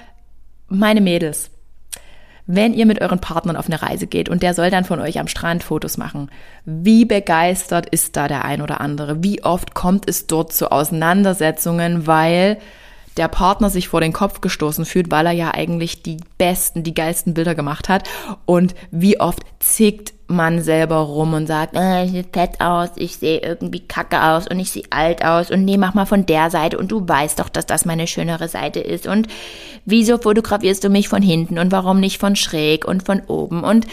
meine 0.68 1.02
Mädels, 1.02 1.52
wenn 2.52 2.74
ihr 2.74 2.88
mit 2.88 3.00
euren 3.00 3.22
Partnern 3.22 3.56
auf 3.56 3.68
eine 3.68 3.80
Reise 3.80 4.08
geht 4.08 4.28
und 4.28 4.42
der 4.42 4.56
soll 4.56 4.72
dann 4.72 4.84
von 4.84 5.00
euch 5.00 5.20
am 5.20 5.28
Strand 5.28 5.64
Fotos 5.64 5.98
machen, 5.98 6.32
wie 6.66 7.06
begeistert 7.06 7.88
ist 7.88 8.18
da 8.18 8.28
der 8.28 8.44
ein 8.44 8.64
oder 8.64 8.82
andere? 8.82 9.24
Wie 9.24 9.44
oft 9.44 9.76
kommt 9.76 10.10
es 10.10 10.26
dort 10.26 10.52
zu 10.52 10.72
Auseinandersetzungen, 10.72 12.08
weil 12.08 12.58
der 13.18 13.28
Partner 13.28 13.70
sich 13.70 13.88
vor 13.88 14.02
den 14.02 14.14
Kopf 14.14 14.42
gestoßen 14.42 14.86
fühlt, 14.86 15.12
weil 15.12 15.28
er 15.28 15.32
ja 15.32 15.54
eigentlich 15.54 16.02
die 16.02 16.18
besten, 16.40 16.82
die 16.82 16.96
geilsten 16.96 17.36
Bilder 17.36 17.54
gemacht 17.54 17.88
hat. 17.88 18.10
Und 18.48 18.74
wie 18.90 19.20
oft 19.20 19.42
zickt 19.60 20.14
man 20.30 20.62
selber 20.62 20.98
rum 20.98 21.34
und 21.34 21.48
sagt, 21.48 21.76
äh, 21.76 22.06
ich 22.06 22.12
sehe 22.12 22.26
fett 22.32 22.62
aus, 22.62 22.90
ich 22.96 23.18
sehe 23.18 23.40
irgendwie 23.40 23.80
kacke 23.80 24.24
aus 24.24 24.48
und 24.48 24.60
ich 24.60 24.72
sehe 24.72 24.84
alt 24.92 25.26
aus 25.26 25.50
und 25.50 25.66
nee, 25.66 25.78
mach 25.78 25.96
mal 25.96 26.06
von 26.06 26.26
der 26.26 26.52
Seite 26.52 26.78
und 26.78 26.92
du 26.92 27.08
weißt 27.08 27.40
doch, 27.40 27.50
dass 27.50 27.66
das 27.66 27.84
meine 27.84 28.06
schönere 28.06 28.48
Seite 28.48 28.80
ist 28.80 29.08
und 29.08 29.28
wieso 29.86 30.20
fotografierst 30.20 30.84
du 30.84 30.90
mich 30.90 31.10
von 31.10 31.24
hinten 31.24 31.58
und 31.58 31.72
warum 31.72 32.00
nicht 32.00 32.20
von 32.20 32.36
schräg 32.36 32.86
und 32.86 33.04
von 33.04 33.22
oben 33.28 33.64
und 33.64 33.88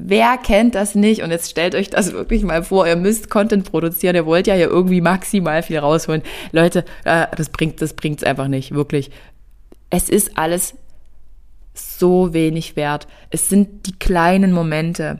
Wer 0.00 0.38
kennt 0.38 0.76
das 0.76 0.94
nicht? 0.94 1.22
Und 1.22 1.32
jetzt 1.32 1.50
stellt 1.50 1.74
euch 1.74 1.90
das 1.90 2.12
wirklich 2.12 2.44
mal 2.44 2.62
vor. 2.62 2.86
Ihr 2.86 2.94
müsst 2.94 3.30
Content 3.30 3.68
produzieren. 3.68 4.14
Ihr 4.14 4.26
wollt 4.26 4.46
ja 4.46 4.54
hier 4.54 4.68
irgendwie 4.68 5.00
maximal 5.00 5.60
viel 5.64 5.78
rausholen. 5.78 6.22
Leute, 6.52 6.84
äh, 7.02 7.26
das 7.36 7.48
bringt, 7.48 7.82
das 7.82 7.94
bringt's 7.94 8.22
einfach 8.22 8.46
nicht. 8.46 8.72
Wirklich. 8.72 9.10
Es 9.90 10.08
ist 10.08 10.38
alles 10.38 10.74
so 11.74 12.32
wenig 12.32 12.76
wert. 12.76 13.08
Es 13.30 13.48
sind 13.48 13.86
die 13.86 13.98
kleinen 13.98 14.52
Momente. 14.52 15.18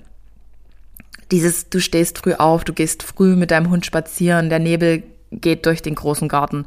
Dieses, 1.31 1.69
du 1.69 1.81
stehst 1.81 2.19
früh 2.19 2.35
auf, 2.35 2.65
du 2.65 2.73
gehst 2.73 3.03
früh 3.03 3.37
mit 3.37 3.51
deinem 3.51 3.71
Hund 3.71 3.85
spazieren, 3.85 4.49
der 4.49 4.59
Nebel 4.59 5.03
geht 5.31 5.67
durch 5.67 5.83
den 5.83 5.95
großen 5.95 6.29
Garten. 6.29 6.67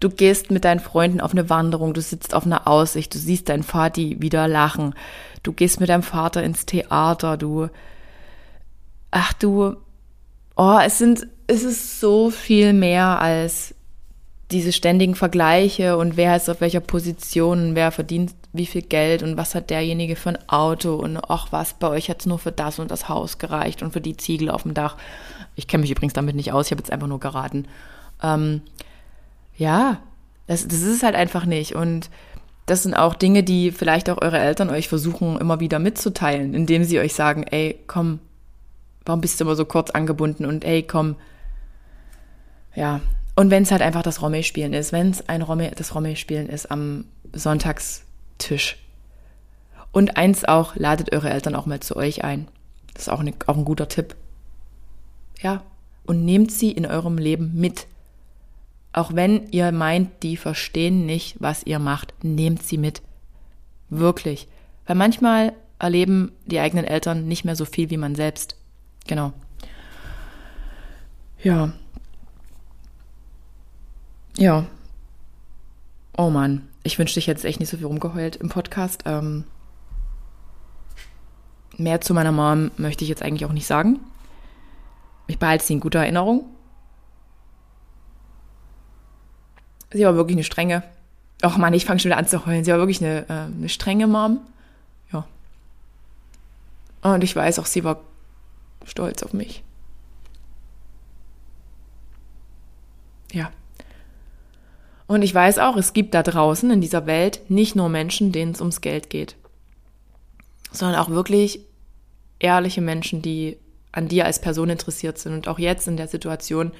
Du 0.00 0.08
gehst 0.08 0.50
mit 0.50 0.64
deinen 0.64 0.80
Freunden 0.80 1.20
auf 1.20 1.32
eine 1.32 1.50
Wanderung, 1.50 1.92
du 1.92 2.00
sitzt 2.00 2.32
auf 2.32 2.46
einer 2.46 2.66
Aussicht, 2.66 3.14
du 3.14 3.18
siehst 3.18 3.48
deinen 3.48 3.64
Vati 3.64 4.16
wieder 4.20 4.48
lachen 4.48 4.94
du 5.42 5.52
gehst 5.52 5.80
mit 5.80 5.88
deinem 5.88 6.02
Vater 6.02 6.42
ins 6.42 6.66
Theater, 6.66 7.36
du, 7.36 7.68
ach 9.10 9.32
du, 9.34 9.76
oh, 10.56 10.78
es 10.84 10.98
sind, 10.98 11.26
es 11.46 11.62
ist 11.62 12.00
so 12.00 12.30
viel 12.30 12.72
mehr 12.72 13.20
als 13.20 13.74
diese 14.50 14.72
ständigen 14.72 15.14
Vergleiche 15.14 15.98
und 15.98 16.16
wer 16.16 16.34
ist 16.34 16.48
auf 16.48 16.60
welcher 16.60 16.80
Position, 16.80 17.74
wer 17.74 17.92
verdient 17.92 18.34
wie 18.52 18.64
viel 18.64 18.82
Geld 18.82 19.22
und 19.22 19.36
was 19.36 19.54
hat 19.54 19.68
derjenige 19.68 20.16
für 20.16 20.30
ein 20.30 20.48
Auto 20.48 20.94
und 20.94 21.18
ach 21.28 21.48
was, 21.50 21.74
bei 21.74 21.88
euch 21.88 22.08
hat 22.08 22.20
es 22.20 22.26
nur 22.26 22.38
für 22.38 22.52
das 22.52 22.78
und 22.78 22.90
das 22.90 23.08
Haus 23.10 23.38
gereicht 23.38 23.82
und 23.82 23.92
für 23.92 24.00
die 24.00 24.16
Ziegel 24.16 24.48
auf 24.50 24.62
dem 24.62 24.72
Dach. 24.72 24.96
Ich 25.54 25.66
kenne 25.66 25.82
mich 25.82 25.90
übrigens 25.90 26.14
damit 26.14 26.34
nicht 26.34 26.52
aus, 26.52 26.66
ich 26.66 26.72
habe 26.72 26.80
jetzt 26.80 26.90
einfach 26.90 27.08
nur 27.08 27.20
geraten. 27.20 27.66
Ähm, 28.22 28.62
ja, 29.56 29.98
das, 30.46 30.66
das 30.66 30.80
ist 30.80 31.02
halt 31.02 31.14
einfach 31.14 31.44
nicht. 31.44 31.74
Und 31.74 32.08
das 32.64 32.84
sind 32.84 32.94
auch 32.94 33.14
Dinge, 33.14 33.42
die 33.42 33.70
vielleicht 33.70 34.08
auch 34.08 34.20
eure 34.22 34.38
Eltern 34.38 34.70
euch 34.70 34.88
versuchen 34.88 35.38
immer 35.38 35.60
wieder 35.60 35.78
mitzuteilen, 35.78 36.54
indem 36.54 36.84
sie 36.84 36.98
euch 37.00 37.14
sagen, 37.14 37.42
ey, 37.42 37.78
komm, 37.86 38.20
warum 39.04 39.20
bist 39.20 39.40
du 39.40 39.44
immer 39.44 39.56
so 39.56 39.64
kurz 39.64 39.90
angebunden 39.90 40.46
und 40.46 40.64
ey, 40.64 40.82
komm, 40.82 41.16
ja. 42.74 43.00
Und 43.38 43.52
wenn 43.52 43.62
es 43.62 43.70
halt 43.70 43.82
einfach 43.82 44.02
das 44.02 44.20
Romme-Spielen 44.20 44.72
ist, 44.72 44.90
wenn 44.90 45.10
es 45.10 45.28
ein 45.28 45.42
Romme, 45.42 45.70
das 45.70 45.94
Romme-Spielen 45.94 46.48
ist 46.48 46.72
am 46.72 47.04
Sonntagstisch. 47.32 48.78
Und 49.92 50.16
eins 50.16 50.44
auch, 50.44 50.74
ladet 50.74 51.12
eure 51.12 51.30
Eltern 51.30 51.54
auch 51.54 51.64
mal 51.64 51.78
zu 51.78 51.94
euch 51.94 52.24
ein. 52.24 52.48
Das 52.94 53.02
ist 53.02 53.08
auch, 53.08 53.20
eine, 53.20 53.32
auch 53.46 53.56
ein 53.56 53.64
guter 53.64 53.86
Tipp. 53.86 54.16
Ja. 55.40 55.62
Und 56.04 56.24
nehmt 56.24 56.50
sie 56.50 56.72
in 56.72 56.84
eurem 56.84 57.16
Leben 57.16 57.52
mit. 57.54 57.86
Auch 58.92 59.14
wenn 59.14 59.48
ihr 59.52 59.70
meint, 59.70 60.24
die 60.24 60.36
verstehen 60.36 61.06
nicht, 61.06 61.36
was 61.38 61.62
ihr 61.62 61.78
macht, 61.78 62.14
nehmt 62.24 62.64
sie 62.64 62.76
mit. 62.76 63.02
Wirklich. 63.88 64.48
Weil 64.84 64.96
manchmal 64.96 65.52
erleben 65.78 66.32
die 66.46 66.58
eigenen 66.58 66.86
Eltern 66.86 67.28
nicht 67.28 67.44
mehr 67.44 67.54
so 67.54 67.66
viel 67.66 67.88
wie 67.90 67.98
man 67.98 68.16
selbst. 68.16 68.56
Genau. 69.06 69.32
Ja. 71.40 71.72
Ja. 74.38 74.66
Oh 76.16 76.30
Mann, 76.30 76.68
ich 76.84 76.96
wünschte, 76.96 77.18
ich 77.18 77.26
hätte 77.26 77.46
echt 77.46 77.58
nicht 77.58 77.68
so 77.68 77.76
viel 77.76 77.86
rumgeheult 77.86 78.36
im 78.36 78.48
Podcast. 78.48 79.02
Ähm, 79.04 79.44
mehr 81.76 82.00
zu 82.00 82.14
meiner 82.14 82.30
Mom 82.30 82.70
möchte 82.76 83.02
ich 83.02 83.10
jetzt 83.10 83.22
eigentlich 83.22 83.44
auch 83.46 83.52
nicht 83.52 83.66
sagen. 83.66 83.98
Ich 85.26 85.40
behalte 85.40 85.64
sie 85.64 85.72
in 85.72 85.80
guter 85.80 85.98
Erinnerung. 85.98 86.44
Sie 89.92 90.04
war 90.04 90.14
wirklich 90.14 90.36
eine 90.36 90.44
strenge. 90.44 90.84
Ach 91.42 91.56
Mann, 91.56 91.74
ich 91.74 91.84
fange 91.84 91.98
schon 91.98 92.10
wieder 92.10 92.18
an 92.18 92.28
zu 92.28 92.46
heulen. 92.46 92.64
Sie 92.64 92.70
war 92.70 92.78
wirklich 92.78 93.02
eine, 93.02 93.28
äh, 93.28 93.52
eine 93.52 93.68
strenge 93.68 94.06
Mom. 94.06 94.38
Ja. 95.12 95.26
Und 97.02 97.24
ich 97.24 97.34
weiß 97.34 97.58
auch, 97.58 97.66
sie 97.66 97.82
war 97.82 98.00
stolz 98.84 99.24
auf 99.24 99.32
mich. 99.32 99.64
Ja. 103.32 103.50
Und 105.08 105.22
ich 105.22 105.34
weiß 105.34 105.58
auch, 105.58 105.76
es 105.76 105.94
gibt 105.94 106.14
da 106.14 106.22
draußen 106.22 106.70
in 106.70 106.80
dieser 106.80 107.06
Welt 107.06 107.40
nicht 107.48 107.74
nur 107.74 107.88
Menschen, 107.88 108.30
denen 108.30 108.52
es 108.52 108.60
ums 108.60 108.82
Geld 108.82 109.10
geht, 109.10 109.36
sondern 110.70 111.00
auch 111.00 111.08
wirklich 111.08 111.60
ehrliche 112.38 112.82
Menschen, 112.82 113.22
die 113.22 113.56
an 113.90 114.06
dir 114.06 114.26
als 114.26 114.40
Person 114.40 114.68
interessiert 114.68 115.18
sind. 115.18 115.32
Und 115.32 115.48
auch 115.48 115.58
jetzt 115.58 115.88
in 115.88 115.96
der 115.96 116.08
Situation, 116.08 116.72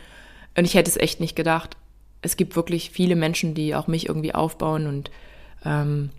und 0.57 0.65
ich 0.67 0.75
hätte 0.75 0.91
es 0.91 0.99
echt 0.99 1.21
nicht 1.21 1.37
gedacht, 1.37 1.77
es 2.21 2.37
gibt 2.37 2.55
wirklich 2.55 2.91
viele 2.91 3.17
Menschen, 3.17 3.55
die 3.55 3.75
auch 3.75 3.87
mich 3.87 4.09
irgendwie 4.09 4.35
aufbauen 4.35 4.87
und 4.87 5.11
ähm, 5.65 6.11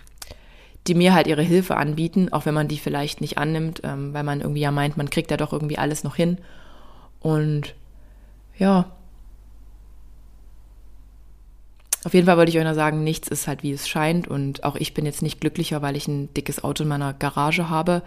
die 0.88 0.95
mir 0.95 1.14
halt 1.14 1.28
ihre 1.28 1.43
Hilfe 1.43 1.78
anbieten, 1.78 2.34
auch 2.34 2.47
wenn 2.47 2.55
man 2.55 2.68
die 2.68 2.80
vielleicht 2.80 3.22
nicht 3.22 3.38
annimmt, 3.38 3.82
ähm, 3.84 4.14
weil 4.14 4.24
man 4.24 4.41
irgendwie 4.41 4.62
ja 4.62 4.72
meint, 4.72 4.97
man 4.97 5.12
kriegt 5.12 5.30
ja 5.30 5.38
doch 5.38 5.53
irgendwie 5.53 5.78
alles 5.78 6.03
noch 6.03 6.16
hin. 6.16 6.39
Und 7.20 7.76
ja. 8.57 8.91
Auf 12.06 12.14
jeden 12.14 12.26
Fall 12.26 12.38
wollte 12.38 12.50
ich 12.50 12.58
euch 12.58 12.64
noch 12.64 12.76
sagen, 12.76 13.04
nichts 13.04 13.28
ist 13.28 13.47
halt 13.47 13.62
wie 13.62 13.74
es 13.74 13.89
scheint 13.89 14.28
und 14.28 14.64
auch 14.64 14.76
ich 14.76 14.93
bin 14.93 15.06
jetzt 15.06 15.22
nicht 15.22 15.41
glücklicher, 15.41 15.82
weil 15.82 15.97
ich 15.97 16.08
ein 16.08 16.34
dickes 16.34 16.64
Auto 16.64 16.84
in 16.84 16.89
meiner 16.89 17.14
Garage 17.14 17.70
habe. 17.70 18.04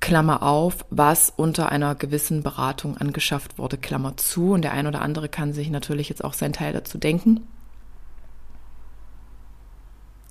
Klammer 0.00 0.42
auf, 0.42 0.86
was 0.88 1.30
unter 1.36 1.70
einer 1.70 1.94
gewissen 1.94 2.42
Beratung 2.42 2.96
angeschafft 2.96 3.58
wurde, 3.58 3.76
Klammer 3.76 4.16
zu. 4.16 4.52
Und 4.52 4.62
der 4.62 4.72
ein 4.72 4.86
oder 4.86 5.02
andere 5.02 5.28
kann 5.28 5.52
sich 5.52 5.68
natürlich 5.68 6.08
jetzt 6.08 6.24
auch 6.24 6.32
seinen 6.32 6.54
Teil 6.54 6.72
dazu 6.72 6.96
denken. 6.96 7.46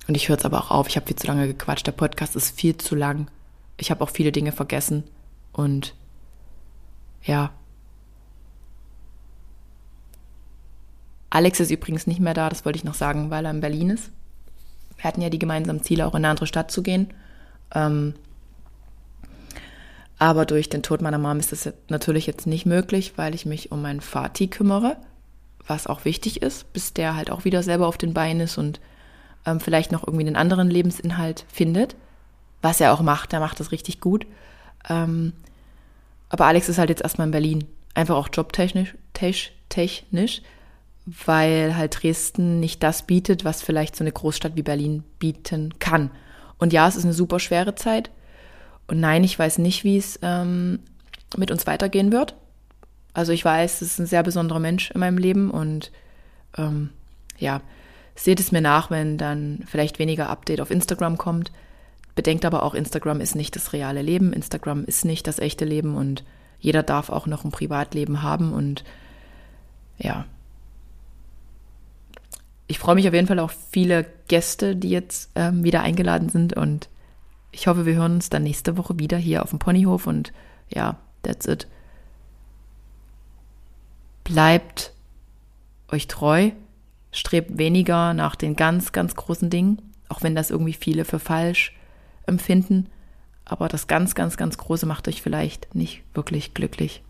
Und 0.08 0.16
ich 0.16 0.28
höre 0.28 0.36
jetzt 0.36 0.46
aber 0.46 0.58
auch 0.58 0.70
auf, 0.70 0.88
ich 0.88 0.96
habe 0.96 1.06
viel 1.06 1.16
zu 1.16 1.26
lange 1.26 1.46
gequatscht. 1.46 1.86
Der 1.86 1.92
Podcast 1.92 2.34
ist 2.34 2.58
viel 2.58 2.76
zu 2.78 2.96
lang. 2.96 3.30
Ich 3.76 3.90
habe 3.92 4.02
auch 4.02 4.10
viele 4.10 4.32
Dinge 4.32 4.52
vergessen. 4.52 5.04
Und 5.52 5.94
ja. 7.22 7.50
Alex 11.30 11.60
ist 11.60 11.70
übrigens 11.70 12.06
nicht 12.06 12.20
mehr 12.20 12.34
da, 12.34 12.48
das 12.48 12.64
wollte 12.64 12.78
ich 12.78 12.84
noch 12.84 12.94
sagen, 12.94 13.30
weil 13.30 13.44
er 13.44 13.50
in 13.50 13.60
Berlin 13.60 13.90
ist. 13.90 14.10
Wir 14.96 15.04
hatten 15.04 15.20
ja 15.20 15.30
die 15.30 15.38
gemeinsamen 15.38 15.82
Ziele, 15.82 16.06
auch 16.06 16.14
in 16.14 16.24
eine 16.24 16.28
andere 16.28 16.46
Stadt 16.46 16.70
zu 16.70 16.82
gehen. 16.82 17.12
Ähm, 17.74 18.14
aber 20.18 20.46
durch 20.46 20.68
den 20.68 20.82
Tod 20.82 21.00
meiner 21.00 21.18
Mom 21.18 21.38
ist 21.38 21.52
das 21.52 21.72
natürlich 21.88 22.26
jetzt 22.26 22.46
nicht 22.46 22.66
möglich, 22.66 23.12
weil 23.16 23.34
ich 23.34 23.46
mich 23.46 23.70
um 23.70 23.82
meinen 23.82 24.00
Vati 24.00 24.48
kümmere, 24.48 24.96
was 25.66 25.86
auch 25.86 26.04
wichtig 26.04 26.42
ist, 26.42 26.72
bis 26.72 26.92
der 26.92 27.14
halt 27.14 27.30
auch 27.30 27.44
wieder 27.44 27.62
selber 27.62 27.86
auf 27.86 27.98
den 27.98 28.14
Beinen 28.14 28.40
ist 28.40 28.58
und 28.58 28.80
ähm, 29.46 29.60
vielleicht 29.60 29.92
noch 29.92 30.06
irgendwie 30.06 30.26
einen 30.26 30.36
anderen 30.36 30.70
Lebensinhalt 30.70 31.44
findet, 31.52 31.94
was 32.62 32.80
er 32.80 32.92
auch 32.92 33.02
macht, 33.02 33.30
der 33.30 33.40
macht 33.40 33.60
das 33.60 33.70
richtig 33.70 34.00
gut. 34.00 34.26
Ähm, 34.88 35.34
aber 36.30 36.46
Alex 36.46 36.68
ist 36.68 36.78
halt 36.78 36.90
jetzt 36.90 37.02
erstmal 37.02 37.28
in 37.28 37.32
Berlin, 37.32 37.64
einfach 37.94 38.16
auch 38.16 38.28
jobtechnisch, 38.32 38.94
technisch, 39.12 40.42
weil 41.26 41.76
halt 41.76 42.02
Dresden 42.02 42.60
nicht 42.60 42.82
das 42.82 43.02
bietet, 43.02 43.44
was 43.44 43.62
vielleicht 43.62 43.96
so 43.96 44.04
eine 44.04 44.12
Großstadt 44.12 44.56
wie 44.56 44.62
Berlin 44.62 45.04
bieten 45.18 45.74
kann. 45.78 46.10
Und 46.58 46.72
ja, 46.72 46.88
es 46.88 46.96
ist 46.96 47.04
eine 47.04 47.14
super 47.14 47.40
schwere 47.40 47.74
Zeit, 47.74 48.10
und 48.88 49.00
nein, 49.00 49.22
ich 49.22 49.38
weiß 49.38 49.58
nicht, 49.58 49.84
wie 49.84 49.98
es 49.98 50.18
ähm, 50.22 50.80
mit 51.36 51.50
uns 51.50 51.66
weitergehen 51.66 52.10
wird. 52.10 52.34
Also 53.12 53.32
ich 53.32 53.44
weiß, 53.44 53.82
es 53.82 53.92
ist 53.92 53.98
ein 54.00 54.06
sehr 54.06 54.22
besonderer 54.22 54.58
Mensch 54.58 54.90
in 54.90 55.00
meinem 55.00 55.18
Leben 55.18 55.50
und 55.50 55.92
ähm, 56.56 56.90
ja, 57.38 57.60
seht 58.16 58.40
es 58.40 58.50
mir 58.50 58.62
nach, 58.62 58.90
wenn 58.90 59.18
dann 59.18 59.62
vielleicht 59.66 59.98
weniger 59.98 60.30
Update 60.30 60.60
auf 60.60 60.70
Instagram 60.70 61.18
kommt. 61.18 61.52
Bedenkt 62.14 62.44
aber 62.44 62.62
auch, 62.62 62.74
Instagram 62.74 63.20
ist 63.20 63.36
nicht 63.36 63.54
das 63.54 63.72
reale 63.72 64.02
Leben, 64.02 64.32
Instagram 64.32 64.84
ist 64.84 65.04
nicht 65.04 65.26
das 65.26 65.38
echte 65.38 65.64
Leben 65.64 65.94
und 65.94 66.24
jeder 66.58 66.82
darf 66.82 67.10
auch 67.10 67.26
noch 67.26 67.44
ein 67.44 67.52
Privatleben 67.52 68.22
haben 68.22 68.52
und 68.52 68.84
ja. 69.98 70.24
Ich 72.68 72.78
freue 72.78 72.94
mich 72.94 73.08
auf 73.08 73.14
jeden 73.14 73.26
Fall 73.26 73.38
auf 73.38 73.56
viele 73.70 74.06
Gäste, 74.28 74.76
die 74.76 74.90
jetzt 74.90 75.30
ähm, 75.34 75.64
wieder 75.64 75.80
eingeladen 75.80 76.28
sind 76.28 76.52
und 76.52 76.88
ich 77.50 77.66
hoffe, 77.66 77.86
wir 77.86 77.94
hören 77.94 78.16
uns 78.16 78.28
dann 78.28 78.42
nächste 78.42 78.76
Woche 78.76 78.98
wieder 78.98 79.16
hier 79.16 79.42
auf 79.42 79.50
dem 79.50 79.58
Ponyhof 79.58 80.06
und 80.06 80.34
ja, 80.68 80.98
that's 81.22 81.46
it. 81.46 81.66
Bleibt 84.22 84.92
euch 85.90 86.06
treu, 86.08 86.50
strebt 87.10 87.56
weniger 87.56 88.12
nach 88.12 88.36
den 88.36 88.54
ganz, 88.54 88.92
ganz 88.92 89.14
großen 89.14 89.48
Dingen, 89.48 89.80
auch 90.10 90.22
wenn 90.22 90.34
das 90.34 90.50
irgendwie 90.50 90.74
viele 90.74 91.06
für 91.06 91.18
falsch 91.18 91.74
empfinden. 92.26 92.88
Aber 93.46 93.68
das 93.68 93.86
ganz, 93.86 94.14
ganz, 94.14 94.36
ganz 94.36 94.58
Große 94.58 94.84
macht 94.84 95.08
euch 95.08 95.22
vielleicht 95.22 95.74
nicht 95.74 96.02
wirklich 96.12 96.52
glücklich. 96.52 97.02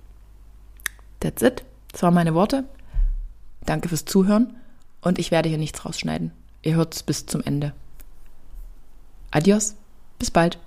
That's 1.19 1.43
it. 1.43 1.65
Das 1.91 2.05
waren 2.05 2.15
meine 2.15 2.35
Worte. 2.35 2.65
Danke 3.67 3.89
fürs 3.89 4.05
Zuhören 4.05 4.55
und 5.01 5.19
ich 5.19 5.31
werde 5.31 5.49
hier 5.49 5.59
nichts 5.59 5.85
rausschneiden. 5.85 6.33
Ihr 6.63 6.75
hört 6.75 6.95
es 6.95 7.03
bis 7.03 7.27
zum 7.27 7.43
Ende. 7.43 7.73
Adios, 9.31 9.75
bis 10.19 10.31
bald. 10.31 10.59